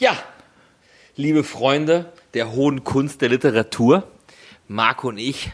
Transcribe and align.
Ja, 0.00 0.16
liebe 1.16 1.42
Freunde 1.42 2.12
der 2.32 2.52
hohen 2.52 2.84
Kunst 2.84 3.20
der 3.20 3.30
Literatur, 3.30 4.04
Marco 4.68 5.08
und 5.08 5.18
ich 5.18 5.50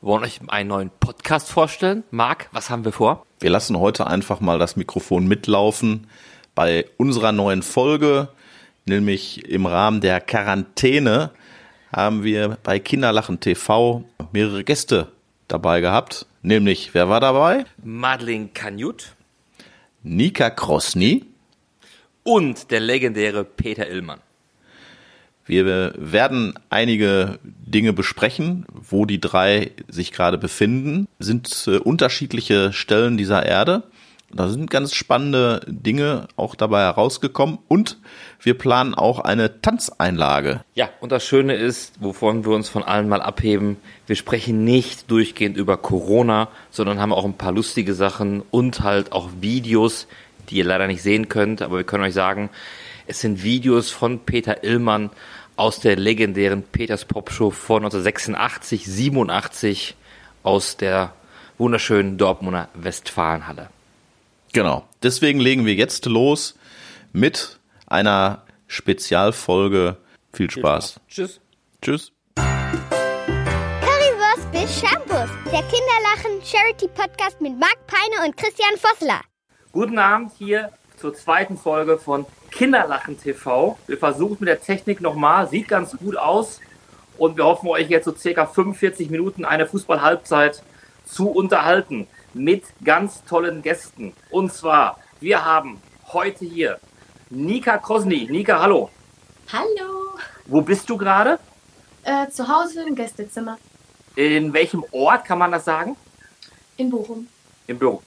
wollen 0.00 0.24
euch 0.24 0.40
einen 0.48 0.70
neuen 0.70 0.90
Podcast 0.98 1.50
vorstellen. 1.50 2.02
Marc, 2.10 2.48
was 2.52 2.70
haben 2.70 2.86
wir 2.86 2.92
vor? 2.92 3.26
Wir 3.40 3.50
lassen 3.50 3.78
heute 3.78 4.06
einfach 4.06 4.40
mal 4.40 4.58
das 4.58 4.76
Mikrofon 4.76 5.28
mitlaufen 5.28 6.06
bei 6.54 6.86
unserer 6.96 7.32
neuen 7.32 7.62
Folge, 7.62 8.28
nämlich 8.86 9.46
im 9.50 9.66
Rahmen 9.66 10.00
der 10.00 10.22
Quarantäne 10.22 11.30
haben 11.92 12.24
wir 12.24 12.56
bei 12.62 12.78
Kinderlachen 12.78 13.40
TV 13.40 14.04
mehrere 14.32 14.64
Gäste 14.64 15.12
dabei 15.48 15.82
gehabt. 15.82 16.24
Nämlich, 16.40 16.94
wer 16.94 17.10
war 17.10 17.20
dabei? 17.20 17.66
Madeleine 17.84 18.48
Kanjut 18.54 19.12
Nika 20.02 20.48
Krosny 20.48 21.26
und 22.22 22.70
der 22.70 22.80
legendäre 22.80 23.44
Peter 23.44 23.88
Illmann. 23.88 24.20
Wir 25.44 25.92
werden 25.96 26.54
einige 26.70 27.38
Dinge 27.42 27.92
besprechen, 27.92 28.64
wo 28.72 29.06
die 29.06 29.20
drei 29.20 29.72
sich 29.88 30.12
gerade 30.12 30.38
befinden. 30.38 31.08
Sind 31.18 31.64
äh, 31.66 31.78
unterschiedliche 31.78 32.72
Stellen 32.72 33.16
dieser 33.16 33.44
Erde. 33.44 33.82
Da 34.34 34.48
sind 34.48 34.70
ganz 34.70 34.94
spannende 34.94 35.60
Dinge 35.66 36.26
auch 36.36 36.54
dabei 36.54 36.80
herausgekommen 36.80 37.58
und 37.68 37.98
wir 38.40 38.56
planen 38.56 38.94
auch 38.94 39.18
eine 39.18 39.60
Tanzeinlage. 39.60 40.64
Ja, 40.74 40.88
und 41.00 41.12
das 41.12 41.22
Schöne 41.22 41.54
ist, 41.54 42.00
wovon 42.00 42.46
wir 42.46 42.52
uns 42.54 42.70
von 42.70 42.82
allen 42.82 43.10
mal 43.10 43.20
abheben, 43.20 43.76
wir 44.06 44.16
sprechen 44.16 44.64
nicht 44.64 45.10
durchgehend 45.10 45.58
über 45.58 45.76
Corona, 45.76 46.48
sondern 46.70 46.98
haben 46.98 47.12
auch 47.12 47.26
ein 47.26 47.36
paar 47.36 47.52
lustige 47.52 47.92
Sachen 47.92 48.42
und 48.50 48.80
halt 48.80 49.12
auch 49.12 49.28
Videos, 49.42 50.06
die 50.48 50.56
ihr 50.56 50.64
leider 50.64 50.86
nicht 50.86 51.02
sehen 51.02 51.28
könnt, 51.28 51.62
aber 51.62 51.78
wir 51.78 51.84
können 51.84 52.04
euch 52.04 52.14
sagen, 52.14 52.50
es 53.06 53.20
sind 53.20 53.42
Videos 53.42 53.90
von 53.90 54.20
Peter 54.20 54.64
Illmann 54.64 55.10
aus 55.56 55.80
der 55.80 55.96
legendären 55.96 56.62
Peters 56.62 57.04
Pop 57.04 57.30
Show 57.30 57.50
von 57.50 57.84
1986, 57.84 58.86
87 58.86 59.96
aus 60.42 60.76
der 60.76 61.14
wunderschönen 61.58 62.18
Dortmunder 62.18 62.68
Westfalenhalle. 62.74 63.68
Genau. 64.52 64.86
Deswegen 65.02 65.40
legen 65.40 65.66
wir 65.66 65.74
jetzt 65.74 66.06
los 66.06 66.54
mit 67.12 67.58
einer 67.86 68.42
Spezialfolge. 68.66 69.96
Viel 70.32 70.50
Spaß. 70.50 71.00
Tschüss. 71.08 71.40
Tschüss. 71.80 72.12
Currywurst 72.36 74.52
bis 74.52 74.80
Shampoos. 74.80 75.30
Der 75.46 75.62
Kinderlachen 75.62 76.42
Charity 76.44 76.88
Podcast 76.88 77.40
mit 77.40 77.58
Marc 77.58 77.78
Peine 77.86 78.26
und 78.26 78.36
Christian 78.36 78.76
Vossler. 78.78 79.22
Guten 79.72 79.98
Abend 79.98 80.32
hier 80.36 80.70
zur 80.98 81.14
zweiten 81.14 81.56
Folge 81.56 81.96
von 81.96 82.26
Kinderlachen 82.50 83.18
TV. 83.18 83.78
Wir 83.86 83.96
versuchen 83.96 84.36
mit 84.40 84.48
der 84.50 84.60
Technik 84.60 85.00
nochmal, 85.00 85.48
sieht 85.48 85.68
ganz 85.68 85.96
gut 85.96 86.14
aus 86.16 86.60
und 87.16 87.38
wir 87.38 87.44
hoffen 87.44 87.68
euch 87.68 87.88
jetzt 87.88 88.04
so 88.04 88.14
circa 88.14 88.44
45 88.44 89.08
Minuten 89.08 89.46
eine 89.46 89.66
Fußball-Halbzeit 89.66 90.62
zu 91.06 91.30
unterhalten 91.30 92.06
mit 92.34 92.64
ganz 92.84 93.24
tollen 93.24 93.62
Gästen. 93.62 94.12
Und 94.30 94.52
zwar, 94.52 94.98
wir 95.20 95.42
haben 95.42 95.80
heute 96.12 96.44
hier 96.44 96.78
Nika 97.30 97.78
Krosny. 97.78 98.28
Nika, 98.30 98.60
hallo. 98.60 98.90
Hallo. 99.50 100.18
Wo 100.44 100.60
bist 100.60 100.90
du 100.90 100.98
gerade? 100.98 101.38
Äh, 102.04 102.28
zu 102.28 102.46
Hause 102.46 102.84
im 102.86 102.94
Gästezimmer 102.94 103.56
In 104.16 104.52
welchem 104.52 104.84
Ort 104.90 105.24
kann 105.24 105.38
man 105.38 105.50
das 105.52 105.64
sagen? 105.64 105.96
in 106.76 106.90
Bochum. 106.90 107.26
Im 107.66 107.78
Büro. 107.78 108.02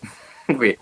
Okay. 0.47 0.77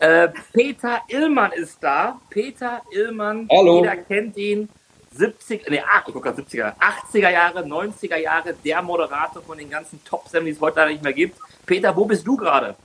Äh, 0.00 0.28
Peter 0.52 1.00
Illmann 1.08 1.52
ist 1.52 1.78
da. 1.80 2.20
Peter 2.28 2.82
Illmann, 2.90 3.48
Hallo. 3.50 3.80
jeder 3.80 3.96
kennt 3.96 4.36
ihn. 4.36 4.68
70, 5.12 5.70
nee, 5.70 5.82
ach, 5.90 6.06
ich 6.06 6.12
guck 6.12 6.22
grad 6.22 6.36
70er, 6.38 6.74
80er 6.78 7.30
Jahre, 7.30 7.60
90er 7.60 8.18
Jahre, 8.18 8.54
der 8.64 8.82
Moderator 8.82 9.42
von 9.42 9.56
den 9.56 9.70
ganzen 9.70 9.98
Top-Sendungen, 10.04 10.52
die 10.52 10.56
es 10.56 10.60
heute 10.60 10.76
leider 10.76 10.90
nicht 10.90 11.02
mehr 11.02 11.14
gibt. 11.14 11.38
Peter, 11.64 11.96
wo 11.96 12.04
bist 12.04 12.26
du 12.26 12.36
gerade? 12.36 12.76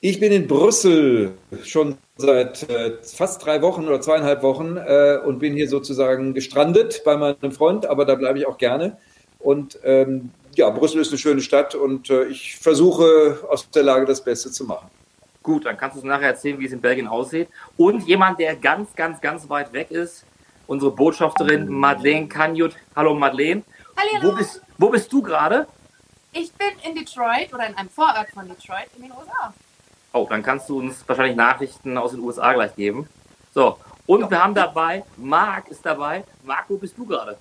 Ich 0.00 0.20
bin 0.20 0.32
in 0.32 0.46
Brüssel 0.46 1.34
schon 1.62 1.96
seit 2.16 2.68
äh, 2.68 2.96
fast 3.02 3.44
drei 3.44 3.62
Wochen 3.62 3.86
oder 3.86 4.00
zweieinhalb 4.00 4.42
Wochen 4.42 4.76
äh, 4.76 5.18
und 5.24 5.38
bin 5.38 5.54
hier 5.54 5.68
sozusagen 5.68 6.34
gestrandet 6.34 7.02
bei 7.04 7.16
meinem 7.16 7.52
Freund, 7.52 7.86
aber 7.86 8.04
da 8.04 8.14
bleibe 8.14 8.38
ich 8.38 8.46
auch 8.46 8.58
gerne. 8.58 8.98
Und 9.38 9.78
ähm, 9.84 10.30
ja, 10.54 10.70
Brüssel 10.70 11.00
ist 11.00 11.10
eine 11.10 11.18
schöne 11.18 11.40
Stadt 11.40 11.74
und 11.74 12.10
äh, 12.10 12.24
ich 12.24 12.56
versuche 12.56 13.38
aus 13.48 13.70
der 13.70 13.84
Lage 13.84 14.06
das 14.06 14.22
Beste 14.22 14.50
zu 14.50 14.64
machen. 14.64 14.88
Gut, 15.46 15.64
dann 15.64 15.76
kannst 15.76 15.94
du 15.94 16.00
uns 16.00 16.08
nachher 16.08 16.26
erzählen, 16.30 16.58
wie 16.58 16.66
es 16.66 16.72
in 16.72 16.80
Belgien 16.80 17.06
aussieht. 17.06 17.48
Und 17.76 18.04
jemand, 18.08 18.40
der 18.40 18.56
ganz, 18.56 18.92
ganz, 18.96 19.20
ganz 19.20 19.48
weit 19.48 19.72
weg 19.72 19.92
ist, 19.92 20.26
unsere 20.66 20.90
Botschafterin 20.90 21.68
Madeleine 21.68 22.26
Kanjut. 22.26 22.74
Hallo 22.96 23.14
Madeleine. 23.14 23.62
Hallo. 23.96 24.28
Wo 24.28 24.36
bist, 24.36 24.60
wo 24.76 24.88
bist 24.88 25.12
du 25.12 25.22
gerade? 25.22 25.68
Ich 26.32 26.52
bin 26.54 26.66
in 26.82 26.96
Detroit 26.96 27.54
oder 27.54 27.68
in 27.68 27.76
einem 27.76 27.88
Vorort 27.88 28.28
von 28.34 28.48
Detroit 28.48 28.88
in 28.96 29.02
den 29.02 29.12
USA. 29.12 29.54
Oh, 30.12 30.26
dann 30.28 30.42
kannst 30.42 30.68
du 30.68 30.80
uns 30.80 31.08
wahrscheinlich 31.08 31.36
Nachrichten 31.36 31.96
aus 31.96 32.10
den 32.10 32.22
USA 32.24 32.52
gleich 32.52 32.74
geben. 32.74 33.08
So, 33.54 33.78
und 34.06 34.28
wir 34.28 34.42
haben 34.42 34.52
dabei, 34.52 35.04
Marc 35.16 35.68
ist 35.68 35.86
dabei. 35.86 36.24
Marc, 36.42 36.64
wo 36.68 36.76
bist 36.76 36.98
du 36.98 37.06
gerade? 37.06 37.38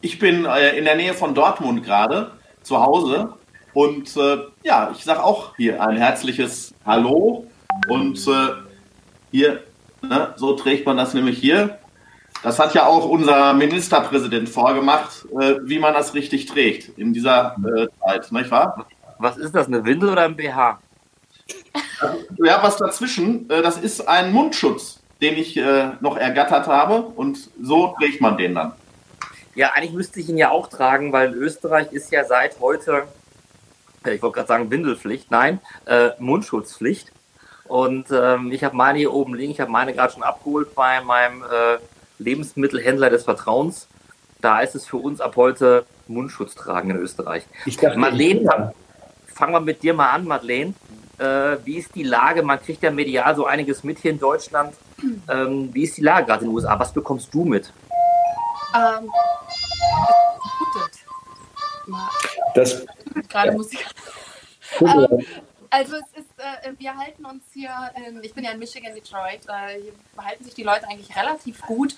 Ich 0.00 0.18
bin 0.18 0.46
äh, 0.46 0.78
in 0.78 0.86
der 0.86 0.96
Nähe 0.96 1.12
von 1.12 1.34
Dortmund 1.34 1.84
gerade 1.84 2.30
zu 2.62 2.80
Hause 2.80 3.34
und 3.74 4.16
äh, 4.16 4.38
ja, 4.62 4.92
ich 4.96 5.04
sage 5.04 5.22
auch 5.22 5.56
hier 5.56 5.82
ein 5.82 5.96
herzliches 5.96 6.74
Hallo 6.84 7.46
und 7.88 8.18
äh, 8.26 8.48
hier, 9.30 9.62
ne, 10.02 10.34
so 10.36 10.54
trägt 10.54 10.86
man 10.86 10.96
das 10.96 11.14
nämlich 11.14 11.38
hier. 11.38 11.78
Das 12.42 12.58
hat 12.58 12.74
ja 12.74 12.86
auch 12.86 13.04
unser 13.04 13.52
Ministerpräsident 13.52 14.48
vorgemacht, 14.48 15.26
äh, 15.38 15.56
wie 15.62 15.78
man 15.78 15.94
das 15.94 16.14
richtig 16.14 16.46
trägt 16.46 16.98
in 16.98 17.12
dieser 17.12 17.56
äh, 17.64 17.86
Zeit, 18.00 18.32
nicht 18.32 18.50
wahr? 18.50 18.86
Was 19.18 19.36
ist 19.36 19.54
das, 19.54 19.66
eine 19.66 19.84
Windel 19.84 20.10
oder 20.10 20.22
ein 20.22 20.36
BH? 20.36 20.80
Ja, 22.42 22.62
was 22.62 22.78
dazwischen, 22.78 23.48
äh, 23.50 23.62
das 23.62 23.76
ist 23.76 24.08
ein 24.08 24.32
Mundschutz, 24.32 25.00
den 25.20 25.36
ich 25.36 25.56
äh, 25.56 25.90
noch 26.00 26.16
ergattert 26.16 26.66
habe 26.66 27.02
und 27.02 27.50
so 27.62 27.94
trägt 27.98 28.20
man 28.22 28.38
den 28.38 28.54
dann. 28.54 28.72
Ja, 29.54 29.72
eigentlich 29.74 29.92
müsste 29.92 30.20
ich 30.20 30.28
ihn 30.28 30.38
ja 30.38 30.50
auch 30.50 30.68
tragen, 30.68 31.12
weil 31.12 31.32
in 31.32 31.34
Österreich 31.34 31.92
ist 31.92 32.10
ja 32.12 32.24
seit 32.24 32.60
heute, 32.60 33.08
ich 34.04 34.22
wollte 34.22 34.36
gerade 34.36 34.48
sagen 34.48 34.70
Windelpflicht, 34.70 35.30
nein, 35.30 35.60
äh, 35.86 36.10
Mundschutzpflicht. 36.18 37.12
Und 37.64 38.06
ähm, 38.10 38.50
ich 38.50 38.64
habe 38.64 38.76
meine 38.76 38.98
hier 38.98 39.12
oben 39.12 39.34
liegen, 39.34 39.52
ich 39.52 39.60
habe 39.60 39.70
meine 39.70 39.92
gerade 39.94 40.12
schon 40.12 40.22
abgeholt 40.22 40.74
bei 40.74 41.00
meinem 41.02 41.42
äh, 41.42 41.78
Lebensmittelhändler 42.18 43.10
des 43.10 43.24
Vertrauens. 43.24 43.86
Da 44.40 44.60
ist 44.60 44.74
es 44.74 44.86
für 44.86 44.96
uns 44.96 45.20
ab 45.20 45.36
heute 45.36 45.84
Mundschutz 46.08 46.54
tragen 46.54 46.90
in 46.90 46.96
Österreich. 46.96 47.46
Ich 47.66 47.76
dachte, 47.76 47.98
Madeleine, 47.98 48.44
fang, 48.44 48.72
fangen 49.26 49.52
wir 49.52 49.60
mit 49.60 49.82
dir 49.82 49.94
mal 49.94 50.10
an, 50.10 50.26
Madeleine. 50.26 50.74
Äh, 51.18 51.58
wie 51.64 51.76
ist 51.76 51.94
die 51.94 52.02
Lage? 52.02 52.42
Man 52.42 52.60
kriegt 52.60 52.82
ja 52.82 52.90
medial 52.90 53.36
so 53.36 53.46
einiges 53.46 53.84
mit 53.84 53.98
hier 53.98 54.10
in 54.10 54.18
Deutschland. 54.18 54.74
Ähm, 55.28 55.68
wie 55.72 55.84
ist 55.84 55.96
die 55.96 56.02
Lage 56.02 56.26
gerade 56.26 56.44
in 56.44 56.50
den 56.50 56.54
USA? 56.54 56.78
Was 56.78 56.92
bekommst 56.92 57.32
du 57.32 57.44
mit? 57.44 57.72
Ähm, 58.74 59.10
es 60.90 60.99
das, 62.54 62.84
Gerade 63.28 63.52
Musik. 63.52 63.84
Ähm, 64.80 65.24
also 65.70 65.96
es 65.96 66.20
ist, 66.20 66.30
äh, 66.38 66.72
wir 66.78 66.96
halten 66.96 67.24
uns 67.24 67.44
hier, 67.52 67.70
ähm, 67.94 68.20
ich 68.22 68.34
bin 68.34 68.44
ja 68.44 68.50
in 68.50 68.58
Michigan, 68.58 68.94
Detroit, 68.94 69.40
äh, 69.46 69.80
hier 69.80 69.92
halten 70.24 70.44
sich 70.44 70.54
die 70.54 70.64
Leute 70.64 70.86
eigentlich 70.88 71.16
relativ 71.16 71.60
gut 71.62 71.96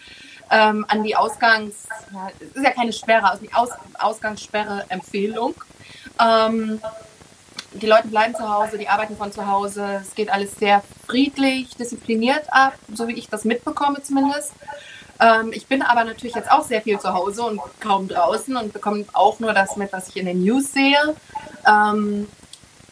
ähm, 0.50 0.84
an 0.88 1.02
die 1.02 1.16
Ausgangs, 1.16 1.88
ja, 2.12 2.30
es 2.38 2.56
ist 2.56 2.64
ja 2.64 2.70
keine 2.70 2.92
Sperre, 2.92 3.30
also 3.30 3.44
die 3.44 3.52
Aus, 3.54 3.70
Ausgangssperre-Empfehlung. 3.98 5.54
Ähm, 6.20 6.80
die 7.72 7.86
Leute 7.86 8.08
bleiben 8.08 8.34
zu 8.34 8.46
Hause, 8.46 8.76
die 8.76 8.88
arbeiten 8.88 9.16
von 9.16 9.32
zu 9.32 9.46
Hause, 9.46 10.02
es 10.02 10.14
geht 10.14 10.28
alles 10.28 10.56
sehr 10.56 10.82
friedlich, 11.06 11.74
diszipliniert 11.76 12.44
ab, 12.52 12.74
so 12.92 13.08
wie 13.08 13.14
ich 13.14 13.28
das 13.28 13.44
mitbekomme 13.44 14.02
zumindest. 14.02 14.52
Ähm, 15.22 15.52
ich 15.52 15.66
bin 15.66 15.82
aber 15.82 16.04
natürlich 16.04 16.34
jetzt 16.34 16.50
auch 16.50 16.64
sehr 16.64 16.82
viel 16.82 16.98
zu 16.98 17.12
Hause 17.14 17.44
und 17.44 17.60
kaum 17.80 18.08
draußen 18.08 18.56
und 18.56 18.72
bekomme 18.72 19.04
auch 19.12 19.38
nur 19.38 19.52
das 19.52 19.76
mit, 19.76 19.92
was 19.92 20.08
ich 20.08 20.16
in 20.16 20.26
den 20.26 20.42
News 20.42 20.72
sehe. 20.72 21.14
Ähm, 21.66 22.28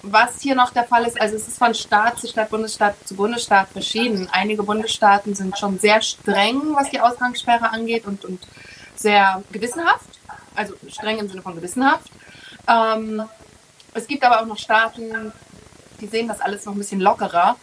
was 0.02 0.40
hier 0.40 0.54
noch 0.54 0.70
der 0.70 0.84
Fall 0.84 1.04
ist, 1.04 1.20
also 1.20 1.36
es 1.36 1.48
ist 1.48 1.58
von 1.58 1.74
Staat 1.74 2.20
zu 2.20 2.26
Staat, 2.26 2.48
Bundesstaat 2.50 2.94
zu 3.04 3.14
Bundesstaat 3.16 3.68
verschieden. 3.68 4.28
Einige 4.32 4.62
Bundesstaaten 4.62 5.34
sind 5.34 5.58
schon 5.58 5.78
sehr 5.78 6.00
streng, 6.00 6.74
was 6.74 6.88
die 6.90 7.00
Ausgangssperre 7.00 7.70
angeht 7.70 8.06
und, 8.06 8.24
und 8.24 8.40
sehr 8.94 9.42
gewissenhaft, 9.50 10.08
also 10.54 10.74
streng 10.88 11.18
im 11.18 11.28
Sinne 11.28 11.42
von 11.42 11.54
gewissenhaft. 11.54 12.10
Ähm, 12.66 13.22
es 13.92 14.06
gibt 14.06 14.24
aber 14.24 14.40
auch 14.40 14.46
noch 14.46 14.58
Staaten, 14.58 15.32
die 16.00 16.06
sehen 16.06 16.28
das 16.28 16.40
alles 16.40 16.64
noch 16.64 16.74
ein 16.74 16.78
bisschen 16.78 17.00
lockerer. 17.00 17.56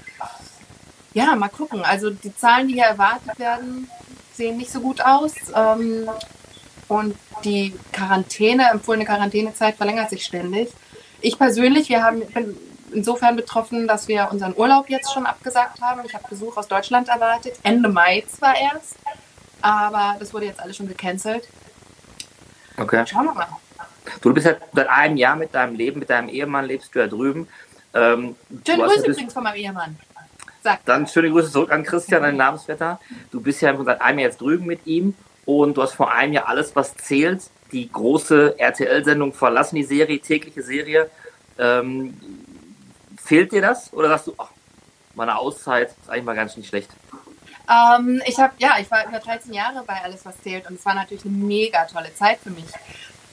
Ja, 1.13 1.35
mal 1.35 1.49
gucken. 1.49 1.83
Also 1.83 2.11
die 2.11 2.35
Zahlen, 2.35 2.67
die 2.67 2.75
hier 2.75 2.83
erwartet 2.83 3.39
werden, 3.39 3.89
sehen 4.37 4.57
nicht 4.57 4.71
so 4.71 4.79
gut 4.79 5.01
aus. 5.01 5.33
Ähm, 5.55 6.09
und 6.87 7.15
die 7.43 7.73
Quarantäne, 7.91 8.69
empfohlene 8.71 9.05
Quarantänezeit 9.05 9.75
verlängert 9.75 10.09
sich 10.09 10.23
ständig. 10.23 10.69
Ich 11.19 11.37
persönlich, 11.37 11.89
wir 11.89 12.03
haben, 12.03 12.21
bin 12.27 12.55
insofern 12.93 13.35
betroffen, 13.35 13.87
dass 13.87 14.07
wir 14.07 14.29
unseren 14.31 14.55
Urlaub 14.55 14.89
jetzt 14.89 15.11
schon 15.11 15.25
abgesagt 15.25 15.81
haben. 15.81 16.01
Ich 16.05 16.13
habe 16.13 16.23
Besuch 16.29 16.55
aus 16.55 16.67
Deutschland 16.67 17.09
erwartet. 17.09 17.59
Ende 17.63 17.89
Mai 17.89 18.23
zwar 18.27 18.55
erst, 18.55 18.95
aber 19.61 20.15
das 20.19 20.33
wurde 20.33 20.45
jetzt 20.45 20.61
alles 20.61 20.77
schon 20.77 20.87
gecancelt. 20.87 21.47
Okay. 22.77 23.03
Schauen 23.05 23.25
wir 23.25 23.33
mal. 23.33 23.47
Du 24.21 24.33
bist 24.33 24.45
ja 24.45 24.53
seit 24.73 24.87
einem 24.87 25.17
Jahr 25.17 25.35
mit 25.35 25.53
deinem 25.53 25.75
Leben, 25.75 25.99
mit 25.99 26.09
deinem 26.09 26.29
Ehemann 26.29 26.65
lebst 26.65 26.95
du 26.95 26.99
ja 26.99 27.07
drüben. 27.07 27.47
Ähm, 27.93 28.35
Schöne 28.65 28.83
Grüße 28.83 29.07
übrigens 29.07 29.33
von 29.33 29.43
meinem 29.43 29.55
Ehemann. 29.57 29.97
Sag. 30.67 30.83
Dann 30.83 31.07
schöne 31.07 31.29
Grüße 31.29 31.49
zurück 31.49 31.71
an 31.71 31.83
Christian, 31.83 32.23
dein 32.23 32.35
Namensvetter. 32.35 32.99
Du 33.31 33.39
bist 33.39 33.61
ja 33.61 33.73
seit 33.85 34.01
einem 34.01 34.19
Jahr 34.19 34.27
jetzt 34.27 34.41
drüben 34.41 34.65
mit 34.65 34.85
ihm 34.85 35.15
und 35.45 35.77
du 35.77 35.81
hast 35.81 35.93
vor 35.93 36.11
einem 36.11 36.33
Jahr 36.33 36.49
alles, 36.49 36.75
was 36.75 36.93
zählt, 36.97 37.41
die 37.71 37.89
große 37.89 38.59
RTL-Sendung 38.59 39.31
verlassen, 39.31 39.77
die 39.77 39.85
Serie, 39.85 40.19
tägliche 40.19 40.61
Serie. 40.61 41.09
Ähm, 41.57 42.19
fehlt 43.17 43.53
dir 43.53 43.61
das 43.61 43.93
oder 43.93 44.09
sagst 44.09 44.27
du, 44.27 44.33
ach, 44.37 44.49
meine 45.15 45.37
Auszeit 45.37 45.95
ist 46.01 46.09
eigentlich 46.09 46.25
mal 46.25 46.35
ganz 46.35 46.57
nicht 46.57 46.67
schlecht? 46.67 46.89
Ähm, 47.69 48.21
ich 48.25 48.37
habe, 48.37 48.51
ja, 48.57 48.71
ich 48.81 48.91
war 48.91 49.07
über 49.07 49.19
13 49.19 49.53
Jahre 49.53 49.85
bei 49.87 50.01
Alles, 50.03 50.25
was 50.25 50.37
zählt 50.41 50.69
und 50.69 50.77
es 50.77 50.85
war 50.85 50.95
natürlich 50.95 51.23
eine 51.23 51.33
mega 51.33 51.85
tolle 51.85 52.13
Zeit 52.13 52.39
für 52.43 52.49
mich. 52.49 52.67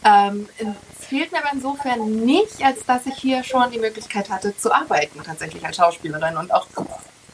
Ähm, 0.05 0.49
es 0.59 1.07
fehlt 1.07 1.33
mir 1.33 1.39
aber 1.39 1.53
insofern 1.53 2.25
nicht, 2.25 2.65
als 2.65 2.85
dass 2.87 3.07
ich 3.07 3.17
hier 3.17 3.43
schon 3.43 3.73
die 3.73 3.81
Möglichkeit 3.81 4.31
hatte 4.31 4.57
zu 4.57 4.73
arbeiten, 4.73 5.21
tatsächlich 5.25 5.67
als 5.67 5.79
Schauspielerin 5.79 6.37
und 6.37 6.55
auch 6.55 6.69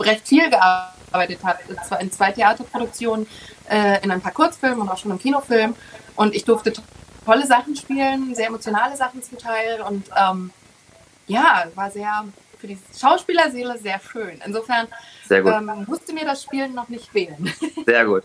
recht 0.00 0.26
viel 0.26 0.49
gearbeitet 0.50 1.38
habe. 1.44 1.58
Zwar 1.87 2.00
in 2.00 2.11
zwei 2.11 2.32
Theaterproduktionen, 2.32 3.26
äh, 3.69 4.02
in 4.02 4.11
ein 4.11 4.20
paar 4.20 4.32
Kurzfilmen 4.32 4.81
und 4.81 4.88
auch 4.88 4.99
schon 4.99 5.11
im 5.11 5.19
Kinofilm. 5.19 5.75
Und 6.17 6.35
ich 6.35 6.44
durfte 6.44 6.73
to- 6.73 6.82
tolle 7.25 7.47
Sachen 7.47 7.76
spielen, 7.76 8.35
sehr 8.35 8.49
emotionale 8.49 8.97
Sachen 8.97 9.23
zum 9.23 9.38
Teil. 9.38 9.81
Und 9.82 10.06
ähm, 10.17 10.50
ja, 11.26 11.64
war 11.75 11.91
sehr 11.91 12.25
für 12.58 12.67
die 12.67 12.79
Schauspielerseele 12.99 13.79
sehr 13.79 13.99
schön. 14.00 14.41
Insofern 14.44 14.87
ähm, 15.31 15.85
musste 15.87 16.12
mir 16.12 16.25
das 16.25 16.43
Spielen 16.43 16.75
noch 16.75 16.88
nicht 16.91 17.08
fehlen. 17.11 17.50
Sehr 17.87 18.05
gut. 18.05 18.23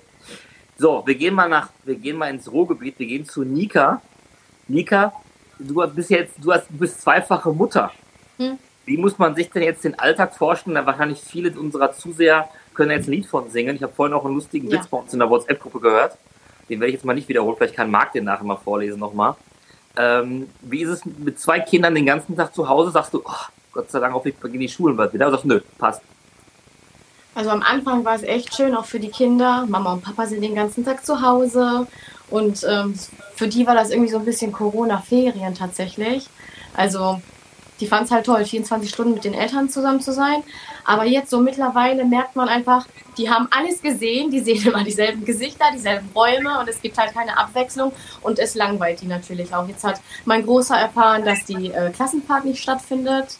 So, 0.77 1.03
wir 1.05 1.15
gehen 1.15 1.33
mal 1.33 1.47
nach, 1.47 1.69
wir 1.85 1.95
gehen 1.95 2.17
mal 2.17 2.29
ins 2.29 2.51
Ruhrgebiet, 2.51 2.99
wir 2.99 3.05
gehen 3.07 3.25
zu 3.25 3.43
Nika. 3.43 4.01
Nika, 4.67 5.13
du 5.57 5.87
bist 5.87 6.09
jetzt, 6.09 6.33
du 6.41 6.51
hast, 6.51 6.67
du 6.67 6.77
bist 6.79 6.99
zweifache 6.99 7.49
Mutter. 7.53 7.91
Hm. 8.37 8.59
Wie 8.85 8.97
muss 8.97 9.17
man 9.17 9.35
sich 9.35 9.49
denn 9.49 9.63
jetzt 9.63 9.83
den 9.83 9.97
Alltag 9.97 10.35
vorstellen? 10.35 10.75
Da 10.75 10.85
wahrscheinlich 10.85 11.21
viele 11.21 11.51
unserer 11.59 11.91
Zuseher 11.93 12.47
können 12.73 12.91
jetzt 12.91 13.07
ein 13.07 13.13
Lied 13.13 13.25
von 13.25 13.49
singen. 13.49 13.75
Ich 13.75 13.83
habe 13.83 13.93
vorhin 13.93 14.13
auch 14.13 14.25
einen 14.25 14.35
lustigen 14.35 14.69
Ja. 14.69 14.79
Witz 14.79 14.87
bei 14.87 14.97
uns 14.97 15.13
in 15.13 15.19
der 15.19 15.29
WhatsApp-Gruppe 15.29 15.79
gehört. 15.79 16.17
Den 16.69 16.79
werde 16.79 16.89
ich 16.89 16.95
jetzt 16.95 17.05
mal 17.05 17.13
nicht 17.13 17.27
wiederholen. 17.27 17.55
Vielleicht 17.57 17.75
kann 17.75 17.89
Marc 17.89 18.13
den 18.13 18.25
nachher 18.25 18.43
mal 18.43 18.57
vorlesen 18.57 18.99
nochmal. 18.99 19.35
Ähm, 19.97 20.49
wie 20.61 20.81
ist 20.83 20.89
es 20.89 21.05
mit 21.05 21.39
zwei 21.39 21.59
Kindern 21.59 21.95
den 21.95 22.05
ganzen 22.05 22.35
Tag 22.35 22.53
zu 22.53 22.67
Hause? 22.67 22.91
Sagst 22.91 23.13
du, 23.13 23.21
oh, 23.23 23.45
Gott 23.71 23.89
sei 23.89 23.99
Dank, 23.99 24.13
hoffentlich 24.13 24.37
beginnen 24.37 24.61
die 24.61 24.69
Schulen 24.69 24.97
bald 24.97 25.13
wieder. 25.13 25.27
Oder 25.27 25.37
sagst 25.37 25.45
du, 25.45 25.49
nö, 25.49 25.61
passt. 25.77 26.01
Also 27.33 27.49
am 27.49 27.61
Anfang 27.61 28.05
war 28.05 28.15
es 28.15 28.23
echt 28.23 28.55
schön, 28.55 28.75
auch 28.75 28.85
für 28.85 28.99
die 28.99 29.09
Kinder. 29.09 29.65
Mama 29.67 29.93
und 29.93 30.03
Papa 30.03 30.25
sind 30.25 30.41
den 30.41 30.55
ganzen 30.55 30.85
Tag 30.85 31.05
zu 31.05 31.21
Hause. 31.21 31.87
Und 32.29 32.65
ähm, 32.67 32.97
für 33.35 33.47
die 33.47 33.67
war 33.67 33.75
das 33.75 33.91
irgendwie 33.91 34.11
so 34.11 34.17
ein 34.17 34.25
bisschen 34.25 34.51
Corona-Ferien 34.51 35.53
tatsächlich. 35.53 36.27
Also 36.73 37.21
die 37.79 37.87
fanden 37.87 38.05
es 38.05 38.11
halt 38.11 38.25
toll, 38.25 38.45
24 38.45 38.89
Stunden 38.89 39.13
mit 39.13 39.23
den 39.23 39.33
Eltern 39.33 39.69
zusammen 39.69 40.01
zu 40.01 40.13
sein. 40.13 40.43
Aber 40.83 41.05
jetzt 41.05 41.29
so 41.29 41.39
mittlerweile 41.39 42.05
merkt 42.05 42.35
man 42.35 42.47
einfach, 42.47 42.87
die 43.17 43.29
haben 43.29 43.47
alles 43.51 43.81
gesehen, 43.81 44.31
die 44.31 44.39
sehen 44.39 44.65
immer 44.67 44.83
dieselben 44.83 45.25
Gesichter, 45.25 45.65
dieselben 45.73 46.09
Räume 46.15 46.59
und 46.59 46.69
es 46.69 46.81
gibt 46.81 46.97
halt 46.97 47.13
keine 47.13 47.37
Abwechslung 47.37 47.91
und 48.21 48.39
es 48.39 48.55
langweilt 48.55 49.01
die 49.01 49.07
natürlich 49.07 49.53
auch. 49.53 49.67
Jetzt 49.67 49.83
hat 49.83 50.01
mein 50.25 50.45
Großer 50.45 50.77
erfahren, 50.77 51.25
dass 51.25 51.45
die 51.45 51.71
äh, 51.71 51.91
Klassenfahrt 51.91 52.45
nicht 52.45 52.61
stattfindet. 52.61 53.37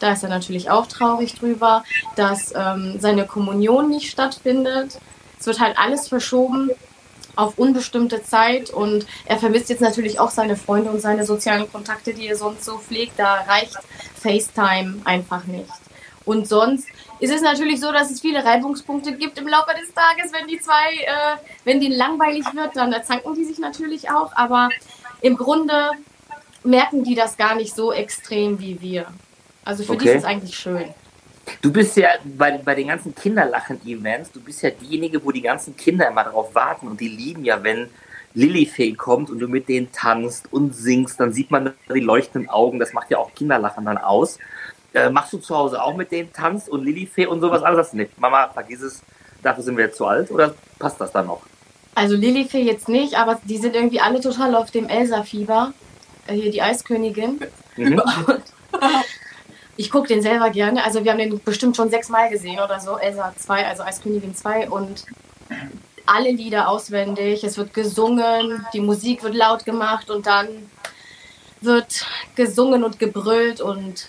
Da 0.00 0.12
ist 0.12 0.22
er 0.22 0.28
natürlich 0.28 0.70
auch 0.70 0.86
traurig 0.86 1.34
drüber, 1.34 1.82
dass 2.14 2.54
ähm, 2.54 2.96
seine 3.00 3.26
Kommunion 3.26 3.90
nicht 3.90 4.10
stattfindet. 4.10 4.98
Es 5.40 5.46
wird 5.46 5.60
halt 5.60 5.76
alles 5.78 6.08
verschoben 6.08 6.70
auf 7.38 7.56
unbestimmte 7.56 8.24
Zeit 8.24 8.70
und 8.70 9.06
er 9.24 9.38
vermisst 9.38 9.68
jetzt 9.70 9.80
natürlich 9.80 10.18
auch 10.18 10.30
seine 10.30 10.56
Freunde 10.56 10.90
und 10.90 11.00
seine 11.00 11.24
sozialen 11.24 11.70
Kontakte, 11.70 12.12
die 12.12 12.26
er 12.26 12.34
sonst 12.34 12.64
so 12.64 12.78
pflegt. 12.78 13.12
Da 13.16 13.42
reicht 13.42 13.76
FaceTime 14.20 15.02
einfach 15.04 15.44
nicht. 15.44 15.70
Und 16.24 16.48
sonst 16.48 16.88
ist 17.20 17.32
es 17.32 17.40
natürlich 17.40 17.80
so, 17.80 17.92
dass 17.92 18.10
es 18.10 18.20
viele 18.20 18.44
Reibungspunkte 18.44 19.12
gibt 19.12 19.38
im 19.38 19.46
Laufe 19.46 19.70
des 19.80 19.94
Tages, 19.94 20.32
wenn 20.32 20.48
die 20.48 20.58
zwei, 20.60 20.96
äh, 21.04 21.36
wenn 21.64 21.80
denen 21.80 21.96
langweilig 21.96 22.44
wird, 22.54 22.76
dann 22.76 22.92
zanken 23.04 23.34
die 23.36 23.44
sich 23.44 23.58
natürlich 23.60 24.10
auch. 24.10 24.32
Aber 24.34 24.68
im 25.20 25.36
Grunde 25.36 25.92
merken 26.64 27.04
die 27.04 27.14
das 27.14 27.36
gar 27.36 27.54
nicht 27.54 27.74
so 27.74 27.92
extrem 27.92 28.58
wie 28.58 28.80
wir. 28.80 29.06
Also 29.64 29.84
für 29.84 29.92
die 29.92 30.08
Okay. 30.08 30.16
ist 30.16 30.18
es 30.18 30.24
eigentlich 30.24 30.58
schön. 30.58 30.92
Du 31.62 31.72
bist 31.72 31.96
ja 31.96 32.08
bei, 32.24 32.58
bei 32.58 32.74
den 32.74 32.88
ganzen 32.88 33.14
Kinderlachen-Events, 33.14 34.32
du 34.32 34.40
bist 34.40 34.62
ja 34.62 34.70
diejenige, 34.70 35.24
wo 35.24 35.30
die 35.30 35.42
ganzen 35.42 35.76
Kinder 35.76 36.08
immer 36.08 36.24
darauf 36.24 36.54
warten 36.54 36.88
und 36.88 37.00
die 37.00 37.08
lieben 37.08 37.44
ja, 37.44 37.62
wenn 37.62 37.88
Lilifee 38.34 38.92
kommt 38.92 39.30
und 39.30 39.38
du 39.38 39.48
mit 39.48 39.68
denen 39.68 39.90
tanzt 39.92 40.52
und 40.52 40.74
singst, 40.74 41.18
dann 41.18 41.32
sieht 41.32 41.50
man 41.50 41.74
die 41.92 42.00
leuchtenden 42.00 42.50
Augen, 42.50 42.78
das 42.78 42.92
macht 42.92 43.10
ja 43.10 43.18
auch 43.18 43.34
Kinderlachen 43.34 43.84
dann 43.84 43.98
aus. 43.98 44.38
Äh, 44.94 45.10
machst 45.10 45.32
du 45.32 45.38
zu 45.38 45.56
Hause 45.56 45.82
auch 45.82 45.96
mit 45.96 46.12
denen 46.12 46.32
Tanz 46.32 46.68
und 46.68 46.84
Lilifee 46.84 47.26
und 47.26 47.40
sowas 47.40 47.62
du 47.92 47.96
nicht, 47.96 48.18
Mama, 48.18 48.48
vergiss 48.48 48.80
es, 48.82 49.02
dafür 49.42 49.64
sind 49.64 49.76
wir 49.76 49.86
jetzt 49.86 49.96
zu 49.96 50.06
alt 50.06 50.30
oder 50.30 50.54
passt 50.78 51.00
das 51.00 51.12
dann 51.12 51.26
noch? 51.26 51.42
Also 51.94 52.14
Lilifee 52.14 52.62
jetzt 52.62 52.88
nicht, 52.88 53.16
aber 53.16 53.40
die 53.44 53.58
sind 53.58 53.74
irgendwie 53.74 54.00
alle 54.00 54.20
total 54.20 54.54
auf 54.54 54.70
dem 54.70 54.88
Elsa-Fieber. 54.88 55.72
Äh, 56.26 56.34
Hier 56.34 56.50
die 56.50 56.62
Eiskönigin. 56.62 57.40
Mhm. 57.76 58.00
Ich 59.78 59.92
gucke 59.92 60.08
den 60.08 60.22
selber 60.22 60.50
gerne. 60.50 60.84
Also 60.84 61.04
wir 61.04 61.12
haben 61.12 61.18
den 61.18 61.38
bestimmt 61.38 61.76
schon 61.76 61.88
sechsmal 61.88 62.28
gesehen 62.28 62.58
oder 62.58 62.80
so. 62.80 62.98
Elsa 62.98 63.32
2, 63.38 63.64
also 63.64 63.84
Eiskönigin 63.84 64.34
2 64.34 64.70
und 64.70 65.06
alle 66.04 66.32
Lieder 66.32 66.68
auswendig. 66.68 67.44
Es 67.44 67.56
wird 67.56 67.72
gesungen, 67.74 68.66
die 68.72 68.80
Musik 68.80 69.22
wird 69.22 69.36
laut 69.36 69.64
gemacht 69.64 70.10
und 70.10 70.26
dann 70.26 70.48
wird 71.60 72.04
gesungen 72.34 72.82
und 72.82 72.98
gebrüllt 72.98 73.60
und 73.60 74.08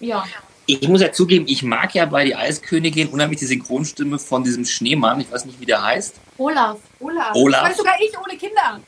ja. 0.00 0.24
Ich 0.64 0.88
muss 0.88 1.02
ja 1.02 1.12
zugeben, 1.12 1.44
ich 1.46 1.62
mag 1.62 1.94
ja 1.94 2.06
bei 2.06 2.24
die 2.24 2.34
Eiskönigin 2.34 3.08
unheimlich 3.08 3.40
die 3.40 3.46
Synchronstimme 3.46 4.18
von 4.18 4.44
diesem 4.44 4.64
Schneemann, 4.64 5.20
ich 5.20 5.30
weiß 5.30 5.44
nicht, 5.44 5.60
wie 5.60 5.66
der 5.66 5.82
heißt. 5.82 6.14
Olaf. 6.38 6.78
Olaf. 7.00 7.34
Olaf. 7.34 7.68
Das 7.68 7.76
sogar 7.76 8.00
ich 8.00 8.18
ohne 8.18 8.38
Kinder. 8.38 8.80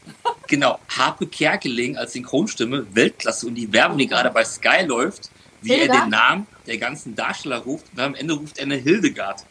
Genau, 0.47 0.79
Harpe 0.89 1.27
Kerkeling 1.27 1.99
als 1.99 2.15
Synchronstimme, 2.15 2.87
Weltklasse. 2.95 3.47
Und 3.47 3.57
die 3.57 3.71
Werbung, 3.73 3.99
die 3.99 4.07
gerade 4.07 4.31
bei 4.31 4.45
Sky 4.45 4.85
läuft, 4.87 5.31
wie 5.65 5.73
er 5.73 5.79
Hildegard? 5.79 6.05
den 6.05 6.11
Namen 6.11 6.47
der 6.67 6.79
ganzen 6.79 7.15
Darsteller 7.15 7.59
ruft 7.59 7.87
und 7.93 8.01
am 8.01 8.15
Ende 8.15 8.35
ruft 8.35 8.59
er 8.59 8.65
eine 8.65 8.77
Hildegard. 8.77 9.45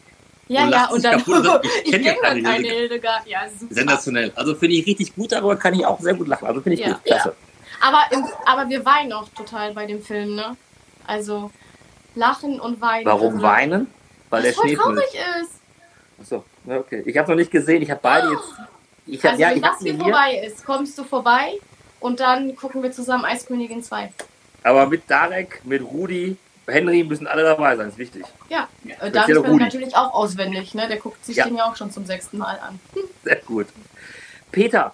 Ja, 0.48 0.64
Und 0.64 0.70
ja, 0.72 0.88
und 0.90 1.04
dann. 1.04 1.18
kaputt 1.18 1.36
und 1.36 1.44
sagt, 1.44 1.64
ich 1.66 1.70
ich 1.84 1.90
kenn 1.92 2.02
ja 2.04 2.12
kenne 2.12 2.22
keine 2.22 2.42
keine 2.42 2.68
Hildegard. 2.68 3.24
Hildegard. 3.24 3.26
Ja, 3.26 3.40
super. 3.58 3.74
Sensationell. 3.74 4.32
Also 4.34 4.54
finde 4.54 4.76
ich 4.76 4.86
richtig 4.86 5.14
gut, 5.14 5.32
darüber 5.32 5.56
kann 5.56 5.74
ich 5.74 5.86
auch 5.86 6.00
sehr 6.00 6.14
gut 6.14 6.28
lachen. 6.28 6.46
Also 6.46 6.60
finde 6.60 6.74
ich 6.74 6.80
Ja, 6.80 6.92
gut, 6.92 7.04
klasse. 7.04 7.34
Aber, 7.80 8.02
im, 8.12 8.24
aber 8.46 8.68
wir 8.68 8.84
weinen 8.84 9.12
auch 9.12 9.28
total 9.30 9.72
bei 9.72 9.86
dem 9.86 10.02
Film, 10.02 10.34
ne? 10.34 10.56
Also 11.06 11.50
lachen 12.14 12.60
und 12.60 12.80
weinen. 12.80 13.06
Warum 13.06 13.34
also, 13.34 13.42
weinen? 13.42 13.86
Weil 14.30 14.42
der 14.42 14.52
Schnee 14.52 14.74
traurig 14.74 15.04
ist. 15.40 15.60
Achso, 16.20 16.44
okay. 16.66 17.02
Ich 17.06 17.16
habe 17.16 17.30
noch 17.30 17.36
nicht 17.36 17.50
gesehen, 17.50 17.82
ich 17.82 17.90
habe 17.90 18.00
beide 18.02 18.30
jetzt. 18.30 18.44
Ich 19.06 19.22
hab, 19.22 19.32
Also 19.32 19.42
ja, 19.42 19.50
wenn 19.50 19.56
ich 19.56 19.62
das 19.62 19.78
hier, 19.80 19.96
vorbei 19.98 20.42
ist, 20.46 20.64
kommst 20.64 20.96
du 20.96 21.04
vorbei 21.04 21.58
und 22.00 22.20
dann 22.20 22.56
gucken 22.56 22.82
wir 22.82 22.92
zusammen 22.92 23.24
Eiskönigin 23.24 23.82
2. 23.82 24.12
aber 24.64 24.86
mit 24.86 25.02
Darek, 25.08 25.60
mit 25.64 25.82
Rudi, 25.82 26.36
Henry 26.66 27.04
müssen 27.04 27.26
alle 27.26 27.42
dabei 27.44 27.76
sein, 27.76 27.88
ist 27.90 27.98
wichtig. 27.98 28.24
Ja, 28.48 28.66
äh, 29.00 29.10
David 29.10 29.36
Rudi. 29.36 29.62
natürlich 29.64 29.94
auch 29.94 30.12
auswendig, 30.14 30.74
ne? 30.74 30.88
Der 30.88 30.96
guckt 30.96 31.24
sich 31.24 31.36
Ja. 31.36 31.44
den 31.44 31.56
ja 31.56 31.64
auch 31.70 31.76
schon 31.76 31.90
zum 31.92 32.04
sechsten 32.06 32.38
Mal 32.38 32.58
an. 32.66 32.80
Sehr 33.22 33.36
gut. 33.36 33.66
Peter, 34.50 34.92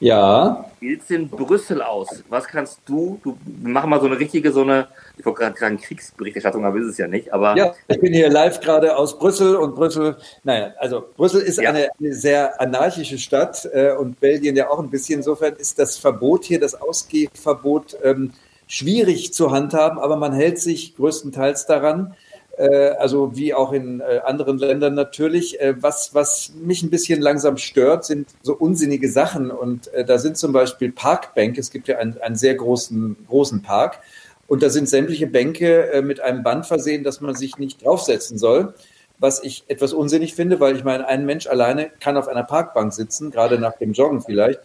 Ja, 0.00 0.68
Wie 0.80 0.88
sieht's 0.94 1.10
in 1.10 1.28
Brüssel 1.28 1.80
aus? 1.80 2.24
Was 2.28 2.48
kannst 2.48 2.80
du, 2.86 3.20
du 3.22 3.38
machen 3.62 3.88
mal 3.88 4.00
so 4.00 4.06
eine 4.06 4.18
richtige, 4.18 4.50
so 4.50 4.62
eine, 4.62 4.88
ich 5.16 5.24
wollte 5.24 5.38
gerade 5.42 5.56
sagen 5.56 5.78
Kriegsberichterstattung, 5.78 6.64
aber 6.64 6.76
ist 6.80 6.86
es 6.88 6.98
ja 6.98 7.06
nicht, 7.06 7.32
aber 7.32 7.56
ja, 7.56 7.72
ich 7.86 8.00
bin 8.00 8.12
hier 8.12 8.28
live 8.28 8.58
gerade 8.58 8.96
aus 8.96 9.16
Brüssel 9.16 9.54
und 9.54 9.76
Brüssel, 9.76 10.16
naja, 10.42 10.72
also 10.80 11.04
Brüssel 11.16 11.42
ist 11.42 11.60
Ja. 11.60 11.68
eine, 11.68 11.88
eine 12.00 12.14
sehr 12.14 12.60
anarchische 12.60 13.16
Stadt 13.16 13.64
äh, 13.72 13.92
und 13.92 14.18
Belgien 14.18 14.56
ja 14.56 14.68
auch 14.70 14.80
ein 14.80 14.90
bisschen. 14.90 15.20
Insofern 15.20 15.54
ist 15.54 15.78
das 15.78 15.96
Verbot 15.98 16.46
hier, 16.46 16.58
das 16.58 16.74
Ausgehverbot, 16.74 17.96
ähm, 18.02 18.32
schwierig 18.72 19.34
zu 19.34 19.50
handhaben, 19.50 19.98
aber 19.98 20.16
man 20.16 20.32
hält 20.32 20.58
sich 20.58 20.96
größtenteils 20.96 21.66
daran. 21.66 22.14
Äh, 22.56 22.92
also 22.98 23.36
wie 23.36 23.52
auch 23.52 23.72
in 23.72 24.00
äh, 24.00 24.20
anderen 24.24 24.56
Ländern 24.56 24.94
natürlich. 24.94 25.60
Äh, 25.60 25.74
was, 25.82 26.14
was 26.14 26.52
mich 26.54 26.82
ein 26.82 26.88
bisschen 26.88 27.20
langsam 27.20 27.58
stört, 27.58 28.06
sind 28.06 28.28
so 28.40 28.54
unsinnige 28.54 29.10
Sachen. 29.10 29.50
Und 29.50 29.90
da 30.06 30.16
sind 30.16 30.38
zum 30.38 30.52
Beispiel 30.52 30.90
Parkbänke. 30.90 31.60
Es 31.60 31.70
gibt 31.70 31.86
ja 31.86 31.98
einen, 31.98 32.16
einen 32.22 32.36
sehr 32.36 32.54
großen, 32.54 33.26
großen 33.28 33.60
Park. 33.60 33.98
Und 34.46 34.62
da 34.62 34.70
sind 34.70 34.88
sämtliche 34.88 35.26
Bänke 35.26 36.02
mit 36.02 36.20
einem 36.20 36.42
Band 36.42 36.66
versehen, 36.66 37.04
dass 37.04 37.20
man 37.20 37.34
sich 37.34 37.58
nicht 37.58 37.84
draufsetzen 37.84 38.38
soll. 38.38 38.72
Was 39.18 39.44
ich 39.44 39.64
etwas 39.68 39.92
unsinnig 39.92 40.34
finde, 40.34 40.60
weil 40.60 40.76
ich 40.76 40.84
meine, 40.84 41.06
ein 41.06 41.26
Mensch 41.26 41.46
alleine 41.46 41.90
kann 42.00 42.16
auf 42.16 42.26
einer 42.26 42.42
Parkbank 42.42 42.92
sitzen, 42.92 43.30
gerade 43.30 43.58
nach 43.58 43.76
dem 43.76 43.92
Joggen 43.92 44.22
vielleicht. 44.22 44.60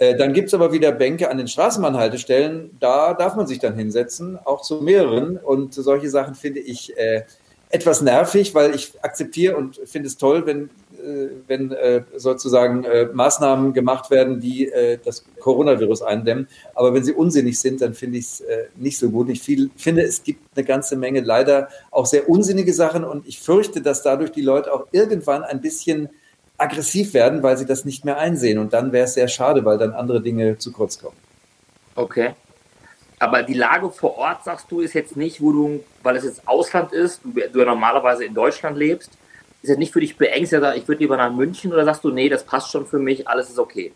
Äh, 0.00 0.16
Dann 0.16 0.32
gibt's 0.32 0.54
aber 0.54 0.72
wieder 0.72 0.92
Bänke 0.92 1.30
an 1.30 1.38
den 1.38 1.46
Straßenbahnhaltestellen, 1.46 2.70
da 2.80 3.14
darf 3.14 3.36
man 3.36 3.46
sich 3.46 3.58
dann 3.58 3.76
hinsetzen, 3.76 4.38
auch 4.44 4.62
zu 4.62 4.80
mehreren. 4.80 5.36
Und 5.36 5.74
solche 5.74 6.08
Sachen 6.08 6.34
finde 6.34 6.60
ich 6.60 6.96
äh, 6.96 7.22
etwas 7.68 8.00
nervig, 8.00 8.54
weil 8.54 8.74
ich 8.74 8.94
akzeptiere 9.02 9.56
und 9.56 9.78
finde 9.84 10.08
es 10.08 10.16
toll, 10.16 10.46
wenn 10.46 10.70
äh, 11.00 11.28
wenn 11.46 11.72
äh, 11.72 12.02
sozusagen 12.16 12.84
äh, 12.84 13.08
Maßnahmen 13.12 13.72
gemacht 13.72 14.10
werden, 14.10 14.40
die 14.40 14.70
das 15.04 15.24
Coronavirus 15.38 16.02
eindämmen. 16.02 16.48
Aber 16.74 16.94
wenn 16.94 17.04
sie 17.04 17.12
unsinnig 17.12 17.58
sind, 17.60 17.80
dann 17.82 17.94
finde 17.94 18.18
ich 18.18 18.24
es 18.24 18.42
nicht 18.76 18.98
so 18.98 19.10
gut. 19.10 19.28
Ich 19.28 19.40
viel, 19.40 19.70
finde, 19.76 20.02
es 20.02 20.22
gibt 20.22 20.40
eine 20.56 20.64
ganze 20.64 20.96
Menge 20.96 21.20
leider 21.20 21.68
auch 21.90 22.06
sehr 22.06 22.28
unsinnige 22.28 22.72
Sachen 22.72 23.04
und 23.04 23.26
ich 23.26 23.40
fürchte, 23.40 23.80
dass 23.82 24.02
dadurch 24.02 24.32
die 24.32 24.42
Leute 24.42 24.72
auch 24.72 24.86
irgendwann 24.92 25.42
ein 25.42 25.60
bisschen 25.60 26.08
aggressiv 26.60 27.14
werden, 27.14 27.42
weil 27.42 27.56
sie 27.56 27.66
das 27.66 27.84
nicht 27.84 28.04
mehr 28.04 28.18
einsehen. 28.18 28.58
Und 28.58 28.72
dann 28.72 28.92
wäre 28.92 29.04
es 29.04 29.14
sehr 29.14 29.28
schade, 29.28 29.64
weil 29.64 29.78
dann 29.78 29.92
andere 29.92 30.20
Dinge 30.20 30.58
zu 30.58 30.72
kurz 30.72 30.98
kommen. 30.98 31.16
Okay. 31.94 32.30
Aber 33.18 33.42
die 33.42 33.54
Lage 33.54 33.90
vor 33.90 34.16
Ort, 34.16 34.44
sagst 34.44 34.66
du, 34.70 34.80
ist 34.80 34.94
jetzt 34.94 35.16
nicht, 35.16 35.42
wo 35.42 35.52
du, 35.52 35.84
weil 36.02 36.16
es 36.16 36.24
jetzt 36.24 36.46
Ausland 36.48 36.92
ist, 36.92 37.20
du, 37.22 37.32
du 37.52 37.58
ja 37.58 37.64
normalerweise 37.64 38.24
in 38.24 38.34
Deutschland 38.34 38.78
lebst, 38.78 39.10
ist 39.62 39.68
jetzt 39.68 39.78
nicht 39.78 39.92
für 39.92 40.00
dich 40.00 40.16
beängstigend, 40.16 40.74
ich 40.76 40.88
würde 40.88 41.00
lieber 41.00 41.18
nach 41.18 41.30
München 41.30 41.72
oder 41.72 41.84
sagst 41.84 42.02
du, 42.02 42.10
nee, 42.10 42.30
das 42.30 42.44
passt 42.44 42.70
schon 42.70 42.86
für 42.86 42.98
mich, 42.98 43.28
alles 43.28 43.50
ist 43.50 43.58
okay? 43.58 43.92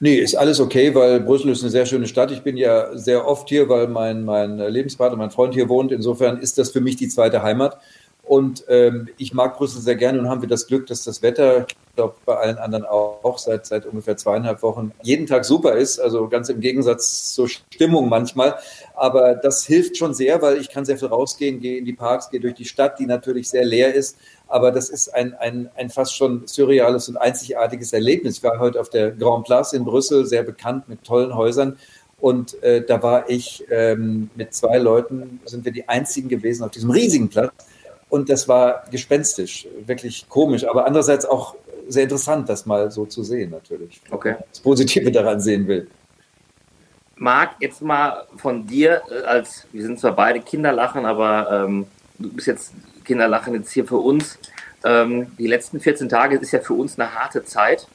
Nee, 0.00 0.16
ist 0.16 0.36
alles 0.36 0.60
okay, 0.60 0.94
weil 0.94 1.20
Brüssel 1.20 1.50
ist 1.50 1.62
eine 1.62 1.70
sehr 1.70 1.86
schöne 1.86 2.06
Stadt. 2.06 2.30
Ich 2.30 2.42
bin 2.42 2.56
ja 2.56 2.96
sehr 2.96 3.26
oft 3.26 3.48
hier, 3.48 3.68
weil 3.68 3.88
mein, 3.88 4.24
mein 4.24 4.56
Lebenspartner, 4.58 5.18
mein 5.18 5.32
Freund 5.32 5.54
hier 5.54 5.68
wohnt. 5.68 5.90
Insofern 5.90 6.38
ist 6.38 6.56
das 6.56 6.70
für 6.70 6.80
mich 6.80 6.94
die 6.94 7.08
zweite 7.08 7.42
Heimat. 7.42 7.80
Und 8.28 8.64
ähm, 8.68 9.08
ich 9.16 9.32
mag 9.32 9.56
Brüssel 9.56 9.80
sehr 9.80 9.96
gerne 9.96 10.18
und 10.18 10.28
haben 10.28 10.42
wir 10.42 10.50
das 10.50 10.66
Glück, 10.66 10.86
dass 10.86 11.02
das 11.02 11.22
Wetter, 11.22 11.66
ich 11.66 11.76
glaube 11.96 12.14
bei 12.26 12.36
allen 12.36 12.58
anderen 12.58 12.84
auch, 12.84 13.38
seit, 13.38 13.64
seit 13.64 13.86
ungefähr 13.86 14.18
zweieinhalb 14.18 14.62
Wochen 14.62 14.92
jeden 15.02 15.26
Tag 15.26 15.46
super 15.46 15.76
ist. 15.76 15.98
Also 15.98 16.28
ganz 16.28 16.50
im 16.50 16.60
Gegensatz 16.60 17.32
zur 17.32 17.48
Stimmung 17.48 18.10
manchmal. 18.10 18.56
Aber 18.94 19.34
das 19.34 19.64
hilft 19.64 19.96
schon 19.96 20.12
sehr, 20.12 20.42
weil 20.42 20.58
ich 20.58 20.68
kann 20.68 20.84
sehr 20.84 20.98
viel 20.98 21.08
rausgehen, 21.08 21.58
gehe 21.58 21.78
in 21.78 21.86
die 21.86 21.94
Parks, 21.94 22.28
gehe 22.28 22.38
durch 22.38 22.52
die 22.52 22.66
Stadt, 22.66 22.98
die 22.98 23.06
natürlich 23.06 23.48
sehr 23.48 23.64
leer 23.64 23.94
ist. 23.94 24.18
Aber 24.46 24.72
das 24.72 24.90
ist 24.90 25.14
ein, 25.14 25.32
ein, 25.32 25.70
ein 25.76 25.88
fast 25.88 26.14
schon 26.14 26.46
surreales 26.46 27.08
und 27.08 27.16
einzigartiges 27.16 27.94
Erlebnis. 27.94 28.36
Ich 28.36 28.42
war 28.42 28.58
heute 28.58 28.78
auf 28.78 28.90
der 28.90 29.12
Grand 29.12 29.46
Place 29.46 29.72
in 29.72 29.86
Brüssel, 29.86 30.26
sehr 30.26 30.42
bekannt 30.42 30.86
mit 30.90 31.02
tollen 31.02 31.34
Häusern. 31.34 31.78
Und 32.20 32.62
äh, 32.62 32.84
da 32.84 33.02
war 33.02 33.30
ich 33.30 33.64
ähm, 33.70 34.28
mit 34.34 34.52
zwei 34.52 34.76
Leuten, 34.76 35.40
sind 35.46 35.64
wir 35.64 35.72
die 35.72 35.88
einzigen 35.88 36.28
gewesen 36.28 36.64
auf 36.64 36.72
diesem 36.72 36.90
riesigen 36.90 37.30
Platz 37.30 37.67
und 38.08 38.28
das 38.28 38.48
war 38.48 38.84
gespenstisch, 38.90 39.66
wirklich 39.84 40.28
komisch, 40.28 40.66
aber 40.66 40.86
andererseits 40.86 41.24
auch 41.24 41.54
sehr 41.88 42.04
interessant, 42.04 42.48
das 42.48 42.66
mal 42.66 42.90
so 42.90 43.06
zu 43.06 43.22
sehen, 43.22 43.50
natürlich. 43.50 44.00
Okay. 44.10 44.36
Das 44.50 44.60
Positive 44.60 45.10
daran 45.10 45.40
sehen 45.40 45.66
will. 45.66 45.88
Marc, 47.16 47.56
jetzt 47.60 47.82
mal 47.82 48.26
von 48.36 48.66
dir, 48.66 49.02
äh, 49.10 49.24
als 49.24 49.66
wir 49.72 49.82
sind 49.82 49.98
zwar 49.98 50.12
beide 50.12 50.40
Kinderlachen, 50.40 51.04
aber 51.04 51.64
ähm, 51.66 51.86
du 52.18 52.32
bist 52.32 52.46
jetzt 52.46 52.72
Kinderlachen 53.04 53.54
jetzt 53.54 53.72
hier 53.72 53.86
für 53.86 53.96
uns. 53.96 54.38
Ähm, 54.84 55.32
die 55.38 55.46
letzten 55.46 55.80
14 55.80 56.08
Tage 56.08 56.36
ist 56.36 56.52
ja 56.52 56.60
für 56.60 56.74
uns 56.74 56.98
eine 56.98 57.14
harte 57.14 57.44
Zeit. 57.44 57.88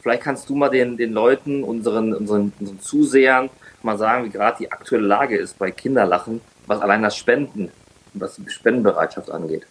Vielleicht 0.00 0.22
kannst 0.22 0.48
du 0.48 0.54
mal 0.54 0.68
den, 0.68 0.96
den 0.96 1.12
Leuten, 1.12 1.64
unseren, 1.64 2.12
unseren, 2.12 2.52
unseren 2.60 2.80
Zusehern, 2.80 3.48
mal 3.82 3.96
sagen, 3.96 4.24
wie 4.26 4.30
gerade 4.30 4.58
die 4.58 4.70
aktuelle 4.70 5.06
Lage 5.06 5.36
ist 5.36 5.58
bei 5.58 5.70
Kinderlachen, 5.70 6.40
was 6.66 6.80
allein 6.80 7.02
das 7.02 7.16
Spenden 7.16 7.70
was 8.20 8.36
die 8.36 8.50
Spendenbereitschaft 8.50 9.30
angeht? 9.30 9.66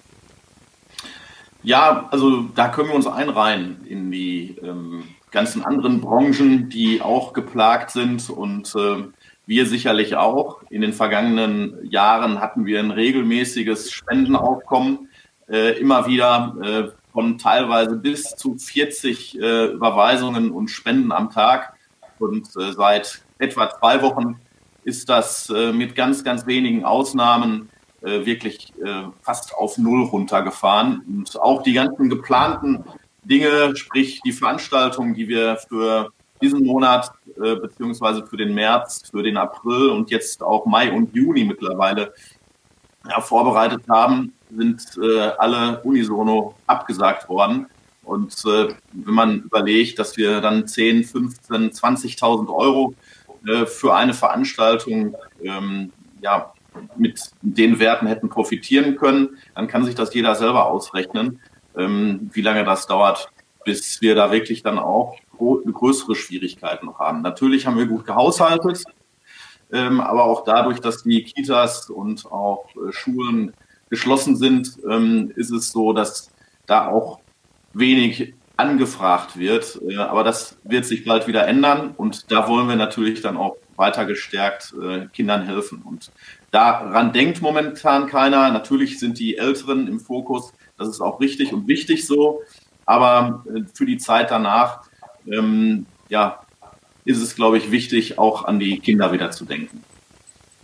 Ja, 1.64 2.08
also 2.12 2.44
da 2.54 2.68
können 2.68 2.90
wir 2.90 2.96
uns 2.96 3.08
einreihen 3.08 3.86
in 3.88 4.12
die 4.12 4.56
ähm, 4.62 5.04
ganzen 5.32 5.66
anderen 5.66 6.00
Branchen, 6.00 6.70
die 6.70 7.02
auch 7.02 7.34
geplagt 7.34 7.92
sind 7.92 8.30
und 8.30 8.76
äh, 8.76 9.04
wir 9.48 9.66
sicherlich 9.66 10.16
auch. 10.16 10.62
In 10.70 10.82
den 10.82 10.94
vergangenen 10.94 11.90
Jahren 11.90 12.40
hatten 12.40 12.66
wir 12.66 12.80
ein 12.80 12.92
regelmäßiges 12.92 13.92
Spendenaufkommen, 13.92 15.10
äh, 15.50 15.80
immer 15.80 16.08
wieder 16.08 16.56
äh, 16.62 17.12
von 17.12 17.38
teilweise 17.38 17.96
bis 17.96 18.36
zu 18.36 18.58
40 18.58 19.40
äh, 19.40 19.66
Überweisungen 19.68 20.52
und 20.52 20.70
Spenden 20.70 21.12
am 21.12 21.30
Tag. 21.30 21.74
Und 22.20 22.48
äh, 22.58 22.74
seit 22.74 23.22
etwa 23.40 23.70
zwei 23.70 24.02
Wochen 24.02 24.40
ist 24.84 25.10
das 25.10 25.50
äh, 25.50 25.72
mit 25.72 25.96
ganz, 25.96 26.24
ganz 26.24 26.46
wenigen 26.46 26.84
Ausnahmen 26.84 27.70
äh, 28.02 28.26
wirklich 28.26 28.74
äh, 28.84 29.04
fast 29.22 29.54
auf 29.54 29.78
Null 29.78 30.04
runtergefahren. 30.06 31.04
Und 31.08 31.40
auch 31.40 31.64
die 31.64 31.74
ganzen 31.74 32.10
geplanten 32.10 32.84
Dinge, 33.24 33.76
sprich 33.76 34.22
die 34.26 34.32
Veranstaltungen, 34.32 35.14
die 35.14 35.28
wir 35.28 35.58
für 35.68 36.12
diesen 36.42 36.66
Monat 36.66 37.12
äh, 37.42 37.56
beziehungsweise 37.56 38.26
für 38.26 38.38
den 38.38 38.54
März, 38.54 39.10
für 39.10 39.24
den 39.24 39.38
April 39.38 39.90
und 39.90 40.12
jetzt 40.12 40.44
auch 40.44 40.66
Mai 40.66 40.92
und 40.92 41.16
Juni 41.16 41.44
mittlerweile 41.44 42.14
ja, 43.10 43.22
vorbereitet 43.22 43.84
haben, 43.90 44.34
sind 44.56 44.82
äh, 45.02 45.32
alle 45.38 45.82
unisono 45.84 46.56
abgesagt 46.68 47.30
worden. 47.30 47.68
Und 48.04 48.34
äh, 48.46 48.68
wenn 48.92 49.14
man 49.14 49.40
überlegt, 49.40 49.98
dass 49.98 50.16
wir 50.18 50.40
dann 50.42 50.68
10, 50.68 51.04
15, 51.06 51.72
20.000 51.72 52.54
Euro 52.54 52.94
äh, 53.48 53.66
für 53.66 53.96
eine 53.96 54.14
Veranstaltung 54.14 55.16
ähm, 55.42 55.92
ja, 56.22 56.54
mit 56.98 57.20
den 57.42 57.80
Werten 57.80 58.08
hätten 58.08 58.30
profitieren 58.30 58.96
können, 58.96 59.38
dann 59.54 59.68
kann 59.68 59.86
sich 59.86 59.96
das 59.96 60.14
jeder 60.14 60.36
selber 60.36 60.68
ausrechnen, 60.68 61.40
ähm, 61.78 62.30
wie 62.34 62.42
lange 62.42 62.64
das 62.64 62.88
dauert, 62.88 63.30
bis 63.64 64.02
wir 64.02 64.16
da 64.16 64.32
wirklich 64.32 64.64
dann 64.64 64.80
auch 64.80 65.18
größere 65.38 66.16
Schwierigkeiten 66.16 66.86
noch 66.86 67.00
haben. 67.00 67.22
Natürlich 67.22 67.68
haben 67.68 67.78
wir 67.78 67.88
gut 67.88 68.06
gehaushaltet, 68.06 68.84
ähm, 69.72 70.00
aber 70.00 70.24
auch 70.24 70.44
dadurch, 70.44 70.80
dass 70.80 71.04
die 71.04 71.24
Kitas 71.24 71.90
und 71.90 72.26
auch 72.32 72.68
äh, 72.76 72.92
Schulen 72.92 73.54
geschlossen 73.90 74.36
sind, 74.36 74.78
ähm, 74.90 75.32
ist 75.36 75.52
es 75.52 75.72
so, 75.72 75.94
dass 75.94 76.32
da 76.66 76.88
auch 76.88 77.20
wenig 77.74 78.34
angefragt 78.58 79.38
wird. 79.38 79.80
Äh, 79.88 79.98
aber 79.98 80.24
das 80.24 80.58
wird 80.64 80.86
sich 80.86 81.06
bald 81.06 81.28
wieder 81.28 81.48
ändern 81.48 81.94
und 81.98 82.32
da 82.32 82.48
wollen 82.48 82.68
wir 82.68 82.76
natürlich 82.76 83.22
dann 83.22 83.38
auch 83.38 83.58
weiter 83.76 84.06
gestärkt 84.06 84.74
äh, 84.82 85.08
Kindern 85.14 85.46
helfen. 85.46 85.82
Und 85.84 86.12
Daran 86.56 87.12
denkt 87.12 87.42
momentan 87.42 88.08
keiner. 88.08 88.50
Natürlich 88.50 88.98
sind 88.98 89.20
die 89.20 89.38
Älteren 89.38 89.90
im 89.90 90.00
Fokus. 90.00 90.54
Das 90.78 90.88
ist 90.88 91.02
auch 91.02 91.20
richtig 91.20 91.52
und 91.52 91.68
wichtig 91.68 92.08
so. 92.08 92.44
Aber 92.86 93.44
äh, 93.54 93.64
für 93.74 93.86
die 93.86 93.98
Zeit 93.98 94.32
danach, 94.32 94.84
ähm, 95.28 95.86
ja, 96.08 96.40
ist 97.04 97.22
es, 97.22 97.36
glaube 97.36 97.58
ich, 97.58 97.72
wichtig, 97.72 98.18
auch 98.18 98.46
an 98.46 98.58
die 98.58 98.80
Kinder 98.80 99.12
wieder 99.12 99.32
zu 99.32 99.44
denken. 99.44 99.84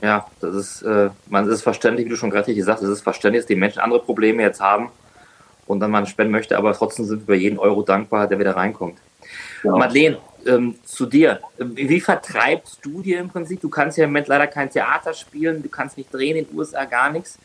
Ja, 0.02 0.28
das 0.40 0.56
ist, 0.56 0.82
äh, 0.84 1.10
man 1.28 1.50
ist 1.50 1.62
verständlich, 1.62 2.06
wie 2.06 2.12
du 2.12 2.16
schon 2.16 2.30
gerade 2.30 2.56
gesagt 2.56 2.80
hast, 2.80 2.88
es 2.88 3.00
ist 3.00 3.04
verständlich, 3.04 3.42
dass 3.42 3.48
die 3.48 3.58
Menschen 3.58 3.80
andere 3.80 4.02
Probleme 4.02 4.44
jetzt 4.44 4.62
haben 4.62 4.92
und 5.68 5.82
dann 5.82 5.92
man 5.92 6.08
spenden 6.08 6.32
möchte, 6.32 6.58
aber 6.58 6.72
trotzdem 6.72 7.04
sind 7.04 7.28
wir 7.28 7.36
über 7.36 7.36
jeden 7.36 7.60
Euro 7.60 7.82
dankbar, 7.82 8.28
der 8.28 8.40
wieder 8.40 8.56
reinkommt. 8.56 8.98
Ja. 9.64 9.76
Madeleine, 9.76 10.20
ähm, 10.46 10.76
zu 10.84 11.06
dir. 11.06 11.40
Wie 11.58 12.02
vertreibst 12.02 12.80
du 12.84 13.02
dir 13.02 13.20
im 13.20 13.30
Prinzip? 13.30 13.62
Du 13.62 13.70
kannst 13.70 13.98
ja 13.98 14.06
im 14.06 14.12
Moment 14.12 14.28
leider 14.28 14.48
kein 14.48 14.70
Theater 14.70 15.14
spielen, 15.14 15.62
du 15.64 15.70
kannst 15.70 15.98
nicht 15.98 16.14
drehen 16.14 16.38
in 16.38 16.48
den 16.48 16.58
USA, 16.58 16.86
gar 16.86 17.12
nichts. 17.12 17.38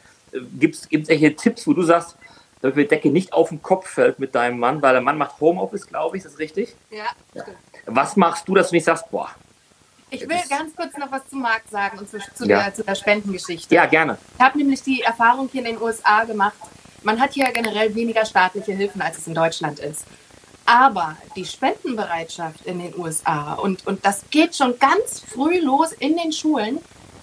Gibt 0.59 0.75
es 0.75 0.89
welche 1.09 1.35
Tipps, 1.35 1.67
wo 1.67 1.73
du 1.73 1.83
sagst, 1.83 2.17
damit 2.61 2.77
die 2.77 2.89
Decke 2.89 3.11
nicht 3.11 3.33
auf 3.33 3.51
den 3.51 3.63
Kopf 3.63 3.89
fällt 3.89 4.19
mit 4.19 4.35
deinem 4.35 4.59
Mann, 4.59 4.83
weil 4.83 4.93
der 4.93 5.03
Mann 5.03 5.19
macht 5.19 5.41
Homeoffice, 5.41 5.87
glaube 5.87 6.17
ich, 6.17 6.25
ist 6.25 6.33
das 6.33 6.39
richtig? 6.39 6.75
Ja, 6.91 7.07
stimmt. 7.31 7.57
Was 7.87 8.17
machst 8.17 8.49
du, 8.49 8.55
dass 8.55 8.71
du 8.71 8.75
nicht 8.75 8.85
sagst, 8.85 9.11
boah. 9.11 9.31
Ich 10.11 10.23
will 10.23 10.39
ganz 10.49 10.75
kurz 10.75 10.97
noch 10.97 11.11
was 11.11 11.29
zu 11.29 11.37
Marc 11.37 11.63
sagen 11.71 11.99
und 11.99 12.09
zu, 12.09 12.19
zu, 12.19 12.47
ja. 12.47 12.63
der, 12.63 12.75
zu 12.75 12.85
der 12.85 12.95
Spendengeschichte. 12.95 13.75
Ja, 13.75 13.87
gerne. 13.87 14.19
Ich 14.39 14.45
habe 14.45 14.57
nämlich 14.57 14.83
die 14.83 15.03
Erfahrung 15.03 15.49
hier 15.51 15.67
in 15.67 15.75
den 15.75 15.83
USA 15.83 16.25
gemacht, 16.25 16.57
man 17.03 17.21
hat 17.21 17.33
hier 17.35 17.51
generell 17.53 17.95
weniger 17.95 18.25
staatliche 18.25 18.73
Hilfen, 18.73 19.01
als 19.01 19.19
es 19.19 19.27
in 19.27 19.35
Deutschland 19.35 19.79
ist. 19.79 20.07
Aber 20.67 21.17
die 21.37 21.45
Spendenbereitschaft 21.45 22.67
in 22.67 22.81
den 22.81 22.99
USA, 22.99 23.55
und, 23.55 23.87
und 23.87 24.05
das 24.05 24.25
geht 24.31 24.57
schon 24.57 24.79
ganz 24.79 25.21
früh 25.21 25.59
los 25.61 25.93
in 25.93 26.17
den 26.17 26.33
Schulen, 26.33 26.81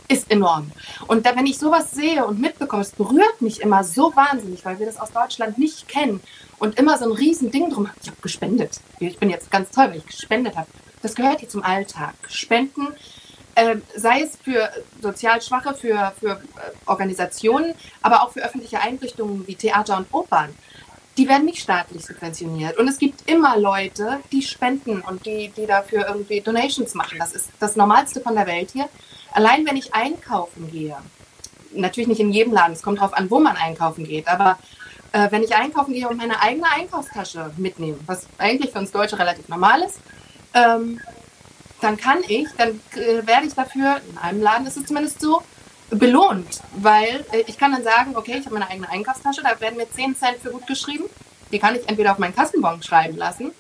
ist 0.08 0.32
enorm. 0.32 0.72
Und 1.08 1.26
da, 1.26 1.36
wenn 1.36 1.46
ich 1.46 1.58
sowas 1.58 1.92
sehe 1.92 2.26
und 2.26 2.40
mitbekomme, 2.40 2.82
es 2.82 2.92
berührt 2.92 3.42
mich 3.42 3.62
immer 3.62 3.84
so 3.84 4.16
wahnsinnig, 4.16 4.64
weil 4.64 4.80
wir 4.80 4.86
das 4.86 5.00
aus 5.00 5.12
Deutschland 5.12 5.58
nicht 5.58 5.88
kennen 5.88 6.22
und 6.60 6.80
immer 6.80 6.98
so 6.98 7.06
ein 7.06 7.12
riesen 7.12 7.52
Ding 7.52 7.70
drum 7.70 7.88
haben. 7.88 7.98
Ich 8.02 8.10
habe 8.10 8.22
gespendet. 8.22 8.80
Ich 9.00 9.18
bin 9.18 9.30
jetzt 9.30 9.52
ganz 9.52 9.72
toll, 9.72 9.90
weil 9.90 9.98
ich 9.98 10.06
gespendet 10.06 10.56
habe. 10.56 10.68
Das 11.02 11.16
gehört 11.16 11.42
hier 11.42 11.50
zum 11.50 11.64
Alltag. 11.64 12.14
Spenden, 12.30 12.88
äh, 13.56 13.78
sei 13.96 14.22
es 14.22 14.38
für 14.38 14.70
sozial 15.02 15.42
Schwache, 15.42 15.74
für, 15.74 16.14
für 16.20 16.32
äh, 16.32 16.40
Organisationen, 16.86 17.74
aber 18.02 18.24
auch 18.24 18.32
für 18.32 18.42
öffentliche 18.42 18.80
Einrichtungen 18.80 19.46
wie 19.48 19.56
Theater 19.56 19.98
und 19.98 20.08
Opern 20.14 20.56
die 21.18 21.28
werden 21.28 21.46
nicht 21.46 21.62
staatlich 21.62 22.06
subventioniert. 22.06 22.78
Und 22.78 22.88
es 22.88 22.98
gibt 22.98 23.30
immer 23.30 23.58
Leute, 23.58 24.20
die 24.32 24.42
spenden 24.42 25.02
und 25.02 25.26
die, 25.26 25.50
die 25.56 25.66
dafür 25.66 26.08
irgendwie 26.08 26.42
Donations 26.42 26.94
machen. 26.96 27.20
Das 27.20 27.34
ist 27.34 27.50
das 27.60 27.76
Normalste 27.76 28.22
von 28.22 28.36
der 28.36 28.48
Welt 28.48 28.72
hier. 28.72 28.90
Allein 29.32 29.66
wenn 29.66 29.78
ich 29.78 29.94
einkaufen 29.94 30.72
gehe, 30.72 30.98
natürlich 31.72 32.08
nicht 32.08 32.20
in 32.20 32.32
jedem 32.32 32.54
Laden, 32.54 32.74
es 32.74 32.82
kommt 32.82 33.00
darauf 33.00 33.14
an, 33.14 33.30
wo 33.30 33.40
man 33.40 33.56
einkaufen 33.56 34.04
geht, 34.06 34.28
aber 34.28 34.58
äh, 35.12 35.30
wenn 35.32 35.44
ich 35.44 35.56
einkaufen 35.56 35.94
gehe 35.94 36.08
und 36.08 36.18
meine 36.18 36.42
eigene 36.42 36.72
Einkaufstasche 36.72 37.52
mitnehme, 37.58 37.98
was 38.06 38.28
eigentlich 38.38 38.72
für 38.72 38.80
uns 38.80 38.92
Deutsche 38.92 39.18
relativ 39.18 39.48
normal 39.50 39.82
ist, 39.82 40.00
ähm, 40.54 41.00
dann 41.82 41.98
kann 41.98 42.20
ich, 42.28 42.48
dann 42.58 42.80
äh, 42.96 43.26
werde 43.26 43.48
ich 43.48 43.54
dafür, 43.54 44.02
in 44.10 44.18
einem 44.18 44.42
Laden 44.42 44.66
ist 44.66 44.78
es 44.78 44.86
zumindest 44.86 45.20
so, 45.20 45.42
belohnt, 45.90 46.62
weil 46.76 47.26
äh, 47.32 47.44
ich 47.48 47.58
kann 47.58 47.72
dann 47.72 47.84
sagen, 47.84 48.16
okay, 48.16 48.38
ich 48.40 48.46
habe 48.46 48.56
meine 48.56 48.70
eigene 48.70 48.90
Einkaufstasche, 48.90 49.42
da 49.44 49.60
werden 49.60 49.78
mir 49.78 49.90
10 49.90 50.16
Cent 50.16 50.38
für 50.42 50.52
gut 50.52 50.68
geschrieben. 50.68 51.06
Die 51.52 51.60
kann 51.60 51.76
ich 51.76 51.88
entweder 51.88 52.12
auf 52.12 52.18
meinen 52.18 52.36
Kassenbon 52.36 52.82
schreiben 52.82 53.18
lassen 53.18 53.52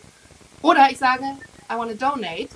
oder 0.61 0.87
ich 0.89 0.97
sage, 0.97 1.23
I 1.71 1.77
want 1.77 1.91
to 1.91 1.97
donate. 1.97 2.49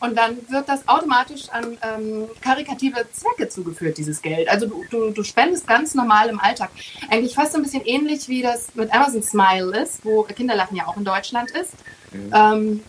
Und 0.00 0.18
dann 0.18 0.36
wird 0.48 0.68
das 0.68 0.88
automatisch 0.88 1.48
an 1.50 1.78
ähm, 1.80 2.28
karikative 2.40 3.06
Zwecke 3.12 3.48
zugeführt, 3.48 3.96
dieses 3.98 4.20
Geld. 4.20 4.48
Also 4.48 4.66
du, 4.66 4.82
du, 4.90 5.10
du, 5.10 5.22
spendest 5.22 5.64
ganz 5.64 5.94
normal 5.94 6.28
im 6.28 6.40
Alltag. 6.40 6.70
Eigentlich 7.08 7.36
fast 7.36 7.52
so 7.52 7.58
ein 7.58 7.62
bisschen 7.62 7.84
ähnlich, 7.84 8.28
wie 8.28 8.42
das 8.42 8.74
mit 8.74 8.92
Amazon 8.92 9.22
Smile 9.22 9.80
ist, 9.80 10.04
wo 10.04 10.24
Kinderlachen 10.24 10.76
ja 10.76 10.88
auch 10.88 10.96
in 10.96 11.04
Deutschland 11.04 11.52
ist. 11.52 11.74
Mhm. 12.10 12.32
Ähm, 12.34 12.82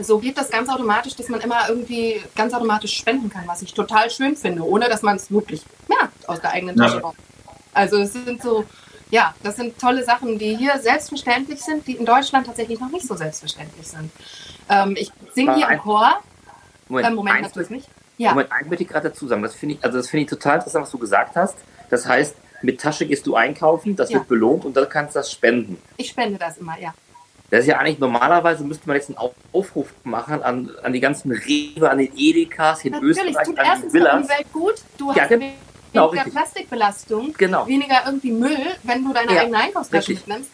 so 0.00 0.18
geht 0.18 0.38
das 0.38 0.50
ganz 0.50 0.68
automatisch, 0.68 1.14
dass 1.16 1.28
man 1.28 1.40
immer 1.40 1.68
irgendwie 1.68 2.22
ganz 2.34 2.54
automatisch 2.54 2.96
spenden 2.96 3.30
kann, 3.30 3.46
was 3.46 3.62
ich 3.62 3.74
total 3.74 4.10
schön 4.10 4.36
finde, 4.36 4.62
ohne 4.62 4.88
dass 4.88 5.02
man 5.02 5.16
es 5.16 5.30
wirklich 5.30 5.62
merkt 5.88 6.28
aus 6.28 6.40
der 6.40 6.50
eigenen 6.52 6.76
Tasche. 6.76 7.00
Ja. 7.02 7.12
Also 7.74 7.98
es 7.98 8.12
sind 8.12 8.42
so, 8.42 8.64
ja, 9.10 9.34
das 9.42 9.56
sind 9.56 9.78
tolle 9.78 10.04
Sachen, 10.04 10.38
die 10.38 10.56
hier 10.56 10.78
selbstverständlich 10.78 11.62
sind, 11.62 11.86
die 11.86 11.92
in 11.92 12.04
Deutschland 12.04 12.46
tatsächlich 12.46 12.80
noch 12.80 12.90
nicht 12.90 13.06
so 13.06 13.14
selbstverständlich 13.14 13.86
sind. 13.86 14.10
Ähm, 14.68 14.94
ich 14.96 15.10
singe 15.34 15.56
hier 15.56 15.68
im 15.68 15.78
Chor. 15.78 16.20
Moment, 16.88 17.08
äh, 17.08 17.14
Moment 17.14 17.42
natürlich 17.42 17.70
nicht. 17.70 17.88
Ja. 18.18 18.30
Moment, 18.30 18.52
eins 18.52 18.68
möchte 18.68 18.84
ich 18.84 18.88
gerade 18.88 19.08
dazu 19.08 19.26
sagen. 19.26 19.42
Das 19.42 19.54
finde 19.54 19.76
ich, 19.76 19.84
also 19.84 19.98
das 19.98 20.08
finde 20.08 20.24
ich 20.24 20.30
total 20.30 20.56
interessant, 20.56 20.84
was 20.84 20.90
du 20.90 20.98
gesagt 20.98 21.36
hast. 21.36 21.56
Das 21.90 22.06
heißt, 22.06 22.36
mit 22.62 22.80
Tasche 22.80 23.06
gehst 23.06 23.26
du 23.26 23.34
einkaufen, 23.34 23.96
das 23.96 24.10
ja. 24.10 24.18
wird 24.18 24.28
belohnt 24.28 24.64
und 24.64 24.76
dann 24.76 24.88
kannst 24.88 25.14
du 25.14 25.18
das 25.18 25.32
spenden. 25.32 25.78
Ich 25.96 26.10
spende 26.10 26.38
das 26.38 26.58
immer, 26.58 26.78
ja. 26.78 26.94
Das 27.52 27.60
ist 27.60 27.66
ja 27.66 27.76
eigentlich 27.76 27.98
normalerweise 27.98 28.64
müsste 28.64 28.86
man 28.86 28.96
jetzt 28.96 29.10
einen 29.10 29.30
Aufruf 29.52 29.92
machen 30.04 30.42
an, 30.42 30.70
an 30.82 30.92
die 30.94 31.00
ganzen 31.00 31.30
Rewe, 31.32 31.90
an 31.90 31.98
den 31.98 32.10
Edekas 32.16 32.80
hier 32.80 32.92
Natürlich, 32.92 33.18
in 33.18 33.26
Österreich, 33.26 33.46
tut 33.46 33.58
an 33.58 33.66
erstens 33.66 33.92
der 33.92 34.14
Umwelt 34.14 34.52
gut. 34.54 34.74
Du 34.96 35.12
ja, 35.12 35.20
hast 35.20 35.28
genau, 35.28 35.42
weniger 35.92 36.12
richtig. 36.12 36.32
Plastikbelastung, 36.32 37.34
genau. 37.36 37.66
weniger 37.66 38.04
irgendwie 38.06 38.32
Müll, 38.32 38.56
wenn 38.84 39.04
du 39.04 39.12
deine 39.12 39.34
ja, 39.34 39.42
eigene 39.42 39.58
Einkaufstasche 39.58 40.14
mitnimmst. 40.14 40.50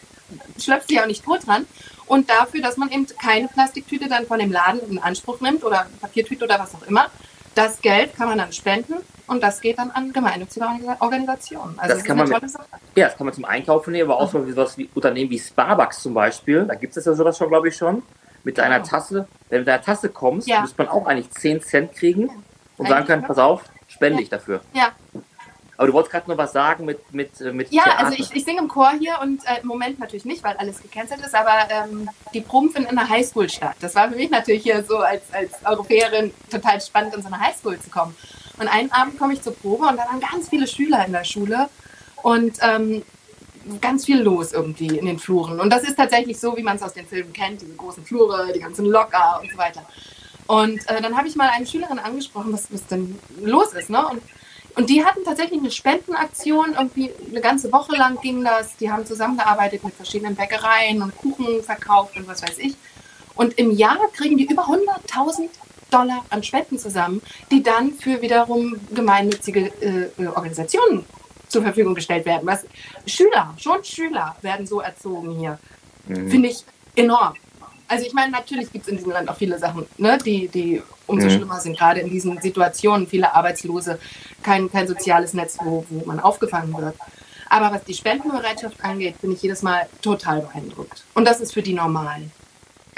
Schleppst 0.59 0.89
dich 0.89 0.99
auch 0.99 1.05
nicht 1.05 1.23
tot 1.23 1.47
dran. 1.47 1.65
Und 2.05 2.29
dafür, 2.29 2.61
dass 2.61 2.75
man 2.75 2.91
eben 2.91 3.07
keine 3.07 3.47
Plastiktüte 3.47 4.09
dann 4.09 4.25
von 4.25 4.39
dem 4.39 4.51
Laden 4.51 4.81
in 4.91 4.99
Anspruch 4.99 5.39
nimmt 5.39 5.63
oder 5.63 5.87
Papiertüte 6.01 6.43
oder 6.43 6.59
was 6.59 6.75
auch 6.75 6.85
immer, 6.85 7.05
das 7.55 7.79
Geld 7.79 8.13
kann 8.17 8.27
man 8.27 8.39
dann 8.39 8.51
spenden 8.51 8.95
und 9.29 9.41
das 9.41 9.61
geht 9.61 9.79
dann 9.79 9.91
an 9.91 10.11
gemeinnützige 10.11 10.65
Organisationen. 10.99 11.77
Also 11.77 11.89
das, 11.89 11.99
das 11.99 12.07
kann 12.07 12.17
man 12.17 12.29
mit, 12.29 12.41
Ja, 12.95 13.07
das 13.07 13.17
kann 13.17 13.25
man 13.25 13.33
zum 13.33 13.45
Einkaufen 13.45 13.91
nehmen, 13.91 14.09
aber 14.09 14.19
auch 14.19 14.29
so 14.29 14.45
sowas 14.45 14.77
wie 14.77 14.89
Unternehmen 14.93 15.29
wie 15.29 15.39
Starbucks 15.39 16.01
zum 16.01 16.13
Beispiel, 16.13 16.65
da 16.65 16.75
gibt 16.75 16.95
es 16.97 17.05
ja 17.05 17.13
sowas 17.13 17.37
schon, 17.37 17.49
glaube 17.49 17.69
ich, 17.69 17.75
schon. 17.75 18.03
Mit 18.43 18.57
deiner 18.57 18.79
genau. 18.79 18.89
Tasse, 18.89 19.27
wenn 19.49 19.57
du 19.57 19.59
mit 19.59 19.67
deiner 19.67 19.83
Tasse 19.83 20.09
kommst, 20.09 20.47
ja. 20.47 20.61
müsste 20.61 20.81
man 20.81 20.87
auch 20.87 21.05
eigentlich 21.05 21.29
10 21.31 21.61
Cent 21.61 21.93
kriegen 21.93 22.29
und 22.77 22.87
sagen 22.87 23.05
können, 23.05 23.23
pass 23.23 23.37
auf, 23.37 23.63
spende 23.87 24.19
ja. 24.19 24.23
ich 24.23 24.29
dafür. 24.29 24.61
Ja, 24.73 24.93
aber 25.79 25.87
du 25.87 25.93
wolltest 25.93 26.11
gerade 26.11 26.29
noch 26.29 26.37
was 26.37 26.51
sagen 26.51 26.83
mit 26.83 27.13
mit 27.13 27.39
äh, 27.39 27.53
mit 27.53 27.71
Ja, 27.71 27.83
Theater. 27.83 27.99
also 27.99 28.17
ich, 28.19 28.35
ich 28.35 28.43
singe 28.43 28.59
im 28.59 28.67
Chor 28.67 28.91
hier 28.99 29.17
und 29.21 29.41
äh, 29.45 29.61
im 29.61 29.67
Moment 29.67 29.97
natürlich 29.97 30.25
nicht, 30.25 30.43
weil 30.43 30.57
alles 30.57 30.81
gecancelt 30.81 31.21
ist, 31.21 31.33
aber 31.33 31.55
ähm, 31.69 32.09
die 32.33 32.41
Proben 32.41 32.69
finden 32.69 32.89
in 32.89 32.97
der 32.97 33.07
Highschool 33.07 33.47
statt. 33.47 33.77
Das 33.79 33.95
war 33.95 34.09
für 34.09 34.17
mich 34.17 34.29
natürlich 34.29 34.63
hier 34.63 34.83
so 34.83 34.97
als, 34.97 35.21
als 35.31 35.53
Europäerin 35.63 36.33
total 36.51 36.81
spannend, 36.81 37.15
in 37.15 37.21
so 37.21 37.27
eine 37.27 37.39
Highschool 37.39 37.79
zu 37.79 37.89
kommen. 37.89 38.13
Und 38.59 38.67
einen 38.67 38.91
Abend 38.91 39.17
komme 39.17 39.33
ich 39.33 39.41
zur 39.41 39.55
Probe 39.55 39.87
und 39.87 39.97
da 39.97 40.05
waren 40.05 40.19
ganz 40.19 40.49
viele 40.49 40.67
Schüler 40.67 41.05
in 41.05 41.13
der 41.13 41.23
Schule 41.23 41.69
und 42.21 42.57
ähm, 42.61 43.03
ganz 43.81 44.05
viel 44.05 44.21
los 44.21 44.53
irgendwie 44.53 44.97
in 44.97 45.05
den 45.05 45.19
Fluren. 45.19 45.59
Und 45.59 45.71
das 45.71 45.83
ist 45.83 45.95
tatsächlich 45.95 46.39
so, 46.39 46.55
wie 46.57 46.63
man 46.63 46.75
es 46.75 46.83
aus 46.83 46.93
den 46.93 47.07
Filmen 47.07 47.33
kennt, 47.33 47.61
diese 47.61 47.73
großen 47.73 48.03
Flure, 48.03 48.51
die 48.53 48.59
ganzen 48.59 48.85
Locker 48.85 49.39
und 49.41 49.51
so 49.51 49.57
weiter. 49.57 49.85
Und 50.47 50.79
äh, 50.89 51.01
dann 51.01 51.15
habe 51.15 51.27
ich 51.27 51.35
mal 51.35 51.49
eine 51.49 51.65
Schülerin 51.65 51.99
angesprochen, 51.99 52.51
was, 52.51 52.71
was 52.73 52.85
denn 52.87 53.17
los 53.41 53.73
ist. 53.73 53.89
Ne? 53.89 54.05
Und 54.07 54.21
und 54.75 54.89
die 54.89 55.03
hatten 55.03 55.25
tatsächlich 55.25 55.59
eine 55.59 55.71
Spendenaktion, 55.71 56.73
irgendwie 56.73 57.11
eine 57.29 57.41
ganze 57.41 57.69
Woche 57.73 57.97
lang 57.97 58.17
ging 58.21 58.45
das. 58.45 58.77
Die 58.77 58.89
haben 58.89 59.05
zusammengearbeitet 59.05 59.83
mit 59.83 59.93
verschiedenen 59.93 60.35
Bäckereien 60.35 61.01
und 61.01 61.17
Kuchen 61.17 61.61
verkauft 61.63 62.15
und 62.15 62.27
was 62.27 62.41
weiß 62.41 62.57
ich. 62.59 62.75
Und 63.35 63.57
im 63.57 63.71
Jahr 63.71 63.99
kriegen 64.13 64.37
die 64.37 64.45
über 64.45 64.67
100.000 64.67 65.49
Dollar 65.89 66.25
an 66.29 66.43
Spenden 66.43 66.77
zusammen, 66.77 67.21
die 67.51 67.63
dann 67.63 67.93
für 67.93 68.21
wiederum 68.21 68.75
gemeinnützige 68.93 69.71
äh, 69.81 70.27
Organisationen 70.27 71.05
zur 71.47 71.63
Verfügung 71.63 71.95
gestellt 71.95 72.25
werden. 72.25 72.45
Was 72.45 72.65
Schüler, 73.05 73.53
schon 73.57 73.83
Schüler 73.83 74.35
werden 74.41 74.67
so 74.67 74.81
erzogen 74.81 75.37
hier. 75.37 75.59
Mhm. 76.07 76.29
Finde 76.29 76.49
ich 76.49 76.63
enorm. 76.95 77.33
Also 77.87 78.05
ich 78.05 78.13
meine, 78.13 78.31
natürlich 78.31 78.71
gibt 78.71 78.85
es 78.85 78.91
in 78.91 78.97
diesem 78.97 79.11
Land 79.11 79.29
auch 79.29 79.35
viele 79.35 79.57
Sachen, 79.57 79.87
ne, 79.97 80.19
die, 80.23 80.47
die 80.47 80.81
umso 81.07 81.25
mhm. 81.25 81.31
schlimmer 81.31 81.59
sind, 81.59 81.75
gerade 81.75 82.01
in 82.01 82.09
diesen 82.09 82.39
Situationen, 82.39 83.07
viele 83.07 83.33
Arbeitslose, 83.33 83.99
kein, 84.43 84.71
kein 84.71 84.87
soziales 84.87 85.33
Netz, 85.33 85.57
wo, 85.63 85.83
wo 85.89 86.05
man 86.05 86.19
aufgefangen 86.19 86.77
wird. 86.77 86.95
Aber 87.49 87.71
was 87.73 87.83
die 87.83 87.95
Spendenbereitschaft 87.95 88.83
angeht, 88.83 89.19
bin 89.21 89.31
ich 89.31 89.41
jedes 89.41 89.63
Mal 89.63 89.87
total 90.03 90.41
beeindruckt. 90.41 91.03
Und 91.15 91.25
das 91.25 91.41
ist 91.41 91.51
für 91.51 91.63
die 91.63 91.73
normal. 91.73 92.21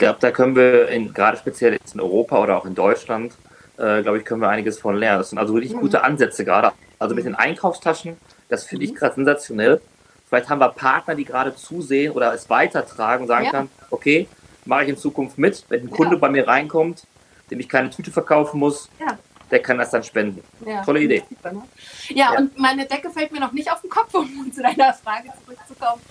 Ich 0.01 0.03
glaube, 0.03 0.17
da 0.19 0.31
können 0.31 0.55
wir 0.55 0.87
in, 0.87 1.13
gerade 1.13 1.37
speziell 1.37 1.77
in 1.93 1.99
Europa 1.99 2.41
oder 2.41 2.57
auch 2.57 2.65
in 2.65 2.73
Deutschland, 2.73 3.33
äh, 3.77 4.01
glaube 4.01 4.17
ich, 4.17 4.25
können 4.25 4.41
wir 4.41 4.49
einiges 4.49 4.79
von 4.79 4.95
lernen. 4.95 5.19
Das 5.19 5.29
sind 5.29 5.37
also 5.37 5.53
wirklich 5.53 5.75
mhm. 5.75 5.81
gute 5.81 6.03
Ansätze 6.03 6.43
gerade. 6.43 6.71
Also 6.97 7.13
mit 7.13 7.23
den 7.23 7.35
Einkaufstaschen, 7.35 8.17
das 8.49 8.65
finde 8.65 8.85
ich 8.85 8.93
mhm. 8.93 8.95
gerade 8.95 9.13
sensationell. 9.13 9.79
Vielleicht 10.27 10.49
haben 10.49 10.57
wir 10.57 10.69
Partner, 10.69 11.13
die 11.13 11.23
gerade 11.23 11.55
zusehen 11.55 12.13
oder 12.13 12.33
es 12.33 12.49
weitertragen 12.49 13.21
und 13.21 13.27
sagen 13.27 13.45
ja. 13.45 13.51
können, 13.51 13.69
okay, 13.91 14.27
mache 14.65 14.85
ich 14.85 14.89
in 14.89 14.97
Zukunft 14.97 15.37
mit. 15.37 15.63
Wenn 15.69 15.81
ein 15.81 15.91
Kunde 15.91 16.15
ja. 16.15 16.19
bei 16.19 16.29
mir 16.29 16.47
reinkommt, 16.47 17.05
dem 17.51 17.59
ich 17.59 17.69
keine 17.69 17.91
Tüte 17.91 18.09
verkaufen 18.09 18.59
muss, 18.59 18.89
ja. 18.99 19.19
der 19.51 19.61
kann 19.61 19.77
das 19.77 19.91
dann 19.91 20.03
spenden. 20.03 20.43
Ja. 20.65 20.83
Tolle 20.83 21.01
Idee. 21.01 21.23
Ne? 21.43 21.61
Ja, 22.07 22.31
und 22.39 22.57
meine 22.57 22.87
Decke 22.87 23.11
fällt 23.11 23.31
mir 23.31 23.39
noch 23.39 23.51
nicht 23.51 23.71
auf 23.71 23.81
den 23.81 23.91
Kopf, 23.91 24.15
um 24.15 24.51
zu 24.51 24.63
deiner 24.63 24.95
Frage 24.95 25.29
zurückzukommen. 25.45 26.01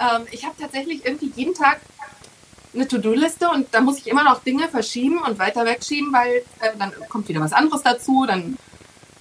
Ähm, 0.00 0.26
ich 0.32 0.44
habe 0.44 0.56
tatsächlich 0.60 1.06
irgendwie 1.06 1.30
jeden 1.36 1.54
Tag 1.54 1.78
eine 2.74 2.88
To-Do-Liste 2.88 3.48
und 3.48 3.68
da 3.72 3.80
muss 3.80 3.98
ich 3.98 4.06
immer 4.06 4.24
noch 4.24 4.42
Dinge 4.42 4.68
verschieben 4.68 5.18
und 5.18 5.38
weiter 5.38 5.64
wegschieben, 5.64 6.12
weil 6.12 6.42
äh, 6.60 6.76
dann 6.78 6.92
kommt 7.08 7.28
wieder 7.28 7.40
was 7.40 7.52
anderes 7.52 7.82
dazu, 7.82 8.24
dann 8.26 8.58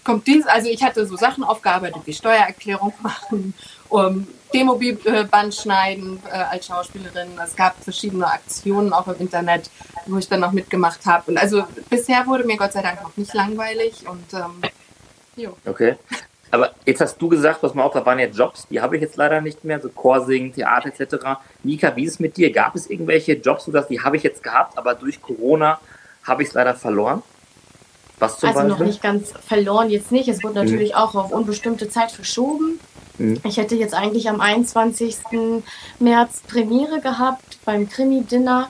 kommt 0.03 0.27
dies, 0.27 0.45
also 0.45 0.69
ich 0.69 0.83
hatte 0.83 1.05
so 1.05 1.17
Sachen 1.17 1.43
aufgearbeitet 1.43 2.01
wie 2.05 2.13
Steuererklärung 2.13 2.93
machen, 3.01 3.53
um 3.89 4.27
Demobilband 4.53 5.53
schneiden 5.53 6.21
äh, 6.31 6.37
als 6.37 6.67
Schauspielerin. 6.67 7.29
Es 7.43 7.55
gab 7.55 7.83
verschiedene 7.83 8.27
Aktionen 8.27 8.93
auch 8.93 9.07
im 9.07 9.15
Internet, 9.19 9.69
wo 10.05 10.17
ich 10.17 10.29
dann 10.29 10.39
noch 10.39 10.53
mitgemacht 10.53 11.05
habe. 11.05 11.31
Und 11.31 11.37
also 11.37 11.65
bisher 11.89 12.25
wurde 12.25 12.45
mir 12.45 12.55
Gott 12.55 12.71
sei 12.71 12.81
Dank 12.81 13.03
noch 13.03 13.17
nicht 13.17 13.33
langweilig 13.33 14.07
und 14.07 14.33
ähm, 14.33 14.61
jo. 15.35 15.57
Okay. 15.65 15.97
Aber 16.55 16.71
jetzt 16.85 17.01
hast 17.01 17.21
du 17.21 17.27
gesagt, 17.27 17.61
was 17.63 17.73
man 17.73 17.85
auch, 17.85 17.91
da 17.91 18.05
waren 18.05 18.17
ja 18.17 18.27
Jobs, 18.27 18.65
die 18.69 18.79
habe 18.79 18.95
ich 18.95 19.01
jetzt 19.01 19.17
leider 19.17 19.41
nicht 19.41 19.65
mehr, 19.65 19.81
so 19.81 19.89
Chorsingen, 19.89 20.53
Theater 20.53 20.87
etc. 20.87 21.15
Nika, 21.63 21.93
wie 21.97 22.05
ist 22.05 22.13
es 22.13 22.19
mit 22.21 22.37
dir? 22.37 22.49
Gab 22.49 22.75
es 22.75 22.89
irgendwelche 22.89 23.33
Jobs, 23.33 23.67
wo 23.67 23.71
du 23.71 23.77
sagst, 23.77 23.89
die 23.89 23.99
habe 23.99 24.15
ich 24.15 24.23
jetzt 24.23 24.41
gehabt, 24.41 24.77
aber 24.77 24.95
durch 24.95 25.21
Corona 25.21 25.81
habe 26.23 26.43
ich 26.43 26.47
es 26.49 26.55
leider 26.55 26.73
verloren? 26.73 27.23
Was 28.19 28.39
zum 28.39 28.47
also 28.47 28.61
Beispiel? 28.61 28.77
noch 28.79 28.85
nicht 28.85 29.01
ganz 29.01 29.33
verloren, 29.45 29.89
jetzt 29.89 30.13
nicht. 30.13 30.29
Es 30.29 30.45
wurde 30.45 30.63
natürlich 30.63 30.91
mhm. 30.91 30.97
auch 30.97 31.15
auf 31.15 31.33
unbestimmte 31.33 31.89
Zeit 31.89 32.13
verschoben. 32.13 32.79
Mhm. 33.17 33.41
Ich 33.43 33.57
hätte 33.57 33.75
jetzt 33.75 33.93
eigentlich 33.93 34.29
am 34.29 34.39
21. 34.39 35.17
März 35.99 36.41
Premiere 36.47 37.01
gehabt 37.01 37.59
beim 37.65 37.89
Krimi-Dinner. 37.89 38.69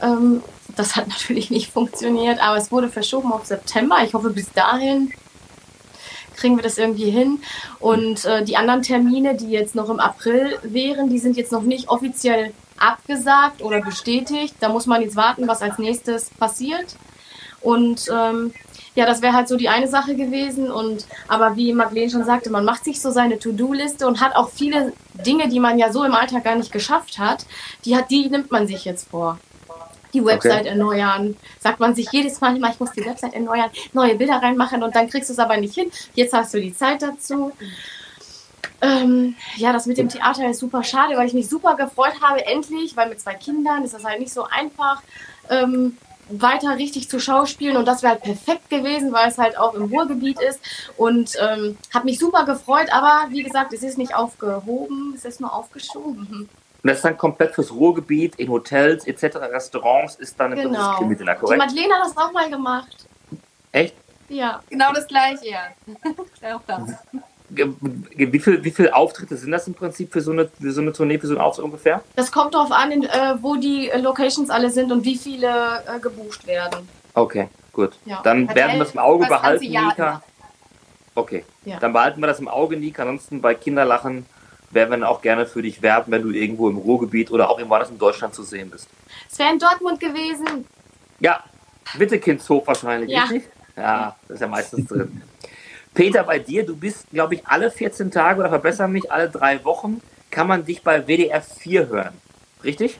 Ähm, 0.00 0.44
das 0.76 0.94
hat 0.94 1.08
natürlich 1.08 1.50
nicht 1.50 1.72
funktioniert, 1.72 2.40
aber 2.40 2.56
es 2.56 2.70
wurde 2.70 2.88
verschoben 2.88 3.32
auf 3.32 3.46
September. 3.46 3.96
Ich 4.04 4.14
hoffe, 4.14 4.30
bis 4.30 4.52
dahin 4.52 5.12
kriegen 6.36 6.56
wir 6.56 6.62
das 6.62 6.78
irgendwie 6.78 7.10
hin. 7.10 7.40
Und 7.80 8.24
äh, 8.24 8.44
die 8.44 8.56
anderen 8.56 8.82
Termine, 8.82 9.34
die 9.34 9.50
jetzt 9.50 9.74
noch 9.74 9.88
im 9.88 10.00
April 10.00 10.58
wären, 10.62 11.08
die 11.08 11.18
sind 11.18 11.36
jetzt 11.36 11.52
noch 11.52 11.62
nicht 11.62 11.88
offiziell 11.88 12.52
abgesagt 12.78 13.62
oder 13.62 13.80
bestätigt. 13.80 14.54
Da 14.60 14.68
muss 14.68 14.86
man 14.86 15.02
jetzt 15.02 15.16
warten, 15.16 15.48
was 15.48 15.62
als 15.62 15.78
nächstes 15.78 16.30
passiert. 16.30 16.96
Und 17.60 18.08
ähm, 18.12 18.52
ja, 18.94 19.06
das 19.06 19.22
wäre 19.22 19.34
halt 19.34 19.48
so 19.48 19.56
die 19.56 19.68
eine 19.68 19.88
Sache 19.88 20.16
gewesen. 20.16 20.70
Und 20.70 21.06
aber 21.28 21.56
wie 21.56 21.72
Madeleine 21.72 22.10
schon 22.10 22.24
sagte, 22.24 22.50
man 22.50 22.64
macht 22.64 22.84
sich 22.84 23.00
so 23.00 23.10
seine 23.10 23.38
To-Do-Liste 23.38 24.06
und 24.06 24.20
hat 24.20 24.36
auch 24.36 24.50
viele 24.50 24.92
Dinge, 25.14 25.48
die 25.48 25.60
man 25.60 25.78
ja 25.78 25.92
so 25.92 26.04
im 26.04 26.14
Alltag 26.14 26.44
gar 26.44 26.56
nicht 26.56 26.72
geschafft 26.72 27.18
hat, 27.18 27.46
die 27.84 27.96
hat, 27.96 28.10
die 28.10 28.28
nimmt 28.28 28.50
man 28.50 28.66
sich 28.66 28.84
jetzt 28.84 29.08
vor. 29.10 29.38
Die 30.16 30.24
Website 30.24 30.62
okay. 30.62 30.68
erneuern, 30.68 31.36
sagt 31.60 31.78
man 31.78 31.94
sich 31.94 32.10
jedes 32.10 32.40
Mal 32.40 32.56
immer, 32.56 32.70
ich 32.70 32.80
muss 32.80 32.92
die 32.92 33.04
Website 33.04 33.34
erneuern, 33.34 33.70
neue 33.92 34.14
Bilder 34.14 34.36
reinmachen 34.36 34.82
und 34.82 34.96
dann 34.96 35.10
kriegst 35.10 35.28
du 35.28 35.34
es 35.34 35.38
aber 35.38 35.58
nicht 35.58 35.74
hin. 35.74 35.90
Jetzt 36.14 36.32
hast 36.32 36.54
du 36.54 36.60
die 36.60 36.74
Zeit 36.74 37.02
dazu. 37.02 37.52
Ähm, 38.80 39.34
ja, 39.56 39.74
das 39.74 39.84
mit 39.84 39.98
dem 39.98 40.08
Theater 40.08 40.48
ist 40.48 40.60
super 40.60 40.82
schade, 40.82 41.16
weil 41.16 41.26
ich 41.26 41.34
mich 41.34 41.48
super 41.48 41.76
gefreut 41.76 42.14
habe, 42.22 42.46
endlich, 42.46 42.96
weil 42.96 43.10
mit 43.10 43.20
zwei 43.20 43.34
Kindern 43.34 43.84
ist 43.84 43.92
das 43.92 44.04
halt 44.04 44.20
nicht 44.20 44.32
so 44.32 44.44
einfach. 44.44 45.02
Ähm, 45.50 45.98
weiter 46.28 46.76
richtig 46.76 47.08
zu 47.08 47.20
schauspielen 47.20 47.76
und 47.76 47.86
das 47.86 48.02
wäre 48.02 48.14
halt 48.14 48.22
perfekt 48.22 48.68
gewesen, 48.68 49.12
weil 49.12 49.28
es 49.28 49.38
halt 49.38 49.56
auch 49.58 49.74
im 49.74 49.84
Ruhrgebiet 49.84 50.40
ist 50.40 50.58
und 50.96 51.34
ähm, 51.40 51.76
habe 51.94 52.06
mich 52.06 52.18
super 52.18 52.44
gefreut, 52.44 52.88
aber 52.90 53.26
wie 53.30 53.44
gesagt, 53.44 53.72
es 53.72 53.82
ist 53.82 53.96
nicht 53.96 54.14
aufgehoben, 54.14 55.12
es 55.14 55.24
ist 55.24 55.40
nur 55.40 55.54
aufgeschoben. 55.54 56.48
Und 56.86 56.90
das 56.90 56.98
ist 56.98 57.04
dann 57.04 57.18
komplett 57.18 57.52
fürs 57.52 57.72
Ruhrgebiet, 57.72 58.36
in 58.36 58.48
Hotels 58.48 59.08
etc., 59.08 59.38
Restaurants 59.38 60.14
ist 60.14 60.38
dann 60.38 60.54
genau. 60.54 60.72
das 60.72 60.98
Krimi 60.98 61.16
Die 61.16 61.24
Madeleine 61.24 61.94
hat 61.94 62.04
das 62.04 62.16
auch 62.16 62.30
mal 62.30 62.48
gemacht. 62.48 63.08
Echt? 63.72 63.96
Ja. 64.28 64.62
Genau 64.70 64.92
das 64.92 65.08
gleiche, 65.08 65.48
ja. 65.48 65.64
auch 66.54 66.60
da. 66.64 66.86
Wie 67.48 68.38
viele 68.38 68.62
wie 68.62 68.70
viel 68.70 68.90
Auftritte 68.90 69.36
sind 69.36 69.50
das 69.50 69.66
im 69.66 69.74
Prinzip 69.74 70.12
für 70.12 70.20
so 70.20 70.30
eine, 70.30 70.46
für 70.46 70.70
so 70.70 70.80
eine 70.80 70.92
Tournee, 70.92 71.18
für 71.18 71.26
so 71.26 71.34
einen 71.34 71.40
Auftritt 71.40 71.64
ungefähr? 71.64 72.04
Das 72.14 72.30
kommt 72.30 72.54
darauf 72.54 72.70
an, 72.70 72.92
in, 72.92 73.02
äh, 73.02 73.34
wo 73.40 73.56
die 73.56 73.90
äh, 73.90 73.98
Locations 73.98 74.48
alle 74.48 74.70
sind 74.70 74.92
und 74.92 75.04
wie 75.04 75.16
viele 75.16 75.82
äh, 75.92 75.98
gebucht 75.98 76.46
werden. 76.46 76.88
Okay, 77.14 77.48
gut. 77.72 77.94
Ja. 78.04 78.20
Dann 78.22 78.48
werden 78.54 78.74
wir 78.74 78.84
das 78.84 78.92
im 78.92 79.00
Auge 79.00 79.26
Das 79.26 79.40
behalten, 79.40 79.64
Nika. 79.64 80.22
Okay, 81.16 81.44
Ja. 81.64 81.80
dann 81.80 81.92
behalten 81.92 82.20
wir 82.20 82.28
das 82.28 82.38
im 82.38 82.46
Auge, 82.46 82.76
Nika. 82.76 83.02
Ansonsten 83.02 83.40
bei 83.40 83.56
Kinderlachen 83.56 84.24
werden 84.70 84.90
wir 84.90 84.96
dann 84.98 85.04
auch 85.04 85.22
gerne 85.22 85.46
für 85.46 85.62
dich 85.62 85.82
werben, 85.82 86.12
wenn 86.12 86.22
du 86.22 86.30
irgendwo 86.30 86.68
im 86.68 86.76
Ruhrgebiet 86.76 87.30
oder 87.30 87.48
auch 87.50 87.58
irgendwo 87.58 87.74
anders 87.74 87.90
in 87.90 87.98
Deutschland 87.98 88.34
zu 88.34 88.42
sehen 88.42 88.70
bist. 88.70 88.88
Es 89.30 89.38
wäre 89.38 89.52
in 89.52 89.58
Dortmund 89.58 90.00
gewesen. 90.00 90.66
Ja, 91.20 91.42
Wittekindshof 91.96 92.66
wahrscheinlich, 92.66 93.10
Ja. 93.10 93.22
richtig? 93.24 93.44
Ja, 93.76 94.16
das 94.26 94.36
ist 94.36 94.40
ja 94.40 94.48
meistens 94.48 94.88
drin. 94.88 95.22
Peter, 95.94 96.24
bei 96.24 96.38
dir, 96.38 96.64
du 96.64 96.76
bist, 96.76 97.06
glaube 97.10 97.34
ich, 97.34 97.46
alle 97.46 97.70
14 97.70 98.10
Tage 98.10 98.40
oder 98.40 98.48
verbessern 98.48 98.92
mich, 98.92 99.10
alle 99.10 99.30
drei 99.30 99.64
Wochen 99.64 100.00
kann 100.30 100.46
man 100.46 100.64
dich 100.64 100.82
bei 100.82 101.06
WDR 101.06 101.40
4 101.40 101.88
hören. 101.88 102.14
Richtig? 102.64 102.98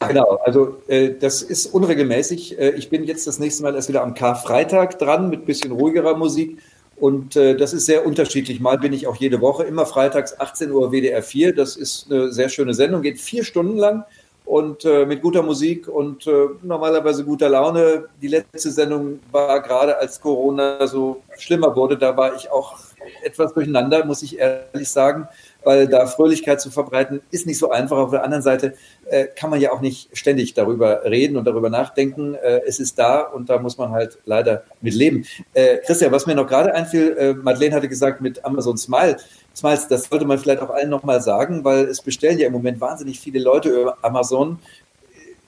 Genau, 0.00 0.36
also 0.44 0.82
äh, 0.88 1.14
das 1.18 1.42
ist 1.42 1.66
unregelmäßig. 1.66 2.58
Äh, 2.58 2.70
ich 2.70 2.90
bin 2.90 3.04
jetzt 3.04 3.26
das 3.26 3.38
nächste 3.38 3.62
Mal 3.62 3.74
erst 3.74 3.88
wieder 3.88 4.02
am 4.02 4.14
Karfreitag 4.14 4.98
dran 4.98 5.30
mit 5.30 5.46
bisschen 5.46 5.72
ruhigerer 5.72 6.16
Musik. 6.16 6.58
Und 6.96 7.36
äh, 7.36 7.56
das 7.56 7.74
ist 7.74 7.86
sehr 7.86 8.06
unterschiedlich. 8.06 8.60
Mal 8.60 8.78
bin 8.78 8.92
ich 8.92 9.06
auch 9.06 9.16
jede 9.16 9.40
Woche, 9.40 9.64
immer 9.64 9.84
freitags 9.84 10.38
18 10.40 10.70
Uhr 10.70 10.92
WDR 10.92 11.22
4. 11.22 11.54
Das 11.54 11.76
ist 11.76 12.10
eine 12.10 12.32
sehr 12.32 12.48
schöne 12.48 12.72
Sendung, 12.72 13.02
geht 13.02 13.20
vier 13.20 13.44
Stunden 13.44 13.76
lang 13.76 14.04
und 14.46 14.84
äh, 14.84 15.04
mit 15.04 15.20
guter 15.20 15.42
Musik 15.42 15.88
und 15.88 16.26
äh, 16.26 16.46
normalerweise 16.62 17.24
guter 17.24 17.48
Laune. 17.48 18.06
Die 18.22 18.28
letzte 18.28 18.70
Sendung 18.70 19.20
war 19.30 19.60
gerade 19.60 19.98
als 19.98 20.20
Corona 20.20 20.86
so 20.86 21.22
schlimmer 21.36 21.74
wurde, 21.76 21.98
da 21.98 22.16
war 22.16 22.34
ich 22.34 22.50
auch 22.50 22.78
etwas 23.22 23.52
durcheinander, 23.52 24.04
muss 24.04 24.22
ich 24.22 24.38
ehrlich 24.38 24.88
sagen, 24.88 25.28
weil 25.66 25.88
da 25.88 26.06
Fröhlichkeit 26.06 26.60
zu 26.60 26.70
verbreiten 26.70 27.20
ist 27.32 27.44
nicht 27.44 27.58
so 27.58 27.70
einfach. 27.70 27.96
Auf 27.96 28.12
der 28.12 28.22
anderen 28.22 28.42
Seite 28.42 28.74
äh, 29.06 29.26
kann 29.26 29.50
man 29.50 29.60
ja 29.60 29.72
auch 29.72 29.80
nicht 29.80 30.16
ständig 30.16 30.54
darüber 30.54 31.02
reden 31.04 31.36
und 31.36 31.44
darüber 31.44 31.70
nachdenken. 31.70 32.36
Äh, 32.36 32.60
es 32.66 32.78
ist 32.78 33.00
da 33.00 33.22
und 33.22 33.50
da 33.50 33.58
muss 33.58 33.76
man 33.76 33.90
halt 33.90 34.18
leider 34.26 34.62
mit 34.80 34.94
leben. 34.94 35.26
Äh, 35.54 35.78
Christian, 35.78 36.12
was 36.12 36.24
mir 36.26 36.36
noch 36.36 36.46
gerade 36.46 36.72
einfiel, 36.72 37.16
äh, 37.18 37.34
Madeleine 37.34 37.74
hatte 37.74 37.88
gesagt 37.88 38.20
mit 38.20 38.44
Amazon 38.44 38.78
Smile. 38.78 39.16
Smiles, 39.56 39.88
das 39.88 40.04
sollte 40.04 40.24
man 40.24 40.38
vielleicht 40.38 40.62
auch 40.62 40.70
allen 40.70 40.88
nochmal 40.88 41.20
sagen, 41.20 41.64
weil 41.64 41.86
es 41.86 42.00
bestellen 42.00 42.38
ja 42.38 42.46
im 42.46 42.52
Moment 42.52 42.80
wahnsinnig 42.80 43.18
viele 43.18 43.40
Leute 43.40 43.70
über 43.70 43.98
Amazon. 44.02 44.60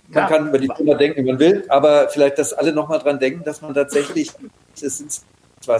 Man 0.09 0.23
Ja. 0.25 0.27
kann 0.29 0.49
über 0.49 0.59
die 0.59 0.69
Firma 0.75 0.95
denken, 0.95 1.25
wie 1.25 1.31
man 1.31 1.39
will, 1.39 1.65
aber 1.69 2.09
vielleicht, 2.09 2.39
dass 2.39 2.53
alle 2.53 2.73
nochmal 2.73 2.99
dran 2.99 3.21
denken, 3.21 3.45
dass 3.45 3.63
man 3.63 3.73
tatsächlich, 3.73 4.33
es 4.83 4.99
sind 4.99 5.13
zwar 5.61 5.79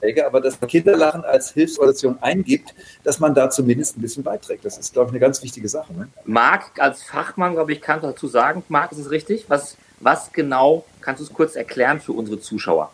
Centbeträge, 0.00 0.26
aber 0.26 0.40
dass 0.40 0.60
man 0.60 0.68
Kinderlachen 0.68 1.24
als 1.24 1.52
Hilfsorganisation 1.52 2.18
eingibt, 2.20 2.74
dass 3.04 3.20
man 3.20 3.32
da 3.34 3.50
zumindest 3.50 3.96
ein 3.96 4.00
bisschen 4.00 4.24
beiträgt. 4.24 4.64
Das 4.64 4.78
ist, 4.78 4.92
glaube 4.92 5.08
ich, 5.08 5.12
eine 5.12 5.20
ganz 5.20 5.40
wichtige 5.42 5.68
Sache. 5.68 5.92
Ne? 5.92 6.08
Marc, 6.24 6.72
als 6.78 7.04
Fachmann, 7.04 7.54
glaube 7.54 7.72
ich, 7.72 7.80
kann 7.80 8.00
dazu 8.00 8.26
sagen, 8.26 8.64
Marc, 8.68 8.90
ist 8.92 8.98
es 8.98 9.10
richtig? 9.10 9.46
Was, 9.48 9.76
was 10.00 10.32
genau, 10.32 10.84
kannst 11.00 11.20
du 11.20 11.24
es 11.24 11.32
kurz 11.32 11.56
erklären 11.56 12.00
für 12.00 12.12
unsere 12.12 12.40
Zuschauer? 12.40 12.90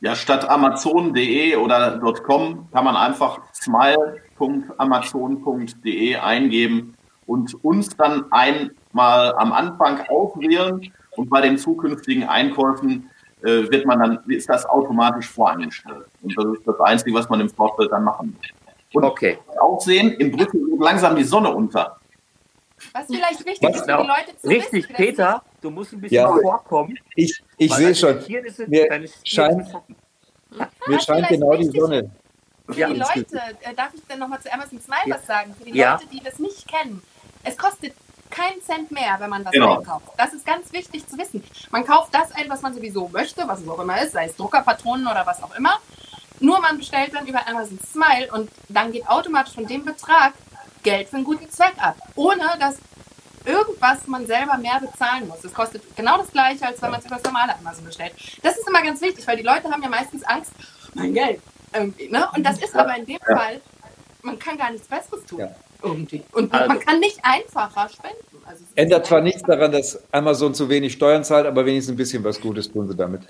Ja, 0.00 0.14
statt 0.14 0.48
amazon.de 0.48 1.56
oder 1.56 1.98
.com 2.24 2.68
kann 2.72 2.84
man 2.84 2.94
einfach 2.94 3.40
smile.amazon.de 3.52 6.16
eingeben 6.16 6.94
und 7.26 7.64
uns 7.64 7.96
dann 7.96 8.26
einmal 8.30 9.34
am 9.34 9.52
Anfang 9.52 10.02
auswählen 10.08 10.92
und 11.16 11.30
bei 11.30 11.40
den 11.40 11.58
zukünftigen 11.58 12.22
Einkäufen 12.22 13.10
äh, 13.42 13.70
wird 13.70 13.86
man 13.86 13.98
dann, 14.00 14.18
ist 14.28 14.48
das 14.48 14.66
automatisch 14.66 15.28
voreingestellt. 15.28 16.06
Und 16.22 16.36
das 16.36 16.44
ist 16.58 16.66
das 16.66 16.80
Einzige, 16.80 17.14
was 17.14 17.28
man 17.28 17.40
im 17.40 17.50
Vorfeld 17.50 17.90
dann 17.92 18.04
machen 18.04 18.36
muss. 18.36 18.46
Und 18.94 19.04
Okay. 19.04 19.38
auch 19.60 19.80
sehen, 19.80 20.12
in 20.12 20.30
Brüssel 20.32 20.64
geht 20.66 20.80
langsam 20.80 21.14
die 21.16 21.24
Sonne 21.24 21.54
unter. 21.54 21.96
Was 22.92 23.06
vielleicht 23.06 23.44
wichtig 23.44 23.68
Was 23.68 23.74
ist 23.76 23.80
für 23.82 23.86
genau? 23.86 24.02
die 24.02 24.08
Leute 24.08 24.38
zu 24.40 24.46
Richtig, 24.48 24.84
wissen. 24.84 24.94
Peter, 24.96 25.42
du 25.60 25.70
musst 25.70 25.92
ein 25.92 26.00
bisschen 26.00 26.14
Ja. 26.16 26.32
vorkommen. 26.40 26.96
Ich, 27.16 27.42
ich 27.56 27.72
sehe 27.74 27.94
schon, 27.94 28.18
ist- 28.18 28.68
mir 28.68 29.08
scheint- 29.24 29.70
trocken. 29.70 29.96
mir 30.86 31.00
scheint 31.00 31.28
genau 31.28 31.56
die 31.56 31.64
Sonne. 31.64 32.10
Für 32.68 32.78
Ja, 32.78 32.88
die. 32.88 32.98
Leute, 32.98 33.36
äh, 33.62 33.74
darf 33.74 33.92
ich 33.94 34.02
denn 34.06 34.18
nochmal 34.18 34.40
zu 34.40 34.52
Amazon 34.52 34.80
Smile 34.80 35.00
Ja. 35.06 35.14
was 35.16 35.26
sagen? 35.26 35.54
Für 35.58 35.64
die 35.64 35.76
Ja. 35.76 35.94
Leute, 35.94 36.06
die 36.12 36.20
das 36.22 36.38
nicht 36.38 36.68
kennen. 36.68 37.02
Es 37.42 37.56
kostet 37.56 37.94
keinen 38.30 38.60
Cent 38.62 38.90
mehr, 38.90 39.16
wenn 39.18 39.30
man 39.30 39.44
was 39.44 39.52
Genau. 39.52 39.78
einkauft. 39.78 40.06
Das 40.16 40.32
ist 40.32 40.44
ganz 40.46 40.72
wichtig 40.72 41.06
zu 41.08 41.16
wissen. 41.18 41.42
Man 41.70 41.84
kauft 41.84 42.14
das 42.14 42.32
ein, 42.32 42.48
was 42.48 42.62
man 42.62 42.74
sowieso 42.74 43.08
möchte, 43.08 43.46
was 43.46 43.60
es 43.60 43.68
auch 43.68 43.78
immer 43.78 44.00
ist, 44.02 44.12
sei 44.12 44.26
es 44.26 44.36
Druckerpatronen 44.36 45.06
oder 45.06 45.26
was 45.26 45.42
auch 45.42 45.54
immer. 45.56 45.78
Nur 46.40 46.60
man 46.60 46.78
bestellt 46.78 47.14
dann 47.14 47.26
über 47.26 47.46
Amazon 47.48 47.78
Smile 47.92 48.30
und 48.32 48.50
dann 48.68 48.92
geht 48.92 49.08
automatisch 49.08 49.54
von 49.54 49.66
dem 49.66 49.84
Betrag 49.84 50.34
Geld 50.82 51.08
für 51.08 51.16
einen 51.16 51.24
guten 51.24 51.50
Zweck 51.50 51.74
ab. 51.78 51.96
Ohne 52.14 52.44
dass 52.60 52.76
irgendwas 53.44 54.06
man 54.06 54.26
selber 54.26 54.56
mehr 54.58 54.78
bezahlen 54.80 55.26
muss. 55.26 55.42
Es 55.42 55.52
kostet 55.52 55.82
genau 55.96 56.18
das 56.18 56.30
gleiche, 56.30 56.66
als 56.66 56.80
wenn 56.82 56.90
man 56.90 57.00
es 57.00 57.06
über 57.06 57.16
das 57.16 57.24
normale 57.24 57.54
Amazon 57.56 57.84
bestellt. 57.84 58.12
Das 58.42 58.56
ist 58.56 58.68
immer 58.68 58.82
ganz 58.82 59.00
wichtig, 59.00 59.26
weil 59.26 59.36
die 59.36 59.42
Leute 59.42 59.70
haben 59.70 59.82
ja 59.82 59.88
meistens 59.88 60.22
Angst, 60.24 60.52
mein 60.94 61.14
Geld. 61.14 61.40
Ne? 62.10 62.28
Und 62.34 62.44
das 62.44 62.58
ist 62.58 62.74
aber 62.76 62.96
in 62.96 63.06
dem 63.06 63.18
Fall, 63.18 63.60
man 64.22 64.38
kann 64.38 64.56
gar 64.58 64.70
nichts 64.70 64.86
Besseres 64.86 65.24
tun. 65.26 65.40
Ja. 65.40 65.50
Irgendwie. 65.82 66.22
Und 66.32 66.52
Also- 66.52 66.68
man 66.68 66.80
kann 66.80 67.00
nicht 67.00 67.18
einfacher 67.22 67.88
spenden. 67.88 68.16
Also 68.44 68.64
Ändert 68.74 69.06
zwar 69.06 69.20
nichts 69.20 69.42
daran, 69.42 69.70
dass 69.72 70.02
Amazon 70.10 70.54
zu 70.54 70.68
wenig 70.70 70.94
Steuern 70.94 71.22
zahlt, 71.22 71.46
aber 71.46 71.66
wenigstens 71.66 71.94
ein 71.94 71.96
bisschen 71.98 72.24
was 72.24 72.40
Gutes 72.40 72.72
tun 72.72 72.88
sie 72.88 72.96
damit. 72.96 73.22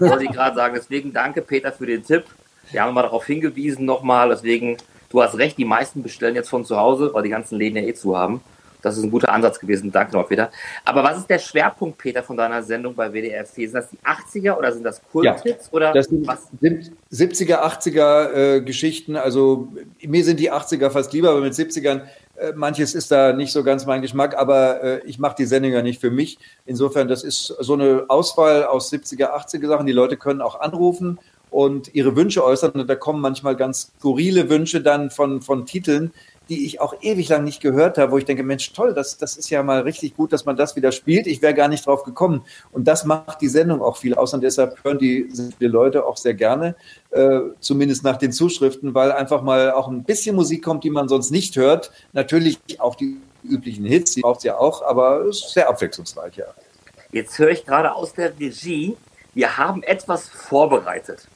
wollte 0.00 0.24
ich 0.24 0.32
gerade 0.32 0.56
sagen. 0.56 0.74
Deswegen 0.76 1.12
danke, 1.12 1.40
Peter, 1.42 1.70
für 1.72 1.86
den 1.86 2.04
Tipp. 2.04 2.24
Wir 2.72 2.82
haben 2.82 2.92
mal 2.94 3.02
darauf 3.02 3.24
hingewiesen 3.26 3.84
nochmal. 3.84 4.28
Deswegen, 4.30 4.76
du 5.10 5.22
hast 5.22 5.38
recht, 5.38 5.56
die 5.56 5.64
meisten 5.64 6.02
bestellen 6.02 6.34
jetzt 6.34 6.48
von 6.48 6.64
zu 6.64 6.76
Hause, 6.76 7.10
weil 7.14 7.22
die 7.22 7.28
ganzen 7.30 7.56
Läden 7.58 7.76
ja 7.76 7.82
eh 7.88 7.94
zu 7.94 8.16
haben. 8.16 8.40
Das 8.86 8.96
ist 8.96 9.02
ein 9.04 9.10
guter 9.10 9.32
Ansatz 9.32 9.58
gewesen. 9.58 9.90
Danke 9.90 10.12
nochmal, 10.12 10.28
Peter. 10.28 10.50
Aber 10.84 11.02
was 11.02 11.18
ist 11.18 11.28
der 11.28 11.38
Schwerpunkt, 11.38 11.98
Peter, 11.98 12.22
von 12.22 12.36
deiner 12.36 12.62
Sendung 12.62 12.94
bei 12.94 13.12
WDR 13.12 13.44
4? 13.44 13.68
Sind 13.68 13.74
das 13.74 13.90
die 13.90 13.98
80er 14.40 14.56
oder 14.56 14.72
sind 14.72 14.84
das 14.84 15.00
Kulthits? 15.10 15.72
Oder 15.72 15.92
Das 15.92 16.06
sind 16.06 16.26
was? 16.26 16.46
sieb- 16.60 16.92
70er, 17.12 17.62
80er 17.62 18.32
äh, 18.32 18.60
Geschichten. 18.60 19.16
Also 19.16 19.68
mir 20.02 20.24
sind 20.24 20.38
die 20.40 20.52
80er 20.52 20.90
fast 20.90 21.12
lieber, 21.12 21.30
aber 21.30 21.40
mit 21.40 21.52
70ern, 21.54 22.02
äh, 22.36 22.52
manches 22.54 22.94
ist 22.94 23.10
da 23.10 23.32
nicht 23.32 23.52
so 23.52 23.64
ganz 23.64 23.86
mein 23.86 24.02
Geschmack, 24.02 24.36
aber 24.38 24.82
äh, 24.82 25.00
ich 25.06 25.18
mache 25.18 25.36
die 25.38 25.46
Sendung 25.46 25.72
ja 25.72 25.82
nicht 25.82 26.00
für 26.00 26.10
mich. 26.10 26.38
Insofern, 26.64 27.08
das 27.08 27.24
ist 27.24 27.46
so 27.46 27.74
eine 27.74 28.04
Auswahl 28.08 28.64
aus 28.64 28.92
70er, 28.92 29.30
80er 29.34 29.66
Sachen. 29.66 29.86
Die 29.86 29.92
Leute 29.92 30.16
können 30.16 30.40
auch 30.40 30.60
anrufen 30.60 31.18
und 31.50 31.94
ihre 31.94 32.14
Wünsche 32.16 32.44
äußern. 32.44 32.72
Und 32.72 32.88
da 32.88 32.94
kommen 32.94 33.20
manchmal 33.20 33.56
ganz 33.56 33.92
skurrile 33.98 34.48
Wünsche 34.50 34.80
dann 34.82 35.10
von, 35.10 35.40
von 35.40 35.64
Titeln, 35.64 36.12
die 36.48 36.66
ich 36.66 36.80
auch 36.80 36.94
ewig 37.00 37.28
lang 37.28 37.44
nicht 37.44 37.60
gehört 37.60 37.98
habe, 37.98 38.12
wo 38.12 38.18
ich 38.18 38.24
denke, 38.24 38.42
Mensch, 38.42 38.72
toll, 38.72 38.94
das, 38.94 39.18
das 39.18 39.36
ist 39.36 39.50
ja 39.50 39.62
mal 39.62 39.80
richtig 39.80 40.16
gut, 40.16 40.32
dass 40.32 40.44
man 40.44 40.56
das 40.56 40.76
wieder 40.76 40.92
spielt. 40.92 41.26
Ich 41.26 41.42
wäre 41.42 41.54
gar 41.54 41.68
nicht 41.68 41.86
drauf 41.86 42.04
gekommen. 42.04 42.42
Und 42.72 42.86
das 42.86 43.04
macht 43.04 43.40
die 43.40 43.48
Sendung 43.48 43.82
auch 43.82 43.96
viel 43.96 44.14
aus 44.14 44.32
und 44.32 44.42
deshalb 44.42 44.82
hören 44.84 44.98
die, 44.98 45.28
die 45.60 45.66
Leute 45.66 46.06
auch 46.06 46.16
sehr 46.16 46.34
gerne, 46.34 46.76
äh, 47.10 47.40
zumindest 47.60 48.04
nach 48.04 48.16
den 48.16 48.32
Zuschriften, 48.32 48.94
weil 48.94 49.10
einfach 49.12 49.42
mal 49.42 49.72
auch 49.72 49.88
ein 49.88 50.04
bisschen 50.04 50.36
Musik 50.36 50.64
kommt, 50.64 50.84
die 50.84 50.90
man 50.90 51.08
sonst 51.08 51.30
nicht 51.30 51.56
hört. 51.56 51.90
Natürlich 52.12 52.58
auch 52.78 52.94
die 52.94 53.16
üblichen 53.42 53.84
Hits, 53.84 54.14
die 54.14 54.20
braucht 54.20 54.38
es 54.38 54.44
ja 54.44 54.56
auch, 54.56 54.82
aber 54.82 55.22
es 55.22 55.44
ist 55.44 55.52
sehr 55.54 55.68
abwechslungsreich, 55.68 56.36
ja. 56.36 56.46
Jetzt 57.12 57.38
höre 57.38 57.50
ich 57.50 57.64
gerade 57.64 57.94
aus 57.94 58.12
der 58.12 58.38
Regie, 58.38 58.96
wir 59.34 59.56
haben 59.56 59.82
etwas 59.82 60.28
vorbereitet. 60.28 61.28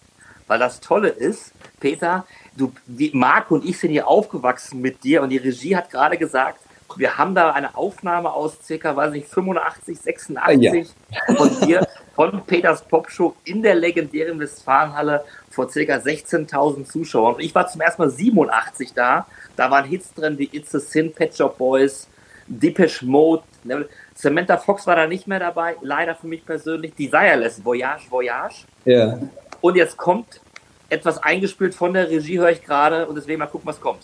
Weil 0.51 0.59
das 0.59 0.81
Tolle 0.81 1.11
ist, 1.11 1.53
Peter, 1.79 2.27
du, 2.57 2.73
die, 2.85 3.13
Marc 3.15 3.53
und 3.53 3.65
ich 3.65 3.79
sind 3.79 3.91
hier 3.91 4.09
aufgewachsen 4.09 4.81
mit 4.81 5.05
dir 5.05 5.23
und 5.23 5.29
die 5.29 5.37
Regie 5.37 5.77
hat 5.77 5.91
gerade 5.91 6.19
gesagt, 6.19 6.59
wir 6.97 7.17
haben 7.17 7.37
da 7.37 7.53
eine 7.53 7.77
Aufnahme 7.77 8.33
aus 8.33 8.59
circa, 8.61 8.97
weiß 8.97 9.13
nicht, 9.13 9.29
85, 9.29 10.01
86 10.01 10.89
von 11.37 11.61
dir, 11.61 11.87
von 12.17 12.45
Peters 12.45 12.83
Popshow 12.83 13.37
in 13.45 13.63
der 13.63 13.77
legendären 13.77 14.41
Westfalenhalle 14.41 15.25
vor 15.51 15.71
circa 15.71 15.99
16.000 15.99 16.85
Zuschauern. 16.85 17.37
Und 17.37 17.43
ich 17.43 17.55
war 17.55 17.69
zum 17.69 17.83
ersten 17.83 18.03
Mal 18.03 18.11
87 18.11 18.93
da. 18.93 19.29
Da 19.55 19.71
waren 19.71 19.85
Hits 19.85 20.13
drin 20.15 20.37
wie 20.37 20.51
It's 20.51 20.75
a 20.75 20.81
Sin, 20.81 21.13
Pet 21.13 21.33
Shop 21.37 21.59
Boys, 21.59 22.09
Depeche 22.49 23.07
Mode, 23.07 23.45
ne, 23.63 23.87
Samantha 24.17 24.57
Fox 24.57 24.85
war 24.89 24.97
da 24.97 25.07
nicht 25.07 25.29
mehr 25.29 25.39
dabei, 25.39 25.77
leider 25.81 26.17
für 26.17 26.27
mich 26.27 26.45
persönlich. 26.45 26.93
Desireless, 26.97 27.65
Voyage, 27.65 28.11
Voyage. 28.11 28.65
Ja. 28.85 29.17
Und 29.61 29.77
jetzt 29.77 29.97
kommt 29.97 30.41
etwas 30.89 31.19
eingespielt 31.23 31.75
von 31.75 31.93
der 31.95 32.09
Regie, 32.11 32.39
höre 32.39 32.51
ich 32.51 32.65
gerade, 32.65 33.07
und 33.07 33.15
deswegen 33.15 33.39
mal 33.39 33.47
gucken, 33.47 33.69
was 33.69 33.81
kommt. 33.81 34.03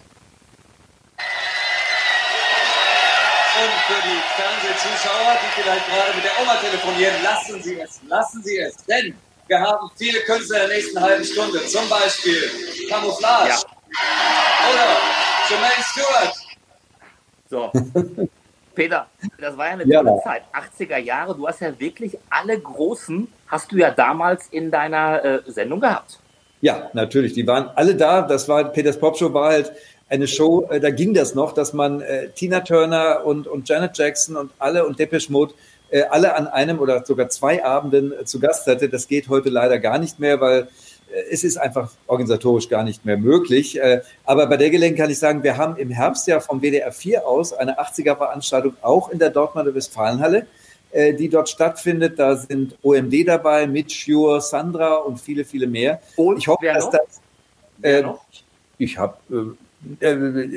Und 3.58 3.72
für 3.86 4.02
die 4.02 4.20
Fernsehzuschauer, 4.36 5.36
die 5.42 5.62
vielleicht 5.62 5.86
gerade 5.86 6.14
mit 6.14 6.24
der 6.24 6.32
Oma 6.42 6.56
telefonieren, 6.56 7.14
lassen 7.22 7.62
Sie 7.62 7.80
es, 7.80 8.00
lassen 8.06 8.42
Sie 8.42 8.58
es. 8.58 8.76
Denn 8.84 9.18
wir 9.46 9.60
haben 9.60 9.90
viele 9.96 10.20
Künstler 10.20 10.64
in 10.64 10.68
der 10.68 10.76
nächsten 10.76 11.00
halben 11.00 11.24
Stunde. 11.24 11.64
Zum 11.66 11.88
Beispiel 11.88 12.50
Camouflage 12.90 13.48
Ja. 13.48 13.56
oder 14.70 14.96
Jermaine 15.48 15.82
Stewart. 15.82 16.34
So. 17.48 17.72
Peter, 18.74 19.06
das 19.38 19.56
war 19.56 19.66
ja 19.68 19.72
eine 19.72 19.86
Ja. 19.86 20.02
tolle 20.02 20.20
Zeit. 20.22 20.42
80er 20.52 20.98
Jahre, 20.98 21.34
du 21.34 21.48
hast 21.48 21.60
ja 21.62 21.78
wirklich 21.80 22.18
alle 22.28 22.60
großen 22.60 23.32
hast 23.46 23.72
du 23.72 23.76
ja 23.76 23.90
damals 23.90 24.46
in 24.50 24.70
deiner 24.70 25.24
äh, 25.24 25.40
Sendung 25.46 25.80
gehabt. 25.80 26.18
Ja, 26.60 26.90
natürlich. 26.94 27.34
Die 27.34 27.46
waren 27.46 27.70
alle 27.74 27.94
da. 27.94 28.22
Das 28.22 28.48
war 28.48 28.64
Peters 28.64 28.98
Popshow 28.98 29.32
war 29.32 29.50
halt 29.50 29.72
eine 30.08 30.28
Show, 30.28 30.66
äh, 30.70 30.80
da 30.80 30.90
ging 30.90 31.14
das 31.14 31.34
noch, 31.34 31.52
dass 31.52 31.72
man 31.72 32.00
äh, 32.00 32.28
Tina 32.30 32.60
Turner 32.60 33.24
und, 33.24 33.46
und 33.46 33.68
Janet 33.68 33.98
Jackson 33.98 34.36
und 34.36 34.52
alle 34.58 34.86
und 34.86 34.98
Depeche 34.98 35.32
Mode 35.32 35.54
äh, 35.90 36.02
alle 36.02 36.34
an 36.34 36.46
einem 36.46 36.78
oder 36.78 37.04
sogar 37.04 37.28
zwei 37.28 37.64
Abenden 37.64 38.12
äh, 38.12 38.24
zu 38.24 38.40
Gast 38.40 38.66
hatte. 38.66 38.88
Das 38.88 39.08
geht 39.08 39.28
heute 39.28 39.48
leider 39.48 39.78
gar 39.78 39.98
nicht 39.98 40.18
mehr, 40.18 40.40
weil 40.40 40.68
äh, 41.12 41.22
es 41.30 41.44
ist 41.44 41.56
einfach 41.56 41.90
organisatorisch 42.06 42.68
gar 42.68 42.84
nicht 42.84 43.04
mehr 43.04 43.16
möglich. 43.16 43.80
Äh, 43.80 44.02
aber 44.24 44.46
bei 44.46 44.56
der 44.56 44.70
Gelegenheit 44.70 45.04
kann 45.04 45.10
ich 45.10 45.18
sagen, 45.18 45.42
wir 45.42 45.56
haben 45.56 45.76
im 45.76 45.90
Herbst 45.90 46.26
ja 46.26 46.40
vom 46.40 46.60
WDR 46.60 46.92
4 46.92 47.26
aus 47.26 47.52
eine 47.52 47.78
80er-Veranstaltung 47.80 48.76
auch 48.82 49.10
in 49.10 49.18
der 49.18 49.30
Dortmunder 49.30 49.74
Westfalenhalle, 49.74 50.46
äh, 50.96 51.12
die 51.12 51.28
dort 51.28 51.48
stattfindet. 51.48 52.18
Da 52.18 52.36
sind 52.36 52.74
OMD 52.82 53.28
dabei, 53.28 53.66
Mitch 53.66 54.10
Jur, 54.10 54.40
Sandra 54.40 54.94
und 54.94 55.20
viele, 55.20 55.44
viele 55.44 55.66
mehr. 55.66 56.00
Und 56.16 56.38
ich 56.38 56.48
hoffe, 56.48 56.64
dass 56.64 56.84
noch? 56.84 56.92
das. 56.92 57.20
Äh, 57.82 58.02
ich 58.78 58.96
habe. 58.96 59.16
Äh, 60.00 60.14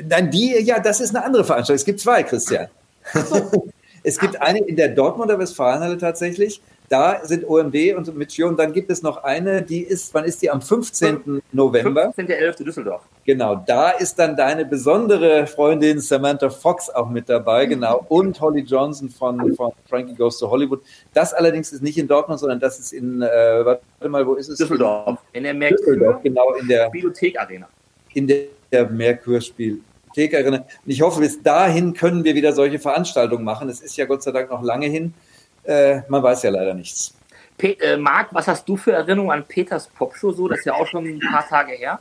nein, 0.08 0.30
die, 0.30 0.62
ja, 0.62 0.80
das 0.80 1.00
ist 1.00 1.14
eine 1.14 1.24
andere 1.26 1.44
Veranstaltung. 1.44 1.76
Es 1.76 1.84
gibt 1.84 2.00
zwei, 2.00 2.22
Christian. 2.22 2.68
es 4.02 4.18
gibt 4.18 4.40
eine 4.40 4.60
in 4.60 4.76
der 4.76 4.88
Dortmunder 4.88 5.38
Westfalenhalle 5.38 5.98
tatsächlich. 5.98 6.62
Da 6.88 7.20
sind 7.22 7.46
OMD 7.46 7.94
und 7.94 8.16
Mitchio. 8.16 8.48
Und 8.48 8.58
dann 8.58 8.72
gibt 8.72 8.90
es 8.90 9.02
noch 9.02 9.22
eine, 9.22 9.60
die 9.60 9.82
ist, 9.82 10.14
wann 10.14 10.24
ist 10.24 10.40
die? 10.40 10.50
Am 10.50 10.62
15. 10.62 11.42
November. 11.52 12.14
15.11. 12.16 12.64
Düsseldorf. 12.64 13.02
Genau, 13.24 13.54
da 13.54 13.90
ist 13.90 14.18
dann 14.18 14.34
deine 14.34 14.64
besondere 14.64 15.46
Freundin 15.46 16.00
Samantha 16.00 16.48
Fox 16.48 16.88
auch 16.88 17.10
mit 17.10 17.28
dabei, 17.28 17.66
genau. 17.66 18.04
Und 18.08 18.40
Holly 18.40 18.62
Johnson 18.62 19.10
von, 19.10 19.54
von 19.54 19.72
Frankie 19.88 20.14
Goes 20.14 20.38
to 20.38 20.50
Hollywood. 20.50 20.80
Das 21.12 21.34
allerdings 21.34 21.70
ist 21.70 21.82
nicht 21.82 21.98
in 21.98 22.08
Dortmund, 22.08 22.40
sondern 22.40 22.58
das 22.58 22.78
ist 22.78 22.92
in, 22.92 23.20
äh, 23.20 23.28
warte 23.64 24.08
mal, 24.08 24.26
wo 24.26 24.34
ist 24.34 24.48
es? 24.48 24.58
Düsseldorf. 24.58 25.18
In 25.32 25.44
der 25.44 25.54
Merkur, 25.54 26.20
genau, 26.22 26.54
in 26.54 26.66
der 26.66 26.88
Bibliothek 26.88 27.38
Arena. 27.38 27.68
In 28.14 28.26
der, 28.26 28.44
der 28.72 28.88
Merkur 28.88 29.38
Bibliothek 29.54 30.34
Arena. 30.34 30.56
Und 30.56 30.66
ich 30.86 31.02
hoffe, 31.02 31.20
bis 31.20 31.42
dahin 31.42 31.92
können 31.92 32.24
wir 32.24 32.34
wieder 32.34 32.54
solche 32.54 32.78
Veranstaltungen 32.78 33.44
machen. 33.44 33.68
Es 33.68 33.82
ist 33.82 33.96
ja 33.96 34.06
Gott 34.06 34.22
sei 34.22 34.32
Dank 34.32 34.50
noch 34.50 34.62
lange 34.62 34.86
hin. 34.86 35.12
Äh, 35.64 36.00
man 36.08 36.22
weiß 36.22 36.42
ja 36.42 36.50
leider 36.50 36.72
nichts. 36.72 37.14
Pe 37.58 37.78
äh, 37.80 37.98
Marc, 37.98 38.28
was 38.32 38.48
hast 38.48 38.66
du 38.66 38.78
für 38.78 38.92
Erinnerungen 38.92 39.32
an 39.32 39.44
Peters 39.44 39.88
Popshow 39.88 40.32
so? 40.32 40.48
Das 40.48 40.60
ist 40.60 40.64
ja 40.64 40.72
auch 40.72 40.86
schon 40.86 41.04
ein 41.04 41.20
paar 41.20 41.46
Tage 41.46 41.72
her. 41.72 42.00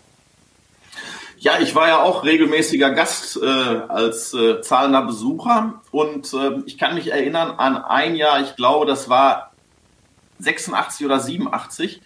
Ja, 1.41 1.60
ich 1.60 1.73
war 1.73 1.88
ja 1.88 2.04
auch 2.04 2.25
regelmäßiger 2.25 2.91
Gast 2.91 3.38
äh, 3.41 3.45
als 3.45 4.34
äh, 4.34 4.62
zahlender 4.62 5.04
Besucher. 5.04 5.82
Und 5.91 6.34
äh, 6.34 6.60
ich 6.65 6.78
kann 6.78 6.95
mich 6.95 7.12
erinnern 7.12 7.52
an 7.52 7.78
ein 7.78 8.15
Jahr, 8.15 8.41
ich 8.41 8.58
glaube, 8.58 8.86
das 8.86 9.08
war 9.08 9.54
86 10.39 11.06
oder 11.06 11.19
87 11.19 12.02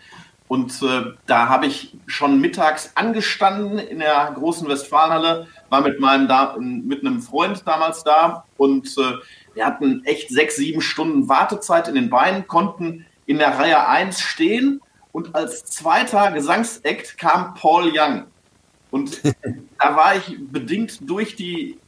und 0.48 0.84
äh, 0.84 1.13
da 1.26 1.50
habe 1.50 1.65
ich 1.65 1.98
schon 2.06 2.39
mittags 2.39 2.91
angestanden 2.93 3.80
in 3.80 3.98
der 3.98 4.32
großen 4.36 4.67
Westfalenhalle, 4.67 5.48
war 5.69 5.82
mit 5.82 6.00
meinem 6.00 6.28
da 6.28 6.56
mit 6.60 7.02
einem 7.02 7.24
Freund 7.24 7.63
damals 7.65 8.04
da. 8.04 8.46
Und 8.58 8.96
äh, 9.00 9.15
wir 9.56 9.65
hatten 9.65 10.04
echt 10.06 10.30
sechs, 10.30 10.58
sieben 10.58 10.82
Stunden 10.82 11.28
Wartezeit 11.28 11.88
in 11.88 11.96
den 11.96 12.12
Beinen, 12.12 12.48
konnten 12.48 13.08
in 13.26 13.39
der 13.39 13.58
Reihe 13.58 13.88
1 13.88 14.22
stehen. 14.22 14.80
Und 15.12 15.34
als 15.34 15.65
zweiter 15.65 16.32
Gesangsakt 16.32 17.17
kam 17.17 17.56
Paul 17.56 17.91
Young. 17.91 18.26
Und 18.93 19.23
da 19.79 19.95
war 19.95 20.15
ich 20.15 20.38
bedingt 20.39 21.10
durch 21.10 21.36
die 21.36 21.79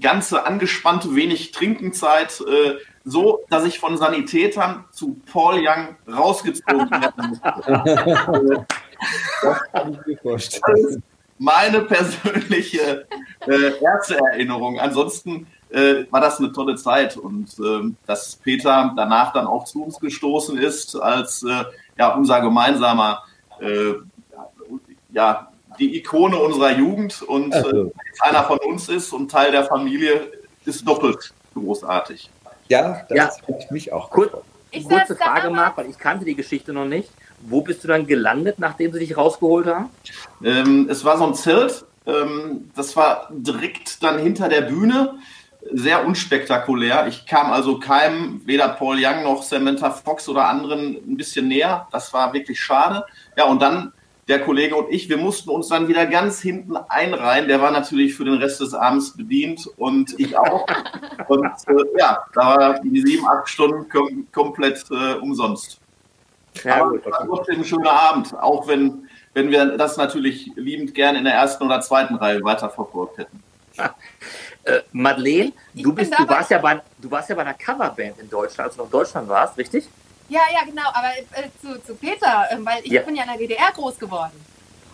ganze 0.00 0.46
angespannte 0.46 1.16
wenig 1.16 1.50
Trinkenzeit 1.50 2.40
äh, 2.40 2.76
so, 3.04 3.40
dass 3.50 3.64
ich 3.64 3.80
von 3.80 3.96
Sanitätern 3.96 4.84
zu 4.92 5.20
Paul 5.32 5.56
Young 5.56 5.96
rausgezogen 6.06 6.88
werden 6.90 7.30
musste. 7.30 8.66
das 9.72 10.20
vorstellen. 10.22 11.02
Meine 11.38 11.80
persönliche 11.80 13.08
äh, 13.48 13.82
erste 13.82 14.16
Erinnerung. 14.16 14.78
Ansonsten 14.78 15.48
äh, 15.70 16.04
war 16.10 16.20
das 16.20 16.38
eine 16.38 16.52
tolle 16.52 16.76
Zeit 16.76 17.16
und 17.16 17.58
äh, 17.58 17.92
dass 18.06 18.36
Peter 18.36 18.92
danach 18.96 19.32
dann 19.32 19.48
auch 19.48 19.64
zu 19.64 19.82
uns 19.82 19.98
gestoßen 19.98 20.56
ist 20.58 20.94
als 20.94 21.42
äh, 21.42 21.64
ja 21.98 22.14
unser 22.14 22.40
gemeinsamer 22.40 23.24
äh, 23.60 23.94
ja 25.10 25.48
die 25.78 25.96
Ikone 25.96 26.36
unserer 26.36 26.72
Jugend 26.72 27.22
und 27.22 27.54
also. 27.54 27.92
einer 28.20 28.44
von 28.44 28.58
uns 28.58 28.88
ist 28.88 29.12
und 29.12 29.30
Teil 29.30 29.52
der 29.52 29.64
Familie 29.64 30.32
ist 30.64 30.86
doppelt 30.86 31.32
großartig. 31.54 32.30
Ja, 32.68 33.04
das 33.08 33.16
ja. 33.16 33.30
freut 33.44 33.70
mich 33.70 33.92
auch. 33.92 34.10
Kur 34.10 34.42
kurze 34.88 35.16
Frage, 35.16 35.50
Marc, 35.50 35.76
weil 35.78 35.88
ich 35.88 35.98
kannte 35.98 36.24
die 36.24 36.34
Geschichte 36.34 36.72
noch 36.72 36.84
nicht. 36.84 37.08
Wo 37.40 37.62
bist 37.62 37.84
du 37.84 37.88
dann 37.88 38.06
gelandet, 38.06 38.58
nachdem 38.58 38.92
sie 38.92 38.98
dich 38.98 39.16
rausgeholt 39.16 39.66
haben? 39.66 39.90
Ähm, 40.44 40.88
es 40.90 41.04
war 41.04 41.16
so 41.16 41.26
ein 41.26 41.34
Zelt, 41.34 41.84
ähm, 42.06 42.70
das 42.74 42.96
war 42.96 43.28
direkt 43.30 44.02
dann 44.02 44.18
hinter 44.18 44.48
der 44.48 44.62
Bühne 44.62 45.18
sehr 45.72 46.06
unspektakulär. 46.06 47.06
Ich 47.08 47.26
kam 47.26 47.52
also 47.52 47.78
keinem, 47.78 48.40
weder 48.44 48.68
Paul 48.68 48.98
Young 49.00 49.24
noch 49.24 49.42
Samantha 49.42 49.90
Fox 49.90 50.28
oder 50.28 50.48
anderen, 50.48 50.96
ein 50.96 51.16
bisschen 51.16 51.48
näher. 51.48 51.88
Das 51.90 52.12
war 52.12 52.32
wirklich 52.32 52.60
schade. 52.60 53.04
Ja, 53.36 53.44
und 53.44 53.60
dann 53.60 53.92
der 54.28 54.40
Kollege 54.40 54.74
und 54.74 54.92
ich, 54.92 55.08
wir 55.08 55.18
mussten 55.18 55.50
uns 55.50 55.68
dann 55.68 55.86
wieder 55.86 56.04
ganz 56.06 56.40
hinten 56.40 56.76
einreihen. 56.76 57.46
Der 57.46 57.60
war 57.60 57.70
natürlich 57.70 58.14
für 58.14 58.24
den 58.24 58.34
Rest 58.34 58.60
des 58.60 58.74
Abends 58.74 59.16
bedient 59.16 59.68
und 59.76 60.18
ich 60.18 60.36
auch. 60.36 60.66
und 61.28 61.44
äh, 61.44 61.98
ja, 61.98 62.24
da 62.34 62.40
war 62.40 62.80
die 62.80 63.00
sieben, 63.00 63.26
acht 63.26 63.48
Stunden 63.48 63.88
kom 63.88 64.26
komplett 64.32 64.84
äh, 64.90 65.14
umsonst. 65.14 65.80
Ja, 66.64 66.84
Aber 66.84 66.96
es 66.96 67.04
war 67.06 67.26
trotzdem 67.26 67.60
ein 67.60 67.64
schöner 67.64 67.92
Abend, 67.92 68.34
auch 68.34 68.66
wenn, 68.66 69.08
wenn 69.34 69.50
wir 69.50 69.76
das 69.76 69.96
natürlich 69.96 70.50
liebend 70.56 70.94
gern 70.94 71.14
in 71.14 71.24
der 71.24 71.34
ersten 71.34 71.64
oder 71.64 71.80
zweiten 71.80 72.16
Reihe 72.16 72.42
weiterverfolgt 72.42 73.18
hätten. 73.18 73.42
Äh, 74.64 74.80
Madeleine, 74.90 75.52
du, 75.74 75.92
bist, 75.92 76.12
du, 76.18 76.28
warst 76.28 76.50
ja 76.50 76.58
bei, 76.58 76.82
du 76.98 77.08
warst 77.08 77.28
ja 77.28 77.36
bei 77.36 77.42
einer 77.42 77.54
Coverband 77.54 78.18
in 78.18 78.28
Deutschland, 78.28 78.66
als 78.66 78.74
du 78.74 78.80
noch 78.80 78.86
in 78.86 78.90
Deutschland 78.90 79.28
warst, 79.28 79.56
richtig? 79.56 79.88
Ja, 80.28 80.40
ja, 80.52 80.64
genau. 80.64 80.88
Aber 80.92 81.08
äh, 81.16 81.48
zu, 81.60 81.80
zu 81.82 81.94
Peter, 81.94 82.46
äh, 82.50 82.56
weil 82.58 82.80
ich 82.82 82.92
ja. 82.92 83.02
bin 83.02 83.14
ja 83.14 83.22
in 83.22 83.28
der 83.28 83.38
DDR 83.38 83.72
groß 83.72 83.98
geworden. 83.98 84.44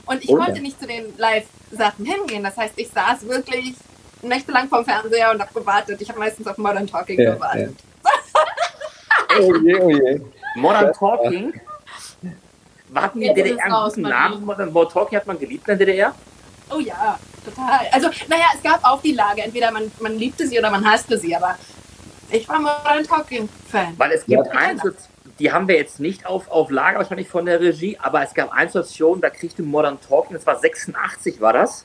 Und 0.05 0.23
ich 0.23 0.31
oh, 0.31 0.37
konnte 0.37 0.61
nicht 0.61 0.81
zu 0.81 0.87
den 0.87 1.17
Live-Sachen 1.17 2.05
hingehen. 2.05 2.43
Das 2.43 2.57
heißt, 2.57 2.75
ich 2.77 2.89
saß 2.91 3.27
wirklich 3.29 3.75
nächtelang 4.21 4.69
vorm 4.69 4.85
Fernseher 4.85 5.31
und 5.31 5.41
habe 5.41 5.53
gewartet. 5.55 6.01
Ich 6.01 6.09
habe 6.09 6.19
meistens 6.19 6.47
auf 6.47 6.59
Modern 6.59 6.87
Talking 6.87 7.21
ja, 7.21 7.35
gewartet. 7.35 7.77
Ja. 8.05 8.11
oh 9.41 9.55
je, 9.57 9.81
oh 9.81 9.91
je. 9.91 10.21
Modern 10.57 10.93
Talking? 10.93 11.61
Warten 12.89 13.21
die 13.21 13.33
DDR 13.33 13.65
einen 13.65 13.85
guten 13.85 14.03
Namen? 14.03 14.45
Modern 14.45 14.73
Talking 14.73 15.19
hat 15.19 15.27
man 15.27 15.39
geliebt 15.39 15.67
in 15.69 15.79
der 15.79 15.87
DDR? 15.87 16.15
Oh 16.71 16.79
ja, 16.79 17.19
total. 17.45 17.87
Also, 17.91 18.09
naja, 18.29 18.47
es 18.55 18.63
gab 18.63 18.85
auch 18.85 19.01
die 19.01 19.13
Lage, 19.13 19.43
entweder 19.43 19.71
man, 19.71 19.91
man 20.01 20.19
liebte 20.19 20.47
sie 20.47 20.59
oder 20.59 20.71
man 20.71 20.85
hasste 20.85 21.19
sie, 21.19 21.35
aber 21.35 21.57
ich 22.31 22.49
war 22.49 22.59
Modern 22.59 23.05
Talking 23.05 23.49
Fan. 23.71 23.95
Weil 23.97 24.13
es 24.13 24.27
gibt 24.27 24.47
ja. 24.47 24.53
Einzelz 24.53 25.09
die 25.39 25.53
haben 25.53 25.69
wir 25.69 25.77
jetzt 25.77 26.01
nicht 26.01 26.27
auf, 26.27 26.51
auf 26.51 26.71
Lager, 26.71 26.99
wahrscheinlich 26.99 27.29
von 27.29 27.47
der 27.47 27.61
Regie, 27.61 27.97
aber 28.01 28.23
es 28.23 28.35
gab 28.35 28.53
eine 28.53 28.69
Situation, 28.69 29.21
da 29.21 29.31
kriegte 29.31 29.63
Modern 29.63 29.99
Talking, 30.01 30.35
das 30.37 30.47
war 30.47 30.59
86 30.59 31.41
war 31.41 31.53
das, 31.53 31.85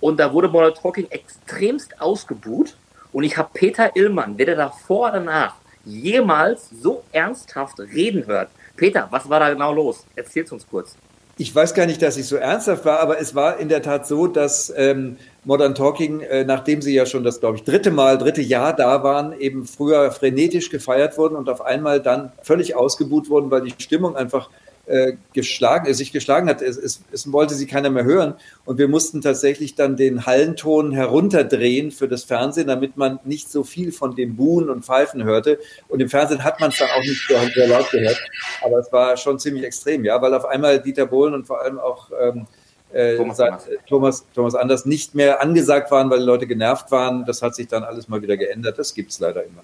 und 0.00 0.20
da 0.20 0.32
wurde 0.32 0.48
Modern 0.48 0.74
Talking 0.74 1.06
extremst 1.10 2.00
ausgebuht 2.00 2.76
und 3.12 3.24
ich 3.24 3.36
habe 3.36 3.50
Peter 3.52 3.96
Illmann, 3.96 4.38
weder 4.38 4.54
davor 4.54 5.08
oder 5.08 5.18
danach, 5.18 5.54
jemals 5.84 6.68
so 6.70 7.02
ernsthaft 7.12 7.80
reden 7.80 8.26
hört. 8.26 8.50
Peter, 8.76 9.08
was 9.10 9.28
war 9.28 9.40
da 9.40 9.50
genau 9.50 9.72
los? 9.72 10.04
Erzähl's 10.14 10.52
uns 10.52 10.66
kurz. 10.68 10.94
Ich 11.36 11.54
weiß 11.54 11.72
gar 11.74 11.86
nicht, 11.86 12.02
dass 12.02 12.16
ich 12.16 12.26
so 12.26 12.36
ernsthaft 12.36 12.84
war, 12.84 13.00
aber 13.00 13.20
es 13.20 13.34
war 13.34 13.58
in 13.58 13.68
der 13.68 13.80
Tat 13.80 14.06
so, 14.06 14.26
dass 14.26 14.72
ähm, 14.76 15.18
Modern 15.48 15.74
Talking, 15.74 16.20
äh, 16.20 16.44
nachdem 16.44 16.82
sie 16.82 16.92
ja 16.94 17.06
schon 17.06 17.24
das, 17.24 17.40
glaube 17.40 17.56
ich, 17.56 17.64
dritte 17.64 17.90
Mal, 17.90 18.18
dritte 18.18 18.42
Jahr 18.42 18.76
da 18.76 19.02
waren, 19.02 19.32
eben 19.32 19.64
früher 19.64 20.10
frenetisch 20.10 20.68
gefeiert 20.68 21.16
wurden 21.16 21.36
und 21.36 21.48
auf 21.48 21.62
einmal 21.62 22.02
dann 22.02 22.32
völlig 22.42 22.76
ausgebuht 22.76 23.30
wurden, 23.30 23.50
weil 23.50 23.62
die 23.62 23.72
Stimmung 23.78 24.14
einfach 24.14 24.50
äh, 24.84 25.14
geschlagen, 25.32 25.86
äh, 25.86 25.94
sich 25.94 26.12
geschlagen 26.12 26.50
hat. 26.50 26.60
Es, 26.60 26.76
es, 26.76 27.00
es 27.12 27.32
wollte 27.32 27.54
sie 27.54 27.64
keiner 27.64 27.88
mehr 27.88 28.04
hören. 28.04 28.34
Und 28.66 28.76
wir 28.76 28.88
mussten 28.88 29.22
tatsächlich 29.22 29.74
dann 29.74 29.96
den 29.96 30.26
Hallenton 30.26 30.92
herunterdrehen 30.92 31.92
für 31.92 32.08
das 32.08 32.24
Fernsehen, 32.24 32.66
damit 32.66 32.98
man 32.98 33.18
nicht 33.24 33.50
so 33.50 33.64
viel 33.64 33.90
von 33.90 34.14
dem 34.16 34.36
Buhen 34.36 34.68
und 34.68 34.84
Pfeifen 34.84 35.24
hörte. 35.24 35.58
Und 35.88 36.00
im 36.00 36.10
Fernsehen 36.10 36.44
hat 36.44 36.60
man 36.60 36.68
es 36.68 36.78
dann 36.78 36.90
auch 36.90 37.00
nicht 37.00 37.26
so 37.26 37.34
sehr 37.54 37.68
laut 37.68 37.90
gehört. 37.90 38.20
Aber 38.60 38.80
es 38.80 38.92
war 38.92 39.16
schon 39.16 39.38
ziemlich 39.38 39.64
extrem, 39.64 40.04
ja, 40.04 40.20
weil 40.20 40.34
auf 40.34 40.44
einmal 40.44 40.78
Dieter 40.82 41.06
Bohlen 41.06 41.32
und 41.32 41.46
vor 41.46 41.62
allem 41.62 41.78
auch 41.78 42.10
ähm, 42.20 42.46
äh, 42.92 43.16
Thomas, 43.16 43.40
Anders. 43.40 43.68
Thomas, 43.86 44.26
Thomas 44.34 44.54
Anders 44.54 44.86
nicht 44.86 45.14
mehr 45.14 45.42
angesagt 45.42 45.90
waren, 45.90 46.10
weil 46.10 46.20
die 46.20 46.24
Leute 46.24 46.46
genervt 46.46 46.90
waren. 46.90 47.24
Das 47.24 47.42
hat 47.42 47.54
sich 47.54 47.68
dann 47.68 47.84
alles 47.84 48.08
mal 48.08 48.22
wieder 48.22 48.36
geändert. 48.36 48.78
Das 48.78 48.94
gibt 48.94 49.10
es 49.10 49.20
leider 49.20 49.44
immer. 49.44 49.62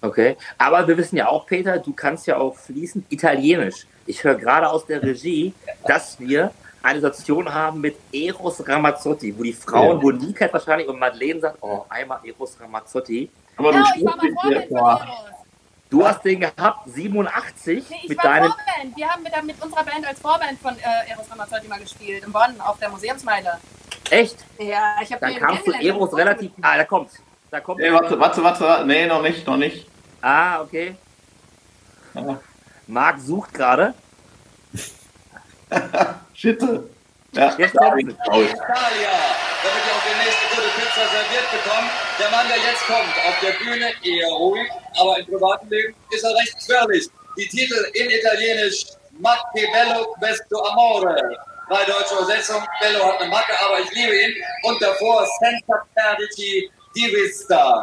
Okay, 0.00 0.36
aber 0.58 0.86
wir 0.88 0.96
wissen 0.96 1.16
ja 1.16 1.28
auch, 1.28 1.46
Peter, 1.46 1.78
du 1.78 1.92
kannst 1.92 2.26
ja 2.26 2.36
auch 2.36 2.56
fließend 2.56 3.06
Italienisch. 3.08 3.86
Ich 4.04 4.24
höre 4.24 4.34
gerade 4.34 4.68
aus 4.68 4.84
der 4.84 5.00
Regie, 5.00 5.54
dass 5.86 6.18
wir 6.18 6.50
eine 6.82 7.00
Situation 7.00 7.52
haben 7.52 7.80
mit 7.80 7.94
Eros 8.12 8.66
Ramazzotti, 8.66 9.32
wo 9.38 9.44
die 9.44 9.52
Frauen, 9.52 9.98
ja. 9.98 10.02
wo 10.02 10.10
Nika 10.10 10.52
wahrscheinlich 10.52 10.88
und 10.88 10.98
Madeleine 10.98 11.40
sagt, 11.40 11.58
oh, 11.60 11.84
einmal 11.88 12.18
Eros 12.24 12.56
Ramazzotti. 12.60 13.30
Aber 13.56 13.72
ja, 13.72 13.84
ich 13.96 14.04
war 14.04 14.16
mal 14.16 14.32
Freundin 14.40 14.68
von 14.68 14.78
Eros. 14.78 15.00
Du 15.92 16.06
hast 16.06 16.24
den 16.24 16.40
gehabt, 16.40 16.88
87, 16.88 17.84
Nee, 17.90 17.96
ich 18.02 18.08
mit 18.08 18.16
war 18.16 18.24
deinem. 18.24 18.50
Vorband. 18.50 18.96
Wir 18.96 19.08
haben 19.10 19.22
mit, 19.22 19.44
mit 19.44 19.62
unserer 19.62 19.84
Band 19.84 20.06
als 20.06 20.20
Vorband 20.20 20.58
von 20.58 20.74
äh, 20.78 21.10
Eros 21.10 21.30
Ramazzotti 21.30 21.68
mal 21.68 21.80
gespielt, 21.80 22.24
in 22.24 22.32
Bonn, 22.32 22.58
auf 22.60 22.78
der 22.78 22.88
Museumsmeile. 22.88 23.58
Echt? 24.08 24.38
Ja, 24.58 24.94
ich 25.02 25.12
habe 25.12 25.20
Dann 25.20 25.36
kamst 25.36 25.66
du 25.66 25.72
Eros 25.72 26.16
relativ. 26.16 26.50
Ah, 26.62 26.78
da 26.78 26.84
kommt's. 26.84 27.20
Da 27.50 27.60
kommt 27.60 27.80
Nee, 27.80 27.92
warte, 27.92 28.18
warte, 28.18 28.42
warte. 28.42 28.86
Nee, 28.86 29.04
noch 29.04 29.20
nicht, 29.20 29.46
noch 29.46 29.58
nicht. 29.58 29.86
Ah, 30.22 30.62
okay. 30.62 30.96
Ja. 32.14 32.40
Marc 32.86 33.20
sucht 33.20 33.52
gerade. 33.52 33.92
Schitte. 36.32 36.88
Ja, 37.34 37.54
Jetzt 37.56 37.74
raus. 37.80 37.96
Italia, 37.96 39.14
damit 39.64 39.82
ihr 39.86 39.94
auch 39.96 40.04
die 40.04 40.16
nächste 40.20 40.44
gute 40.54 40.68
Pizza 40.76 41.04
serviert 41.08 41.48
bekommt. 41.50 41.90
Der 42.20 42.30
Mann, 42.30 42.46
der 42.46 42.58
jetzt 42.58 42.84
kommt, 42.86 43.14
auf 43.26 43.40
der 43.40 43.52
Bühne 43.64 43.90
eher 44.04 44.28
ruhig, 44.28 44.68
aber 45.00 45.18
im 45.18 45.26
privaten 45.26 45.68
Leben 45.70 45.94
ist 46.10 46.24
er 46.24 46.34
recht 46.34 46.54
quirlig. 46.66 47.08
Die 47.38 47.48
Titel 47.48 47.82
in 47.94 48.10
Italienisch 48.10 48.84
Macchi 49.18 49.66
Bello 49.72 50.14
Questo 50.20 50.62
Amore. 50.62 51.16
Drei 51.68 51.84
deutsche 51.84 52.14
Übersetzung. 52.16 52.62
Bello 52.80 53.06
hat 53.06 53.20
eine 53.22 53.30
Macke, 53.30 53.54
aber 53.64 53.80
ich 53.80 53.90
liebe 53.94 54.14
ihn. 54.14 54.34
Und 54.64 54.82
davor 54.82 55.26
Senza 55.40 55.86
Perdici 55.94 56.70
di 56.94 57.06
Vista. 57.14 57.82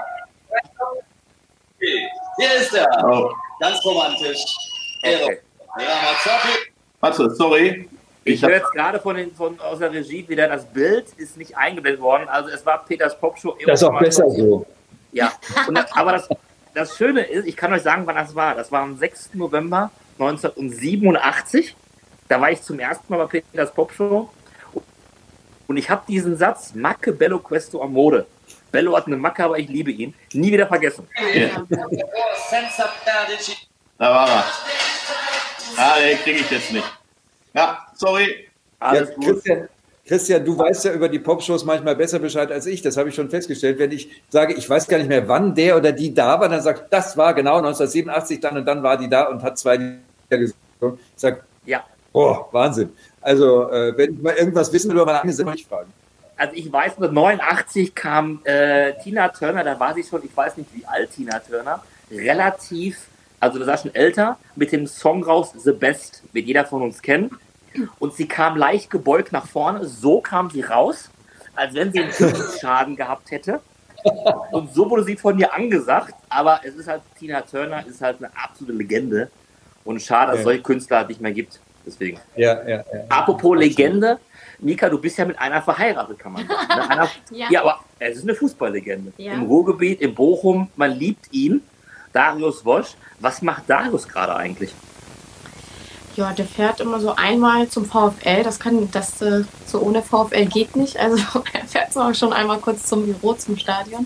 Hier 1.79 2.53
ist 2.55 2.73
er. 2.75 2.87
Oh. 3.03 3.31
Ganz 3.59 3.83
romantisch. 3.83 4.43
Okay. 5.01 5.39
Ramazzotti. 5.75 6.71
Warte, 6.99 7.29
sorry. 7.31 7.89
Ich 8.29 8.35
Ich 8.35 8.43
höre 8.43 8.57
jetzt 8.57 8.71
gerade 8.71 8.99
von, 8.99 9.15
den, 9.15 9.33
von 9.33 9.59
aus 9.59 9.79
der 9.79 9.91
Regie 9.91 10.27
wieder, 10.27 10.47
das 10.47 10.65
Bild 10.65 11.05
ist 11.17 11.37
nicht 11.37 11.57
eingeblendet 11.57 12.01
worden. 12.01 12.27
Also 12.29 12.49
es 12.49 12.65
war 12.65 12.85
Peters 12.85 13.19
Popshow. 13.19 13.57
Das 13.65 13.81
ist 13.81 13.87
auch 13.87 13.99
besser 13.99 14.29
so. 14.29 14.65
Ja, 15.11 15.31
und 15.67 15.75
das, 15.75 15.91
aber 15.93 16.13
das, 16.13 16.29
das 16.73 16.95
Schöne 16.97 17.21
ist, 17.21 17.47
ich 17.47 17.57
kann 17.57 17.73
euch 17.73 17.81
sagen, 17.81 18.03
wann 18.05 18.15
das 18.15 18.35
war. 18.35 18.55
Das 18.55 18.71
war 18.71 18.81
am 18.81 18.97
6. 18.97 19.31
November 19.33 19.91
1987. 20.19 21.75
Da 22.27 22.39
war 22.39 22.51
ich 22.51 22.61
zum 22.61 22.79
ersten 22.79 23.05
Mal 23.11 23.25
bei 23.25 23.41
Peters 23.41 23.73
Popshow. 23.73 24.29
Und 25.67 25.77
ich 25.77 25.89
habe 25.89 26.03
diesen 26.07 26.37
Satz, 26.37 26.73
Macke 26.75 27.11
Bello 27.11 27.39
Questo 27.39 27.81
Amore. 27.81 28.25
Bello 28.71 28.95
hat 28.95 29.07
eine 29.07 29.17
Macke, 29.17 29.43
aber 29.43 29.57
ich 29.57 29.67
liebe 29.67 29.91
ihn. 29.91 30.13
Nie 30.33 30.51
wieder 30.51 30.67
vergessen. 30.67 31.07
Perdici 33.03 33.69
da 33.99 34.11
war 34.11 34.29
er. 34.29 34.45
Ah, 35.77 35.95
nee, 35.99 36.15
kriege 36.15 36.39
ich 36.39 36.49
jetzt 36.49 36.71
nicht. 36.71 36.87
Ja, 37.53 37.85
sorry. 37.99 38.47
Alles 38.79 39.09
ja, 39.09 39.15
gut. 39.15 39.25
Christian, 39.25 39.69
Christian, 40.09 40.43
du 40.43 40.57
weißt 40.57 40.85
ja 40.85 40.93
über 40.93 41.07
die 41.07 41.19
Popshows 41.19 41.65
manchmal 41.65 41.95
besser 41.95 42.17
Bescheid 42.17 42.51
als 42.51 42.65
ich. 42.65 42.81
Das 42.81 42.97
habe 42.97 43.09
ich 43.09 43.15
schon 43.15 43.29
festgestellt. 43.29 43.77
Wenn 43.77 43.91
ich 43.91 44.09
sage, 44.29 44.55
ich 44.55 44.67
weiß 44.67 44.87
gar 44.87 44.97
nicht 44.97 45.07
mehr, 45.07 45.27
wann 45.27 45.53
der 45.53 45.77
oder 45.77 45.91
die 45.91 46.13
da 46.13 46.39
war, 46.39 46.49
dann 46.49 46.63
sagt, 46.63 46.91
das 46.91 47.15
war 47.15 47.35
genau 47.35 47.57
1987, 47.57 48.39
dann 48.39 48.57
und 48.57 48.65
dann 48.65 48.81
war 48.81 48.97
die 48.97 49.07
da 49.07 49.27
und 49.27 49.43
hat 49.43 49.59
zwei 49.59 49.75
Lieder 49.77 49.99
gesungen. 50.29 50.57
Ich 50.81 51.21
sage, 51.21 51.41
Ja, 51.65 51.83
boah, 52.11 52.49
Wahnsinn. 52.51 52.89
Also, 53.21 53.69
äh, 53.69 53.95
wenn 53.95 54.15
ich 54.15 54.21
mal 54.21 54.33
irgendwas 54.33 54.73
wissen 54.73 54.89
will 54.89 54.95
über 54.95 55.05
meine 55.05 55.19
eigene 55.19 55.33
Sendung, 55.33 55.53
ich 55.53 55.67
fragen. 55.67 55.93
also 56.37 56.55
ich 56.55 56.71
weiß, 56.71 56.93
1989 56.97 57.93
kam 57.93 58.39
äh, 58.45 58.93
Tina 59.03 59.27
Turner, 59.27 59.63
da 59.63 59.79
war 59.79 59.93
sie 59.93 60.03
schon, 60.03 60.23
ich 60.23 60.35
weiß 60.35 60.57
nicht 60.57 60.73
wie 60.73 60.85
alt 60.85 61.11
Tina 61.11 61.37
Turner, 61.37 61.83
relativ, 62.09 62.97
also 63.39 63.59
das 63.59 63.67
war 63.67 63.77
schon 63.77 63.93
älter, 63.93 64.39
mit 64.55 64.71
dem 64.71 64.87
Song 64.87 65.23
raus 65.23 65.51
The 65.55 65.73
Best, 65.73 66.23
wird 66.33 66.47
jeder 66.47 66.65
von 66.65 66.81
uns 66.81 66.99
kennen. 67.01 67.29
Und 67.99 68.13
sie 68.13 68.27
kam 68.27 68.57
leicht 68.57 68.89
gebeugt 68.89 69.31
nach 69.31 69.45
vorne, 69.47 69.85
so 69.85 70.21
kam 70.21 70.49
sie 70.49 70.61
raus, 70.61 71.09
als 71.55 71.73
wenn 71.73 71.91
sie 71.91 71.99
einen 72.03 72.13
Schaden 72.59 72.95
gehabt 72.95 73.31
hätte. 73.31 73.61
Und 74.51 74.73
so 74.73 74.89
wurde 74.89 75.03
sie 75.03 75.17
von 75.17 75.37
ihr 75.37 75.53
angesagt, 75.53 76.13
aber 76.29 76.61
es 76.63 76.75
ist 76.75 76.87
halt, 76.87 77.01
Tina 77.17 77.41
Turner 77.41 77.85
ist 77.85 78.01
halt 78.01 78.17
eine 78.19 78.29
absolute 78.35 78.77
Legende. 78.77 79.29
Und 79.83 80.01
schade, 80.01 80.31
dass 80.31 80.39
es 80.39 80.41
Ja. 80.41 80.43
solche 80.45 80.61
Künstler 80.63 80.97
halt 80.97 81.09
nicht 81.09 81.21
mehr 81.21 81.31
gibt. 81.31 81.59
Deswegen. 81.85 82.19
Ja, 82.35 82.61
ja, 82.67 82.77
ja. 82.77 82.83
Apropos 83.09 83.57
Legende, 83.57 84.19
Mika, 84.59 84.89
du 84.89 84.99
bist 84.99 85.17
ja 85.17 85.25
mit 85.25 85.39
einer 85.39 85.61
verheiratet, 85.61 86.19
kann 86.19 86.33
man 86.33 86.45
sagen. 86.47 86.67
Ne? 86.67 86.89
Einer, 86.89 87.09
ja. 87.31 87.47
Ja. 87.49 87.61
aber 87.61 87.79
es 87.97 88.17
ist 88.17 88.23
eine 88.23 88.35
Fußballlegende. 88.35 89.13
Ja. 89.17 89.33
Im 89.33 89.43
Ruhrgebiet, 89.43 90.01
in 90.01 90.13
Bochum, 90.13 90.69
man 90.75 90.91
liebt 90.91 91.31
ihn. 91.33 91.61
Darius 92.13 92.63
Wosch. 92.65 92.95
Was 93.19 93.41
macht 93.41 93.69
Darius 93.69 94.07
gerade 94.07 94.35
eigentlich? 94.35 94.73
Ja, 96.19 96.33
der 96.33 96.45
fährt 96.45 96.81
immer 96.81 96.99
so 96.99 97.15
einmal 97.15 97.69
zum 97.69 97.85
VfL. 97.85 98.43
Das 98.43 98.59
kann, 98.59 98.91
das 98.91 99.21
äh, 99.21 99.45
so 99.65 99.79
ohne 99.79 100.01
VfL 100.01 100.47
geht 100.47 100.75
nicht. 100.75 100.97
Also 100.99 101.15
er 101.53 101.65
fährt 101.65 101.93
zwar 101.93 102.13
schon 102.13 102.33
einmal 102.33 102.57
kurz 102.59 102.85
zum 102.87 103.05
Büro, 103.05 103.35
zum 103.35 103.57
Stadion. 103.57 104.05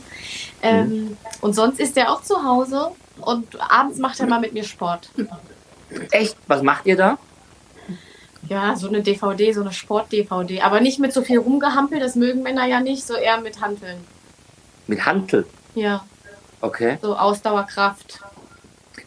Ähm, 0.61 1.17
Und 1.41 1.53
sonst 1.55 1.79
ist 1.79 1.97
er 1.97 2.11
auch 2.11 2.21
zu 2.21 2.43
Hause 2.43 2.91
und 3.19 3.59
abends 3.59 3.97
macht 3.97 4.19
er 4.19 4.27
mal 4.27 4.39
mit 4.39 4.53
mir 4.53 4.63
Sport. 4.63 5.09
Echt? 6.11 6.37
Was 6.45 6.61
macht 6.61 6.85
ihr 6.85 6.97
da? 6.97 7.17
Ja, 8.47 8.75
so 8.75 8.87
eine 8.89 9.01
DVD, 9.01 9.51
so 9.51 9.61
eine 9.61 9.73
Sport-DVD. 9.73 10.61
Aber 10.61 10.81
nicht 10.81 10.99
mit 10.99 11.13
so 11.13 11.23
viel 11.23 11.39
Rumgehampel, 11.39 11.99
das 11.99 12.13
mögen 12.13 12.43
Männer 12.43 12.67
ja 12.67 12.79
nicht, 12.79 13.07
so 13.07 13.15
eher 13.15 13.41
mit 13.41 13.59
Hanteln. 13.59 13.97
Mit 14.85 15.03
Hantel. 15.03 15.47
Ja, 15.73 16.05
Okay. 16.61 16.99
so 17.01 17.15
Ausdauerkraft. 17.17 18.19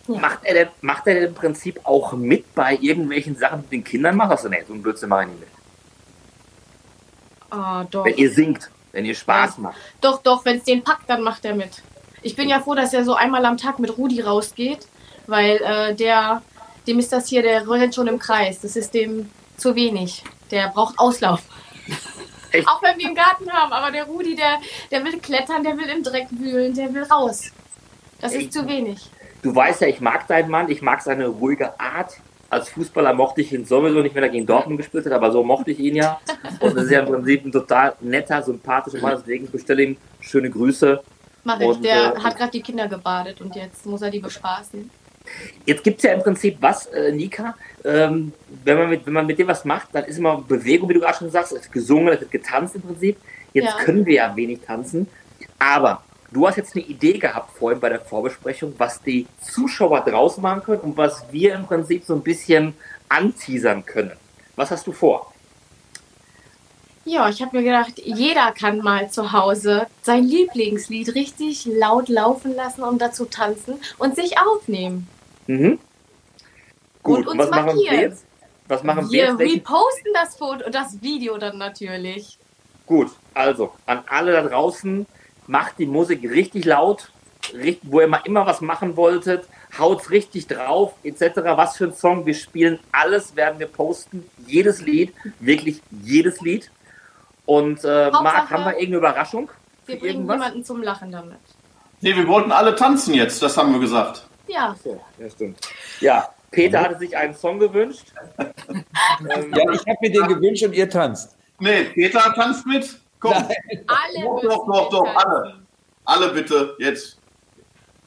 Ja. 0.08 0.20
Macht 0.20 0.44
er, 0.44 0.54
denn, 0.54 0.68
macht 0.82 1.06
er 1.06 1.14
denn 1.14 1.24
im 1.24 1.34
Prinzip 1.34 1.80
auch 1.84 2.12
mit 2.12 2.54
bei 2.54 2.78
irgendwelchen 2.80 3.36
Sachen 3.36 3.62
mit 3.62 3.72
den 3.72 3.84
Kindern? 3.84 4.16
Macht 4.16 4.32
das 4.32 4.42
denn 4.42 4.52
nicht? 4.52 4.66
So 4.68 4.74
ein 4.74 4.82
Blödsinn 4.82 5.08
mache 5.08 5.22
ich 5.22 5.28
nicht 5.28 5.40
mit. 5.40 5.48
Ah, 7.50 7.84
doch. 7.90 8.04
Wenn 8.04 8.16
ihr 8.16 8.30
singt, 8.30 8.70
wenn 8.92 9.04
ihr 9.04 9.14
Spaß 9.14 9.58
macht. 9.58 9.76
Doch, 10.00 10.22
doch, 10.22 10.44
wenn 10.44 10.58
es 10.58 10.64
den 10.64 10.84
packt, 10.84 11.08
dann 11.10 11.22
macht 11.22 11.44
er 11.44 11.54
mit. 11.54 11.82
Ich 12.22 12.36
bin 12.36 12.48
ja 12.48 12.60
froh, 12.60 12.74
dass 12.74 12.92
er 12.92 13.04
so 13.04 13.14
einmal 13.14 13.44
am 13.44 13.56
Tag 13.56 13.78
mit 13.78 13.96
Rudi 13.96 14.20
rausgeht, 14.20 14.86
weil 15.26 15.56
äh, 15.56 15.94
der, 15.94 16.42
dem 16.86 16.98
ist 16.98 17.12
das 17.12 17.28
hier, 17.28 17.42
der 17.42 17.68
rennt 17.68 17.94
schon 17.94 18.06
im 18.06 18.18
Kreis. 18.18 18.60
Das 18.60 18.76
ist 18.76 18.94
dem 18.94 19.30
zu 19.56 19.74
wenig. 19.74 20.24
Der 20.50 20.68
braucht 20.68 20.98
Auslauf. 20.98 21.42
Echt? 22.52 22.68
Auch 22.68 22.82
wenn 22.82 22.98
wir 22.98 23.06
einen 23.06 23.14
Garten 23.14 23.50
haben, 23.50 23.72
aber 23.72 23.90
der 23.90 24.04
Rudi, 24.04 24.34
der, 24.34 24.58
der 24.90 25.04
will 25.04 25.18
klettern, 25.18 25.62
der 25.64 25.76
will 25.76 25.88
im 25.88 26.02
Dreck 26.02 26.28
wühlen, 26.30 26.74
der 26.74 26.92
will 26.94 27.02
raus. 27.04 27.50
Das 28.20 28.32
Ey. 28.32 28.44
ist 28.44 28.52
zu 28.52 28.66
wenig. 28.66 29.10
Du 29.42 29.54
weißt 29.54 29.80
ja, 29.82 29.88
ich 29.88 30.00
mag 30.00 30.26
deinen 30.26 30.50
Mann, 30.50 30.70
ich 30.70 30.82
mag 30.82 31.02
seine 31.02 31.26
ruhige 31.26 31.78
Art. 31.78 32.14
Als 32.48 32.68
Fußballer 32.70 33.12
mochte 33.12 33.40
ich 33.40 33.52
ihn 33.52 33.64
sowieso 33.64 34.00
nicht, 34.02 34.14
wenn 34.14 34.22
er 34.22 34.28
gegen 34.28 34.46
Dortmund 34.46 34.78
gespielt 34.78 35.04
hat, 35.04 35.12
aber 35.12 35.32
so 35.32 35.42
mochte 35.42 35.72
ich 35.72 35.80
ihn 35.80 35.96
ja. 35.96 36.20
Und 36.60 36.76
das 36.76 36.84
ist 36.84 36.90
ja 36.92 37.00
im 37.00 37.06
Prinzip 37.06 37.44
ein 37.44 37.52
total 37.52 37.94
netter, 38.00 38.42
sympathischer 38.42 39.00
Mann, 39.00 39.16
deswegen 39.18 39.50
bestelle 39.50 39.82
ihm 39.82 39.96
schöne 40.20 40.48
Grüße. 40.50 41.02
Mach 41.42 41.60
ich. 41.60 41.66
Und, 41.66 41.84
Der 41.84 42.14
äh, 42.14 42.18
hat 42.20 42.36
gerade 42.36 42.52
die 42.52 42.62
Kinder 42.62 42.86
gebadet 42.88 43.40
und 43.40 43.54
jetzt 43.56 43.84
muss 43.86 44.02
er 44.02 44.10
die 44.10 44.20
bespaßen. 44.20 44.90
Jetzt 45.64 45.82
gibt 45.82 45.98
es 45.98 46.04
ja 46.04 46.12
im 46.12 46.22
Prinzip 46.22 46.56
was, 46.60 46.86
äh, 46.86 47.10
Nika, 47.10 47.56
ähm, 47.84 48.32
wenn, 48.64 48.78
man 48.78 48.90
mit, 48.90 49.06
wenn 49.06 49.12
man 49.12 49.26
mit 49.26 49.38
dem 49.38 49.48
was 49.48 49.64
macht, 49.64 49.88
dann 49.92 50.04
ist 50.04 50.18
immer 50.18 50.38
Bewegung, 50.40 50.88
wie 50.88 50.94
du 50.94 51.00
gerade 51.00 51.18
schon 51.18 51.30
sagst, 51.30 51.52
es 51.52 51.62
wird 51.64 51.72
gesungen, 51.72 52.14
es 52.14 52.20
wird 52.20 52.30
getanzt 52.30 52.76
im 52.76 52.82
Prinzip. 52.82 53.16
Jetzt 53.52 53.64
Ja. 53.64 53.84
können 53.84 54.06
wir 54.06 54.14
ja 54.14 54.36
wenig 54.36 54.60
tanzen, 54.60 55.08
aber 55.58 56.02
du 56.32 56.46
hast 56.46 56.56
jetzt 56.56 56.74
eine 56.76 56.84
Idee 56.84 57.18
gehabt 57.18 57.56
vorhin 57.56 57.80
bei 57.80 57.88
der 57.88 58.00
Vorbesprechung, 58.00 58.74
was 58.78 59.00
die 59.02 59.26
Zuschauer 59.42 60.00
draußen 60.02 60.42
machen 60.42 60.62
können 60.62 60.80
und 60.80 60.96
was 60.96 61.24
wir 61.30 61.54
im 61.54 61.66
Prinzip 61.66 62.04
so 62.04 62.14
ein 62.14 62.22
bisschen 62.22 62.74
anteasern 63.08 63.84
können. 63.84 64.12
Was 64.56 64.70
hast 64.70 64.86
du 64.86 64.92
vor? 64.92 65.32
Ja, 67.04 67.28
ich 67.28 67.40
habe 67.40 67.56
mir 67.56 67.62
gedacht, 67.62 68.00
jeder 68.04 68.50
kann 68.52 68.78
mal 68.78 69.08
zu 69.10 69.30
Hause 69.32 69.86
sein 70.02 70.24
Lieblingslied 70.24 71.14
richtig 71.14 71.64
laut 71.66 72.08
laufen 72.08 72.54
lassen 72.56 72.82
und 72.82 73.00
dazu 73.00 73.26
tanzen 73.26 73.78
und 73.98 74.16
sich 74.16 74.34
aufnehmen. 74.40 75.06
Mhm. 75.46 75.78
Gut, 77.04 77.18
Und 77.20 77.28
uns 77.28 77.38
was 77.38 77.50
machen 77.50 77.66
wir 77.66 77.74
markieren. 77.74 78.00
jetzt? 78.00 78.24
Was 78.66 78.82
machen 78.82 79.04
wir 79.04 79.12
Wir 79.12 79.24
jetzt? 79.26 79.38
Welchen- 79.38 79.58
reposten 79.60 80.12
das 80.14 80.36
Foto 80.36 80.66
und 80.66 80.74
das 80.74 81.00
Video 81.00 81.38
dann 81.38 81.58
natürlich. 81.58 82.38
Gut, 82.86 83.12
also 83.34 83.72
an 83.86 84.02
alle 84.08 84.32
da 84.32 84.42
draußen, 84.42 85.06
macht 85.46 85.78
die 85.78 85.86
Musik 85.86 86.22
richtig 86.30 86.64
laut, 86.64 87.10
richt- 87.54 87.80
wo 87.82 88.00
ihr 88.00 88.08
mal 88.08 88.20
immer 88.24 88.46
was 88.46 88.60
machen 88.60 88.96
wolltet, 88.96 89.46
haut's 89.78 90.10
richtig 90.10 90.46
drauf, 90.46 90.94
etc. 91.04 91.36
Was 91.56 91.76
für 91.76 91.84
ein 91.86 91.94
Song, 91.94 92.24
wir 92.26 92.34
spielen 92.34 92.78
alles, 92.92 93.36
werden 93.36 93.58
wir 93.58 93.66
posten, 93.66 94.28
jedes 94.46 94.80
Lied, 94.82 95.12
wirklich 95.40 95.80
jedes 96.02 96.40
Lied. 96.40 96.70
Und 97.44 97.84
äh, 97.84 98.10
Marc, 98.10 98.50
haben 98.50 98.64
wir 98.64 98.72
irgendeine 98.72 98.96
Überraschung? 98.96 99.50
Wir 99.86 99.98
bringen 99.98 100.14
irgendwas? 100.14 100.34
jemanden 100.36 100.64
zum 100.64 100.82
Lachen 100.82 101.12
damit. 101.12 101.36
Nee, 102.00 102.16
wir 102.16 102.26
wollten 102.26 102.50
alle 102.52 102.74
tanzen 102.74 103.14
jetzt, 103.14 103.40
das 103.42 103.56
haben 103.56 103.72
wir 103.72 103.80
gesagt. 103.80 104.26
Ja, 104.48 104.74
So, 104.82 105.00
ja, 105.18 105.30
stimmt. 105.30 105.58
Ja, 106.00 106.28
Peter 106.50 106.80
hatte 106.80 106.98
sich 106.98 107.16
einen 107.16 107.34
Song 107.34 107.58
gewünscht. 107.58 108.12
Ja, 109.28 109.70
ich 109.72 109.80
habe 109.80 109.96
mir 110.00 110.10
den 110.10 110.26
gewünscht 110.28 110.64
und 110.64 110.72
ihr 110.74 110.88
tanzt. 110.88 111.36
Nee, 111.58 111.84
Peter 111.84 112.32
tanzt 112.34 112.66
mit. 112.66 112.98
Komm. 113.26 113.48
alle 113.86 114.24
Doch, 114.24 114.42
doch, 114.42 114.66
doch, 114.66 114.90
doch, 114.90 115.16
alle. 115.16 115.62
Alle 116.04 116.28
bitte, 116.32 116.76
jetzt. 116.78 117.18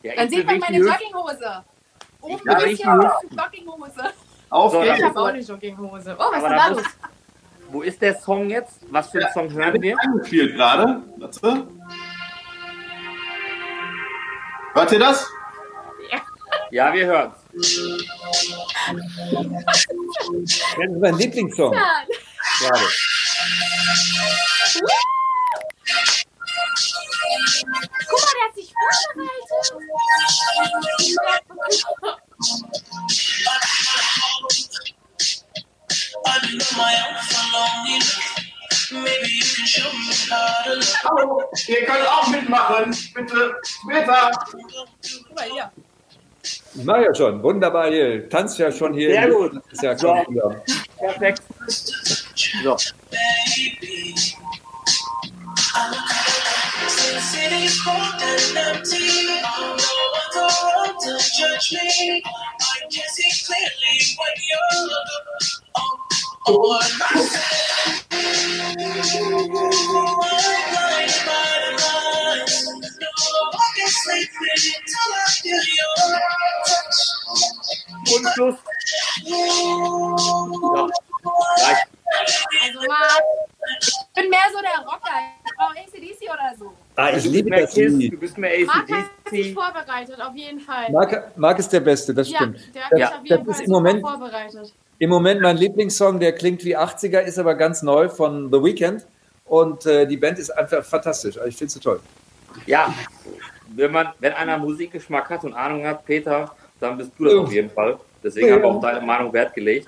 ja, 0.04 0.16
Dann 0.16 0.30
sieht 0.30 0.46
man 0.46 0.60
meine. 0.60 0.78
Jogginghose. 0.78 1.64
Oben 2.22 2.42
Ja, 2.46 2.54
ein 2.58 2.70
ich 2.70 2.78
bisschen 2.78 3.00
die 3.30 3.36
Jogginghose. 3.36 4.14
Auf 4.50 4.72
So, 4.72 4.82
geht's. 4.82 4.98
Ich 4.98 5.04
habe 5.04 5.20
auch 5.20 5.26
eine 5.26 5.40
Jogginghose. 5.40 6.16
Oh, 6.18 6.24
was 6.32 6.44
Aber 6.44 6.56
ist 6.56 6.66
da 6.66 6.68
los? 6.70 6.84
wo 7.72 7.82
ist 7.82 8.02
der 8.02 8.20
Song 8.20 8.50
jetzt? 8.50 8.80
Was 8.90 9.10
für 9.10 9.20
einen 9.24 9.34
Song 9.34 9.52
hören 9.52 9.82
wir? 9.82 9.96
Eingespielt 10.00 10.56
gerade. 10.56 11.04
Warte. 11.18 11.68
Hört 14.74 14.92
ihr 14.92 15.00
das? 15.00 15.28
Ja. 16.12 16.20
Ja, 16.72 16.94
wir 16.94 17.06
hören. 17.06 17.34
Das 17.54 17.68
ist 20.48 21.00
mein 21.00 21.18
Lieblingssong. 21.18 21.74
Ja. 21.74 22.72
Hallo, 41.04 41.44
ihr 41.68 41.86
könnt 41.86 42.08
auch 42.08 42.28
mitmachen. 42.30 42.96
Bitte, 43.14 43.56
später. 43.64 44.32
Ich 46.76 46.84
mache 46.84 47.04
ja 47.04 47.14
schon. 47.14 47.44
Wunderbar 47.44 47.90
hier. 47.90 48.28
Tanzt 48.30 48.58
ja 48.58 48.72
schon 48.72 48.94
hier. 48.94 49.12
Sehr 49.12 49.30
gut. 49.30 49.56
Das 49.56 49.74
ist 49.74 49.84
ja 49.84 49.98
So. 49.98 50.08
wieder. 50.28 50.64
Perfekt. 50.98 51.42
So. 52.64 52.78
The 57.10 57.22
city's 57.22 57.82
cold 57.84 58.22
and 58.22 58.58
empty. 58.58 59.28
Oh, 59.44 59.78
no 59.80 59.94
one's 60.14 60.38
around 60.38 61.02
to 61.02 61.20
judge 61.40 61.74
me. 61.74 62.24
I 62.26 62.80
can 62.92 63.10
see 63.10 63.46
clearly 63.46 63.98
when 64.20 64.36
you're 64.50 64.90
oh, 66.48 66.74
on 66.74 67.00
my 67.00 67.22
side. 67.22 68.02
Blinded 69.92 71.28
by 71.28 71.76
Ah, 87.02 87.16
ich 87.16 87.26
liebe 87.26 87.50
das 87.50 87.74
Kiss, 87.74 87.94
Lied. 87.94 88.14
du 88.14 88.18
bist 88.18 88.38
mehr 88.38 88.52
Marc 88.66 88.78
hat 88.92 89.06
sich 89.30 89.52
ACDC. 89.52 89.54
vorbereitet, 89.54 90.18
auf 90.22 90.36
jeden 90.36 90.60
Fall. 90.60 90.92
Marc, 90.92 91.38
Marc 91.38 91.60
ist 91.60 91.72
der 91.72 91.80
Beste, 91.80 92.14
das 92.14 92.30
ja, 92.30 92.38
stimmt. 92.40 92.60
der 92.76 92.84
hat 92.84 92.92
Das- 92.92 93.00
sich 93.00 93.08
auf 93.08 93.12
das 93.12 93.30
jeden 93.30 93.50
ist 93.50 93.56
Fall 93.58 93.66
im 93.66 93.72
Moment- 93.72 94.02
vorbereitet. 94.02 94.74
Im 95.02 95.10
Moment 95.10 95.42
mein 95.42 95.56
Lieblingssong, 95.56 96.20
der 96.20 96.34
klingt 96.34 96.66
wie 96.66 96.76
80er, 96.76 97.22
ist 97.22 97.40
aber 97.40 97.56
ganz 97.56 97.82
neu 97.84 98.10
von 98.10 98.52
The 98.52 98.62
Weeknd. 98.62 99.06
Und 99.46 99.86
äh, 99.86 100.06
die 100.06 100.18
Band 100.18 100.38
ist 100.40 100.50
einfach 100.52 100.84
fantastisch. 100.84 101.38
Also 101.38 101.48
ich 101.48 101.56
finde 101.56 101.72
sie 101.74 101.80
toll. 101.80 102.02
Ja, 102.66 102.94
wenn, 103.76 103.92
man, 103.92 104.10
wenn 104.20 104.34
einer 104.34 104.58
Musikgeschmack 104.58 105.30
hat 105.30 105.44
und 105.46 105.54
Ahnung 105.54 105.86
hat, 105.86 106.06
Peter, 106.06 106.54
dann 106.82 106.98
bist 106.98 107.12
du 107.18 107.24
das 107.26 107.34
auf 107.36 107.52
jeden 107.52 107.70
Fall. 107.70 107.98
Deswegen 108.22 108.52
haben 108.52 108.62
wir 108.62 108.68
auf 108.68 108.82
deine 108.82 109.06
Meinung 109.06 109.32
Wert 109.32 109.54
gelegt. 109.54 109.88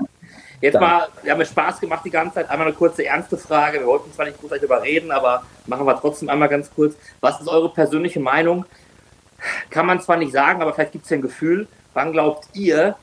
Jetzt 0.61 0.75
Danke. 0.75 0.87
mal, 0.87 1.07
wir 1.23 1.31
haben 1.31 1.39
mir 1.39 1.45
Spaß 1.45 1.79
gemacht 1.79 2.01
die 2.05 2.11
ganze 2.11 2.35
Zeit. 2.35 2.49
Einmal 2.49 2.67
eine 2.67 2.75
kurze 2.75 3.03
ernste 3.03 3.37
Frage. 3.37 3.79
Wir 3.79 3.87
wollten 3.87 4.13
zwar 4.13 4.25
nicht 4.25 4.39
großartig 4.39 4.67
darüber 4.69 4.83
reden, 4.85 5.11
aber 5.11 5.43
machen 5.65 5.85
wir 5.85 5.99
trotzdem 5.99 6.29
einmal 6.29 6.49
ganz 6.49 6.69
kurz. 6.73 6.95
Was 7.19 7.41
ist 7.41 7.47
eure 7.47 7.69
persönliche 7.69 8.19
Meinung? 8.19 8.65
Kann 9.71 9.87
man 9.87 9.99
zwar 9.99 10.17
nicht 10.17 10.31
sagen, 10.33 10.61
aber 10.61 10.73
vielleicht 10.73 10.91
gibt 10.91 11.05
es 11.05 11.09
ja 11.09 11.17
ein 11.17 11.21
Gefühl. 11.23 11.67
Wann 11.93 12.11
glaubt 12.11 12.47
ihr, 12.53 12.95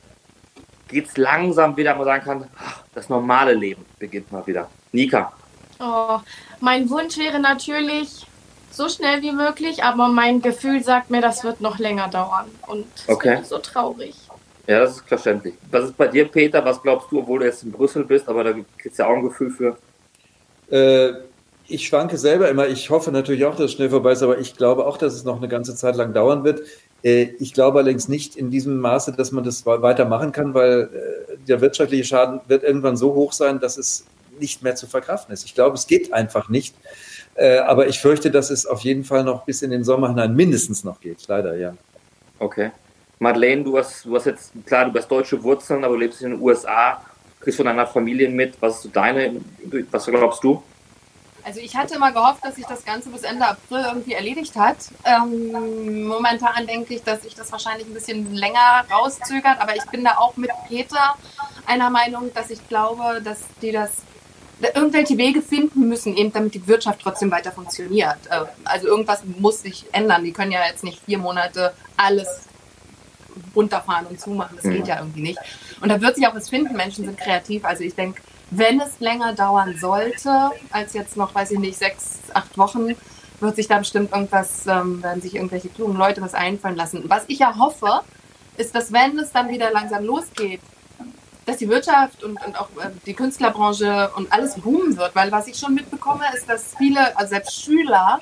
geht 0.86 1.08
es 1.08 1.16
langsam 1.16 1.76
wieder, 1.76 1.94
man 1.96 2.04
sagen 2.04 2.24
kann, 2.24 2.48
ach, 2.58 2.82
das 2.94 3.08
normale 3.08 3.54
Leben 3.54 3.84
beginnt 3.98 4.30
mal 4.30 4.46
wieder? 4.46 4.68
Nika. 4.92 5.32
Oh, 5.80 6.20
mein 6.60 6.88
Wunsch 6.90 7.18
wäre 7.18 7.40
natürlich 7.40 8.26
so 8.70 8.88
schnell 8.88 9.20
wie 9.22 9.32
möglich, 9.32 9.82
aber 9.82 10.08
mein 10.08 10.40
Gefühl 10.42 10.82
sagt 10.84 11.10
mir, 11.10 11.20
das 11.20 11.42
wird 11.42 11.60
noch 11.60 11.78
länger 11.78 12.08
dauern. 12.08 12.46
Und 12.68 12.86
das 12.94 13.08
Okay. 13.16 13.38
ich 13.42 13.48
so 13.48 13.58
traurig. 13.58 14.14
Ja, 14.68 14.80
das 14.80 14.96
ist 14.96 15.08
verständlich. 15.08 15.54
Was 15.70 15.86
ist 15.86 15.96
bei 15.96 16.08
dir, 16.08 16.28
Peter? 16.28 16.62
Was 16.62 16.82
glaubst 16.82 17.10
du, 17.10 17.20
obwohl 17.20 17.38
du 17.38 17.46
jetzt 17.46 17.62
in 17.62 17.72
Brüssel 17.72 18.04
bist, 18.04 18.28
aber 18.28 18.44
da 18.44 18.52
kriegst 18.76 18.98
du 18.98 19.02
ja 19.02 19.08
auch 19.08 19.16
ein 19.16 19.22
Gefühl 19.22 19.50
für? 19.50 19.78
Äh, 20.70 21.22
ich 21.66 21.86
schwanke 21.86 22.18
selber 22.18 22.50
immer. 22.50 22.68
Ich 22.68 22.90
hoffe 22.90 23.10
natürlich 23.10 23.46
auch, 23.46 23.52
dass 23.54 23.64
es 23.64 23.72
schnell 23.72 23.88
vorbei 23.88 24.12
ist, 24.12 24.22
aber 24.22 24.38
ich 24.38 24.56
glaube 24.58 24.86
auch, 24.86 24.98
dass 24.98 25.14
es 25.14 25.24
noch 25.24 25.38
eine 25.38 25.48
ganze 25.48 25.74
Zeit 25.74 25.96
lang 25.96 26.12
dauern 26.12 26.44
wird. 26.44 26.60
Äh, 27.02 27.30
ich 27.38 27.54
glaube 27.54 27.78
allerdings 27.78 28.08
nicht 28.08 28.36
in 28.36 28.50
diesem 28.50 28.78
Maße, 28.78 29.12
dass 29.12 29.32
man 29.32 29.42
das 29.42 29.64
weitermachen 29.64 30.32
kann, 30.32 30.52
weil 30.52 30.90
äh, 30.92 31.36
der 31.48 31.62
wirtschaftliche 31.62 32.04
Schaden 32.04 32.42
wird 32.46 32.62
irgendwann 32.62 32.98
so 32.98 33.14
hoch 33.14 33.32
sein, 33.32 33.60
dass 33.60 33.78
es 33.78 34.04
nicht 34.38 34.62
mehr 34.62 34.76
zu 34.76 34.86
verkraften 34.86 35.32
ist. 35.32 35.46
Ich 35.46 35.54
glaube, 35.54 35.76
es 35.76 35.86
geht 35.86 36.12
einfach 36.12 36.50
nicht. 36.50 36.74
Aber 37.66 37.86
ich 37.86 38.00
fürchte, 38.00 38.32
dass 38.32 38.50
es 38.50 38.66
auf 38.66 38.80
jeden 38.80 39.04
Fall 39.04 39.22
noch 39.22 39.44
bis 39.44 39.62
in 39.62 39.70
den 39.70 39.84
Sommer 39.84 40.08
hinein 40.08 40.34
mindestens 40.34 40.82
noch 40.82 41.00
geht. 41.00 41.26
Leider, 41.28 41.56
ja. 41.56 41.74
Okay. 42.40 42.72
Madeleine, 43.18 43.64
du 43.64 43.76
hast, 43.78 44.04
du 44.04 44.14
hast 44.14 44.26
jetzt, 44.26 44.52
klar, 44.66 44.88
du 44.88 44.98
hast 44.98 45.08
deutsche 45.08 45.42
Wurzeln, 45.42 45.84
aber 45.84 45.94
du 45.94 46.00
lebst 46.00 46.22
in 46.22 46.30
den 46.32 46.40
USA, 46.40 47.02
kriegst 47.40 47.56
von 47.56 47.66
deiner 47.66 47.86
Familie 47.86 48.28
mit. 48.28 48.60
Was 48.60 48.84
ist 48.84 48.94
deine, 48.94 49.40
was 49.90 50.06
glaubst 50.06 50.42
du? 50.44 50.62
Also 51.44 51.60
ich 51.60 51.74
hatte 51.74 51.94
immer 51.94 52.12
gehofft, 52.12 52.44
dass 52.44 52.56
sich 52.56 52.66
das 52.66 52.84
Ganze 52.84 53.08
bis 53.08 53.22
Ende 53.22 53.46
April 53.46 53.82
irgendwie 53.88 54.12
erledigt 54.12 54.54
hat. 54.54 54.76
Ähm, 55.04 56.06
momentan 56.06 56.66
denke 56.66 56.94
ich, 56.94 57.02
dass 57.02 57.22
sich 57.22 57.34
das 57.34 57.50
wahrscheinlich 57.50 57.86
ein 57.86 57.94
bisschen 57.94 58.34
länger 58.34 58.84
rauszögert, 58.90 59.58
aber 59.58 59.74
ich 59.74 59.84
bin 59.86 60.04
da 60.04 60.18
auch 60.18 60.36
mit 60.36 60.50
Peter 60.68 61.14
einer 61.66 61.90
Meinung, 61.90 62.30
dass 62.34 62.50
ich 62.50 62.68
glaube, 62.68 63.22
dass 63.24 63.40
die 63.62 63.72
das 63.72 63.92
irgendwelche 64.74 65.16
Wege 65.16 65.40
finden 65.40 65.88
müssen, 65.88 66.16
eben 66.16 66.32
damit 66.32 66.52
die 66.52 66.66
Wirtschaft 66.66 67.00
trotzdem 67.00 67.30
weiter 67.30 67.52
funktioniert. 67.52 68.18
Äh, 68.28 68.44
Also 68.64 68.88
irgendwas 68.88 69.22
muss 69.24 69.62
sich 69.62 69.86
ändern. 69.92 70.24
Die 70.24 70.32
können 70.32 70.52
ja 70.52 70.66
jetzt 70.66 70.84
nicht 70.84 71.00
vier 71.04 71.18
Monate 71.18 71.72
alles 71.96 72.47
runterfahren 73.58 74.06
und 74.06 74.20
zumachen. 74.20 74.56
Das 74.56 74.70
geht 74.70 74.86
ja 74.86 74.98
irgendwie 75.00 75.22
nicht. 75.22 75.38
Und 75.80 75.88
da 75.88 76.00
wird 76.00 76.14
sich 76.14 76.26
auch 76.26 76.34
was 76.34 76.48
finden. 76.48 76.76
Menschen 76.76 77.04
sind 77.04 77.18
kreativ. 77.18 77.64
Also 77.64 77.82
ich 77.82 77.94
denke, 77.94 78.22
wenn 78.50 78.80
es 78.80 79.00
länger 79.00 79.34
dauern 79.34 79.76
sollte, 79.78 80.50
als 80.70 80.94
jetzt 80.94 81.16
noch, 81.16 81.34
weiß 81.34 81.50
ich 81.50 81.58
nicht, 81.58 81.76
sechs, 81.76 82.20
acht 82.32 82.56
Wochen, 82.56 82.94
wird 83.40 83.56
sich 83.56 83.68
da 83.68 83.78
bestimmt 83.78 84.12
irgendwas, 84.12 84.66
ähm, 84.66 85.02
werden 85.02 85.20
sich 85.20 85.34
irgendwelche 85.34 85.68
klugen 85.68 85.96
Leute 85.96 86.20
was 86.22 86.34
einfallen 86.34 86.76
lassen. 86.76 87.04
Was 87.08 87.24
ich 87.26 87.40
ja 87.40 87.56
hoffe, 87.58 88.00
ist, 88.56 88.74
dass 88.74 88.92
wenn 88.92 89.18
es 89.18 89.32
dann 89.32 89.48
wieder 89.48 89.70
langsam 89.70 90.04
losgeht, 90.04 90.60
dass 91.46 91.56
die 91.58 91.68
Wirtschaft 91.68 92.22
und, 92.22 92.38
und 92.44 92.60
auch 92.60 92.68
äh, 92.76 92.90
die 93.06 93.14
Künstlerbranche 93.14 94.10
und 94.16 94.32
alles 94.32 94.54
boomen 94.56 94.96
wird. 94.96 95.14
Weil 95.14 95.32
was 95.32 95.46
ich 95.46 95.56
schon 95.56 95.74
mitbekomme, 95.74 96.24
ist, 96.34 96.48
dass 96.48 96.74
viele, 96.76 97.16
also 97.16 97.30
selbst 97.30 97.62
Schüler, 97.62 98.20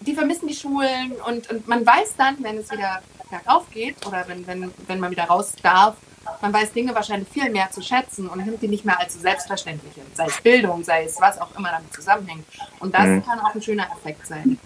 die 0.00 0.14
vermissen 0.14 0.48
die 0.48 0.54
Schulen 0.54 1.12
und, 1.26 1.50
und 1.50 1.66
man 1.66 1.84
weiß 1.84 2.14
dann, 2.16 2.36
wenn 2.40 2.58
es 2.58 2.70
wieder 2.70 3.02
bergauf 3.30 3.68
geht 3.70 4.04
oder 4.06 4.26
wenn, 4.28 4.46
wenn, 4.46 4.72
wenn 4.86 5.00
man 5.00 5.10
wieder 5.10 5.24
raus 5.24 5.52
darf, 5.62 5.96
man 6.40 6.52
weiß 6.52 6.72
Dinge 6.72 6.94
wahrscheinlich 6.94 7.28
viel 7.28 7.50
mehr 7.50 7.70
zu 7.70 7.80
schätzen 7.82 8.28
und 8.28 8.44
nimmt 8.44 8.60
die 8.60 8.68
nicht 8.68 8.84
mehr 8.84 8.98
als 8.98 9.14
so 9.14 9.20
selbstverständlich 9.20 9.94
hin. 9.94 10.04
Sei 10.14 10.26
es 10.26 10.40
Bildung, 10.40 10.82
sei 10.84 11.04
es 11.04 11.20
was 11.20 11.40
auch 11.40 11.54
immer 11.56 11.70
damit 11.70 11.92
zusammenhängt. 11.94 12.44
Und 12.80 12.94
das 12.94 13.04
Mhm. 13.06 13.24
kann 13.24 13.38
auch 13.40 13.54
ein 13.54 13.62
schöner 13.62 13.86
Effekt 13.92 14.26
sein. 14.26 14.58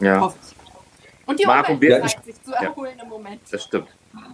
Ja, 0.00 0.20
Hoffe 0.20 0.36
ich. 0.42 0.56
Und 1.26 1.40
die 1.40 1.46
Marco, 1.46 1.72
Umwelt 1.72 2.02
wir- 2.02 2.08
zeigt 2.08 2.24
sich 2.24 2.42
zu 2.42 2.52
erholen 2.52 2.98
im 3.02 3.08
Moment. 3.08 3.40
das 3.50 3.64
stimmt. 3.64 3.88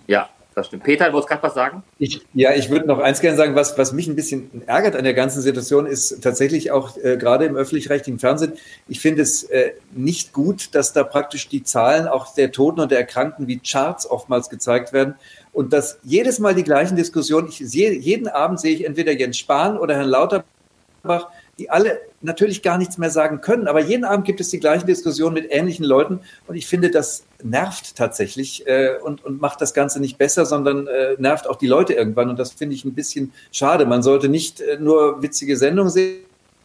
Ja, 0.07 0.29
das 0.55 0.67
stimmt. 0.67 0.85
Peter, 0.85 1.07
du 1.07 1.13
wolltest 1.13 1.29
gerade 1.29 1.43
was 1.43 1.55
sagen? 1.55 1.83
Ich, 1.99 2.21
ja, 2.35 2.53
ich 2.55 2.71
würde 2.71 2.87
noch 2.87 2.99
eins 2.99 3.21
gerne 3.21 3.37
sagen, 3.37 3.55
was, 3.55 3.79
was 3.79 3.93
mich 3.93 4.07
ein 4.07 4.17
bisschen 4.17 4.63
ärgert 4.67 4.97
an 4.97 5.05
der 5.05 5.15
ganzen 5.15 5.41
Situation, 5.41 5.87
ist 5.87 6.23
tatsächlich 6.23 6.71
auch 6.71 6.97
äh, 6.97 7.17
gerade 7.17 7.45
im 7.45 7.57
öffentlich-rechtlichen 7.57 8.19
Fernsehen, 8.19 8.53
ich 8.89 9.01
finde 9.01 9.23
es 9.23 9.45
äh, 9.45 9.73
nicht 9.93 10.33
gut, 10.33 10.75
dass 10.75 10.93
da 10.93 11.05
praktisch 11.05 11.49
die 11.49 11.63
Zahlen 11.63 12.07
auch 12.07 12.35
der 12.35 12.53
Toten 12.53 12.81
und 12.81 12.91
der 12.91 12.99
Erkrankten 12.99 13.47
wie 13.47 13.59
Charts 13.59 14.09
oftmals 14.09 14.51
gezeigt 14.51 14.93
werden 14.93 15.15
und 15.53 15.73
dass 15.73 15.99
jedes 16.03 16.39
Mal 16.39 16.55
die 16.55 16.65
gleichen 16.65 16.97
Diskussionen, 16.97 17.49
ich 17.49 17.59
sehe, 17.59 17.93
jeden 17.93 18.29
Abend 18.29 18.61
sehe 18.61 18.75
ich 18.75 18.85
entweder 18.85 19.13
Jens 19.13 19.39
Spahn 19.39 19.79
oder 19.79 19.95
Herrn 19.95 20.09
Lauterbach, 20.09 21.29
die 21.59 21.69
alle 21.69 22.01
natürlich 22.23 22.63
gar 22.63 22.79
nichts 22.79 22.97
mehr 22.97 23.11
sagen 23.11 23.41
können, 23.41 23.69
aber 23.69 23.81
jeden 23.81 24.05
Abend 24.05 24.25
gibt 24.25 24.41
es 24.41 24.49
die 24.49 24.61
gleichen 24.61 24.87
Diskussionen 24.87 25.35
mit 25.35 25.53
ähnlichen 25.53 25.85
Leuten 25.85 26.21
und 26.47 26.55
ich 26.55 26.67
finde, 26.67 26.91
das 26.91 27.25
nervt 27.43 27.95
tatsächlich 27.97 28.67
äh, 28.67 28.97
und, 29.03 29.25
und 29.25 29.41
macht 29.41 29.61
das 29.61 29.75
Ganze 29.75 30.01
nicht 30.01 30.17
besser, 30.17 30.47
sondern 30.47 30.87
äh, 30.87 31.17
nervt 31.19 31.47
auch 31.47 31.57
die 31.57 31.67
Leute 31.67 31.93
irgendwann 31.93 32.31
und 32.31 32.39
das 32.39 32.53
finde 32.53 32.75
ich 32.75 32.85
ein 32.85 32.95
bisschen 32.95 33.33
schade. 33.51 33.85
Man 33.85 34.03
sollte 34.03 34.29
nicht 34.29 34.61
äh, 34.61 34.79
nur 34.81 35.23
witzige 35.23 35.57
Sendungen 35.57 35.91
sehen 35.91 36.25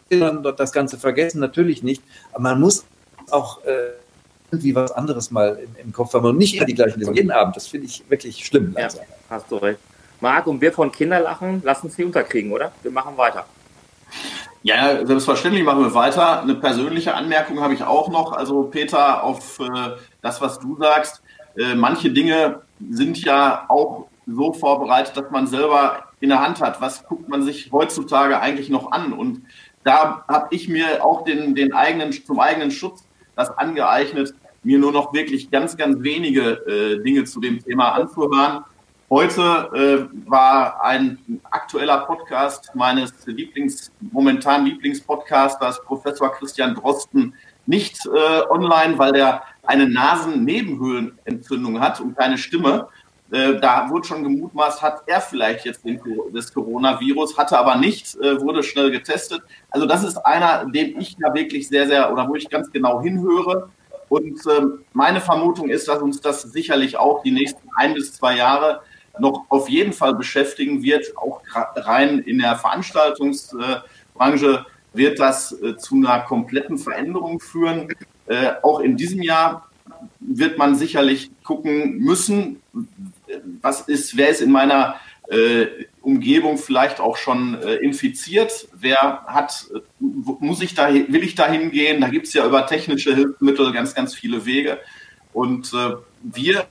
und 0.09 0.43
das 0.57 0.71
Ganze 0.71 0.97
vergessen, 0.97 1.39
natürlich 1.39 1.83
nicht, 1.83 2.01
aber 2.31 2.43
man 2.43 2.59
muss 2.61 2.85
auch 3.29 3.63
äh, 3.65 3.89
irgendwie 4.51 4.73
was 4.73 4.93
anderes 4.93 5.31
mal 5.31 5.59
im, 5.61 5.75
im 5.83 5.91
Kopf 5.91 6.13
haben 6.13 6.25
und 6.25 6.37
nicht 6.37 6.55
immer 6.55 6.65
die 6.65 6.75
gleichen 6.75 6.99
Diskussionen 6.99 7.17
jeden 7.17 7.31
Abend. 7.31 7.57
Das 7.57 7.67
finde 7.67 7.87
ich 7.87 8.09
wirklich 8.09 8.45
schlimm. 8.45 8.73
Ja, 8.77 8.87
hast 9.29 9.51
du 9.51 9.57
recht. 9.57 9.79
Marc, 10.21 10.47
und 10.47 10.61
wir 10.61 10.71
von 10.71 10.91
Kinderlachen, 10.91 11.61
lass 11.65 11.83
uns 11.83 11.97
nicht 11.97 12.07
unterkriegen, 12.07 12.51
oder? 12.51 12.71
Wir 12.81 12.91
machen 12.91 13.17
weiter. 13.17 13.45
Ja, 14.67 15.05
selbstverständlich 15.05 15.63
machen 15.63 15.81
wir 15.81 15.93
weiter. 15.93 16.41
Eine 16.41 16.55
persönliche 16.55 17.13
Anmerkung 17.15 17.61
habe 17.61 17.73
ich 17.73 17.83
auch 17.83 18.09
noch. 18.09 18.33
Also 18.33 18.63
Peter, 18.63 19.23
auf 19.23 19.61
äh, 19.61 19.95
das, 20.21 20.41
was 20.41 20.59
du 20.59 20.75
sagst. 20.75 21.23
Äh, 21.57 21.75
manche 21.75 22.11
Dinge 22.11 22.63
sind 22.89 23.17
ja 23.23 23.63
auch 23.69 24.07
so 24.25 24.51
vorbereitet, 24.51 25.15
dass 25.15 25.31
man 25.31 25.47
selber 25.47 26.03
in 26.19 26.27
der 26.27 26.41
Hand 26.41 26.59
hat. 26.59 26.81
Was 26.81 27.05
guckt 27.05 27.29
man 27.29 27.43
sich 27.43 27.71
heutzutage 27.71 28.41
eigentlich 28.41 28.69
noch 28.69 28.91
an? 28.91 29.13
Und 29.13 29.43
da 29.85 30.25
habe 30.27 30.47
ich 30.53 30.67
mir 30.67 31.01
auch 31.01 31.23
den, 31.23 31.55
den 31.55 31.71
eigenen, 31.71 32.11
zum 32.11 32.41
eigenen 32.41 32.71
Schutz 32.71 33.05
das 33.37 33.57
angeeignet, 33.57 34.33
mir 34.63 34.79
nur 34.79 34.91
noch 34.91 35.13
wirklich 35.13 35.49
ganz, 35.49 35.77
ganz 35.77 36.03
wenige 36.03 36.41
äh, 36.67 37.01
Dinge 37.01 37.23
zu 37.23 37.39
dem 37.39 37.63
Thema 37.63 37.93
anzuhören. 37.93 38.65
Heute 39.09 40.09
äh, 40.11 40.29
war 40.29 40.83
ein 40.83 41.39
aktueller 41.49 41.99
Podcast 41.99 42.71
meines 42.75 43.13
Lieblings, 43.25 43.89
momentan 44.01 44.65
Lieblingspodcasters, 44.65 45.81
Professor 45.83 46.29
Christian 46.33 46.75
Drosten, 46.75 47.33
nicht 47.65 48.05
äh, 48.05 48.41
online, 48.49 48.97
weil 48.97 49.13
der 49.13 49.43
eine 49.63 49.87
Nasennebenhöhlenentzündung 49.87 51.79
hat 51.79 52.01
und 52.01 52.17
keine 52.17 52.37
Stimme. 52.37 52.89
Äh, 53.31 53.57
da 53.61 53.89
wurde 53.89 54.05
schon 54.05 54.23
gemutmaßt, 54.23 54.81
hat 54.81 55.03
er 55.05 55.21
vielleicht 55.21 55.63
jetzt 55.63 55.85
den, 55.85 56.01
das 56.33 56.53
Coronavirus, 56.53 57.37
hatte 57.37 57.57
aber 57.57 57.75
nicht, 57.77 58.13
äh, 58.17 58.41
wurde 58.41 58.61
schnell 58.61 58.91
getestet. 58.91 59.41
Also 59.69 59.85
das 59.85 60.03
ist 60.03 60.17
einer, 60.17 60.65
dem 60.65 60.99
ich 60.99 61.15
da 61.15 61.33
wirklich 61.33 61.69
sehr, 61.69 61.87
sehr, 61.87 62.11
oder 62.11 62.27
wo 62.27 62.35
ich 62.35 62.49
ganz 62.49 62.69
genau 62.73 63.01
hinhöre. 63.01 63.69
Und 64.09 64.41
ähm, 64.49 64.79
meine 64.91 65.21
Vermutung 65.21 65.69
ist, 65.69 65.87
dass 65.87 66.01
uns 66.01 66.19
das 66.19 66.41
sicherlich 66.41 66.97
auch 66.97 67.23
die 67.23 67.31
nächsten 67.31 67.69
ein 67.77 67.93
bis 67.93 68.11
zwei 68.13 68.35
Jahre 68.35 68.81
noch 69.19 69.45
auf 69.49 69.69
jeden 69.69 69.93
Fall 69.93 70.15
beschäftigen 70.15 70.83
wird. 70.83 71.17
Auch 71.17 71.41
rein 71.53 72.19
in 72.19 72.39
der 72.39 72.55
Veranstaltungsbranche 72.55 74.65
wird 74.93 75.19
das 75.19 75.51
äh, 75.61 75.77
zu 75.77 75.95
einer 75.95 76.21
kompletten 76.21 76.77
Veränderung 76.77 77.39
führen. 77.39 77.93
Auch 78.61 78.81
in 78.81 78.97
diesem 78.97 79.21
Jahr 79.21 79.69
wird 80.19 80.57
man 80.57 80.75
sicherlich 80.75 81.31
gucken 81.45 81.99
müssen, 81.99 82.61
was 83.61 83.81
ist, 83.81 84.17
wer 84.17 84.29
ist 84.29 84.41
in 84.41 84.51
meiner 84.51 84.95
äh, 85.29 85.67
Umgebung 86.01 86.57
vielleicht 86.57 86.99
auch 86.99 87.17
schon 87.17 87.61
äh, 87.61 87.75
infiziert? 87.75 88.67
Wer 88.73 89.23
hat, 89.27 89.67
äh, 89.73 89.79
muss 89.99 90.61
ich 90.61 90.73
da, 90.73 90.93
will 90.93 91.23
ich 91.23 91.35
da 91.35 91.47
hingehen? 91.47 92.01
Da 92.01 92.09
gibt 92.09 92.27
es 92.27 92.33
ja 92.33 92.45
über 92.45 92.65
technische 92.65 93.13
Hilfsmittel 93.13 93.73
ganz, 93.73 93.93
ganz 93.93 94.13
viele 94.13 94.45
Wege. 94.45 94.79
Und 95.33 95.73
äh, 95.73 95.95
wir 96.23 96.65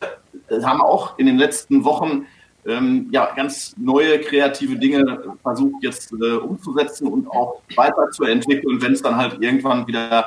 haben 0.65 0.81
auch 0.81 1.19
in 1.19 1.27
den 1.27 1.39
letzten 1.39 1.85
Wochen 1.85 2.27
ähm, 2.67 3.09
ja, 3.11 3.33
ganz 3.35 3.75
neue 3.77 4.21
kreative 4.21 4.77
Dinge 4.77 5.37
versucht 5.43 5.83
jetzt 5.83 6.13
äh, 6.13 6.33
umzusetzen 6.33 7.07
und 7.07 7.29
auch 7.31 7.63
weiterzuentwickeln, 7.75 8.81
wenn 8.83 8.93
es 8.93 9.03
dann 9.03 9.17
halt 9.17 9.41
irgendwann 9.41 9.87
wieder 9.87 10.27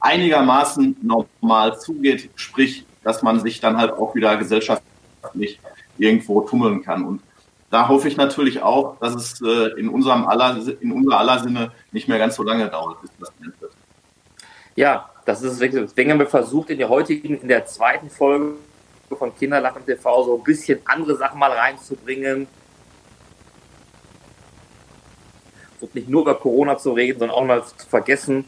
einigermaßen 0.00 0.96
normal 1.02 1.78
zugeht, 1.78 2.30
sprich, 2.36 2.84
dass 3.02 3.22
man 3.22 3.40
sich 3.40 3.60
dann 3.60 3.76
halt 3.76 3.92
auch 3.92 4.14
wieder 4.14 4.36
gesellschaftlich 4.36 5.60
irgendwo 5.98 6.42
tummeln 6.42 6.82
kann. 6.82 7.04
Und 7.04 7.22
da 7.70 7.88
hoffe 7.88 8.08
ich 8.08 8.16
natürlich 8.16 8.62
auch, 8.62 8.98
dass 8.98 9.14
es 9.14 9.40
äh, 9.42 9.78
in 9.78 9.88
unserem 9.88 10.26
aller, 10.26 10.58
in 10.80 10.92
unser 10.92 11.18
aller 11.18 11.38
Sinne 11.40 11.72
nicht 11.92 12.08
mehr 12.08 12.18
ganz 12.18 12.36
so 12.36 12.42
lange 12.42 12.68
dauert, 12.68 13.00
bis 13.02 13.10
das 13.20 13.32
wird. 13.40 13.72
Ja, 14.76 15.10
das 15.24 15.42
ist 15.42 15.60
wirklich. 15.60 15.82
Deswegen 15.82 16.10
haben 16.10 16.20
wir 16.20 16.26
versucht, 16.26 16.70
in 16.70 16.78
der 16.78 16.88
heutigen, 16.88 17.40
in 17.40 17.48
der 17.48 17.66
zweiten 17.66 18.08
Folge 18.08 18.54
von 19.16 19.34
Kinderlachen 19.34 19.84
TV 19.84 20.24
so 20.24 20.36
ein 20.36 20.42
bisschen 20.42 20.80
andere 20.84 21.16
Sachen 21.16 21.38
mal 21.38 21.52
reinzubringen. 21.52 22.46
Und 25.80 25.94
nicht 25.94 26.08
nur 26.08 26.22
über 26.22 26.34
Corona 26.34 26.76
zu 26.76 26.92
reden, 26.92 27.20
sondern 27.20 27.36
auch 27.38 27.44
mal 27.44 27.64
zu 27.64 27.86
vergessen, 27.86 28.44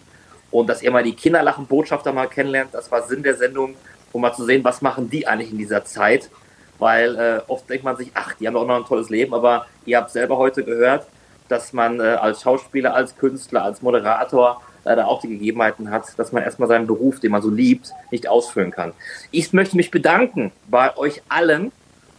und 0.50 0.68
dass 0.68 0.82
ihr 0.82 0.90
mal 0.90 1.02
die 1.02 1.14
Kinderlachen-Botschafter 1.14 2.12
mal 2.12 2.26
kennenlernt. 2.26 2.74
Das 2.74 2.90
war 2.90 3.02
Sinn 3.02 3.22
der 3.22 3.36
Sendung, 3.36 3.76
um 4.12 4.22
mal 4.22 4.34
zu 4.34 4.44
sehen, 4.44 4.64
was 4.64 4.82
machen 4.82 5.08
die 5.08 5.26
eigentlich 5.26 5.52
in 5.52 5.58
dieser 5.58 5.84
Zeit. 5.84 6.30
Weil 6.78 7.16
äh, 7.16 7.40
oft 7.46 7.68
denkt 7.68 7.84
man 7.84 7.96
sich, 7.96 8.11
ach, 8.14 8.34
die 8.34 8.46
haben 8.46 8.54
doch 8.54 8.66
noch 8.66 8.76
ein 8.76 8.84
tolles 8.84 9.11
Leben, 9.11 9.34
aber 9.34 9.66
ihr 9.84 9.98
habt 9.98 10.11
selber 10.11 10.38
heute 10.38 10.64
gehört, 10.64 11.06
dass 11.48 11.72
man 11.72 12.00
äh, 12.00 12.04
als 12.04 12.42
Schauspieler, 12.42 12.94
als 12.94 13.16
Künstler, 13.16 13.62
als 13.62 13.82
Moderator 13.82 14.62
leider 14.84 15.08
auch 15.08 15.20
die 15.20 15.28
Gegebenheiten 15.28 15.90
hat, 15.90 16.18
dass 16.18 16.32
man 16.32 16.42
erstmal 16.42 16.68
seinen 16.68 16.86
Beruf, 16.86 17.20
den 17.20 17.32
man 17.32 17.42
so 17.42 17.50
liebt, 17.50 17.92
nicht 18.10 18.28
ausführen 18.28 18.70
kann. 18.70 18.92
Ich 19.30 19.52
möchte 19.52 19.76
mich 19.76 19.90
bedanken 19.90 20.52
bei 20.68 20.96
euch 20.96 21.22
allen, 21.28 21.72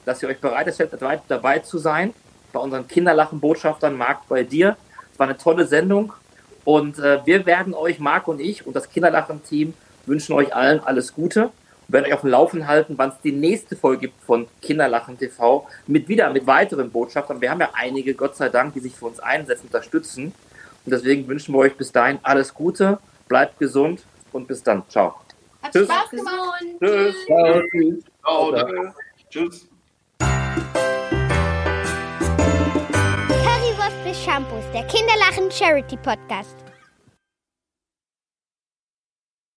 dass 0.05 0.21
ihr 0.23 0.29
euch 0.29 0.39
bereit 0.39 0.73
seid, 0.73 0.93
dabei, 0.93 1.21
dabei 1.27 1.59
zu 1.59 1.77
sein, 1.77 2.13
bei 2.53 2.59
unseren 2.59 2.87
Kinderlachen-Botschaftern, 2.87 3.97
Marc, 3.97 4.27
bei 4.27 4.43
dir. 4.43 4.77
Es 5.13 5.19
war 5.19 5.27
eine 5.27 5.37
tolle 5.37 5.65
Sendung 5.65 6.13
und 6.63 6.99
äh, 6.99 7.19
wir 7.25 7.45
werden 7.45 7.73
euch, 7.73 7.99
Marc 7.99 8.27
und 8.27 8.39
ich 8.39 8.65
und 8.65 8.75
das 8.75 8.89
Kinderlachen-Team, 8.89 9.73
wünschen 10.05 10.33
euch 10.33 10.55
allen 10.55 10.79
alles 10.79 11.13
Gute 11.13 11.45
und 11.45 11.93
werden 11.93 12.05
euch 12.05 12.13
auf 12.13 12.21
dem 12.21 12.31
Laufen 12.31 12.67
halten, 12.67 12.95
wann 12.97 13.09
es 13.09 13.21
die 13.23 13.31
nächste 13.31 13.75
Folge 13.75 14.01
gibt 14.01 14.23
von 14.23 14.47
Kinderlachen 14.61 15.17
TV 15.17 15.67
mit 15.87 16.07
wieder 16.07 16.29
mit 16.31 16.47
weiteren 16.47 16.91
Botschaftern. 16.91 17.41
Wir 17.41 17.51
haben 17.51 17.59
ja 17.59 17.69
einige, 17.73 18.13
Gott 18.13 18.35
sei 18.35 18.49
Dank, 18.49 18.73
die 18.73 18.79
sich 18.79 18.93
für 18.95 19.05
uns 19.05 19.19
einsetzen, 19.19 19.67
unterstützen. 19.67 20.33
Und 20.85 20.91
deswegen 20.91 21.27
wünschen 21.27 21.53
wir 21.53 21.59
euch 21.59 21.75
bis 21.75 21.91
dahin 21.91 22.19
alles 22.23 22.53
Gute, 22.53 22.99
bleibt 23.27 23.59
gesund 23.59 24.03
und 24.31 24.47
bis 24.47 24.63
dann. 24.63 24.83
Ciao. 24.89 25.15
Hat 25.61 25.71
Tschüss. 25.73 25.85
Spaß 25.87 26.09
gemacht. 26.09 26.63
Tschüss. 26.79 27.15
Tschüss. 27.71 28.03
Ciao. 28.23 28.51
Ciao. 28.51 28.93
Tschüss. 29.29 29.67
Currywurst 33.27 34.05
des 34.05 34.23
Shampoos, 34.23 34.65
der 34.73 34.83
Kinderlachen 34.87 35.51
Charity 35.51 35.97
Podcast. 35.97 36.70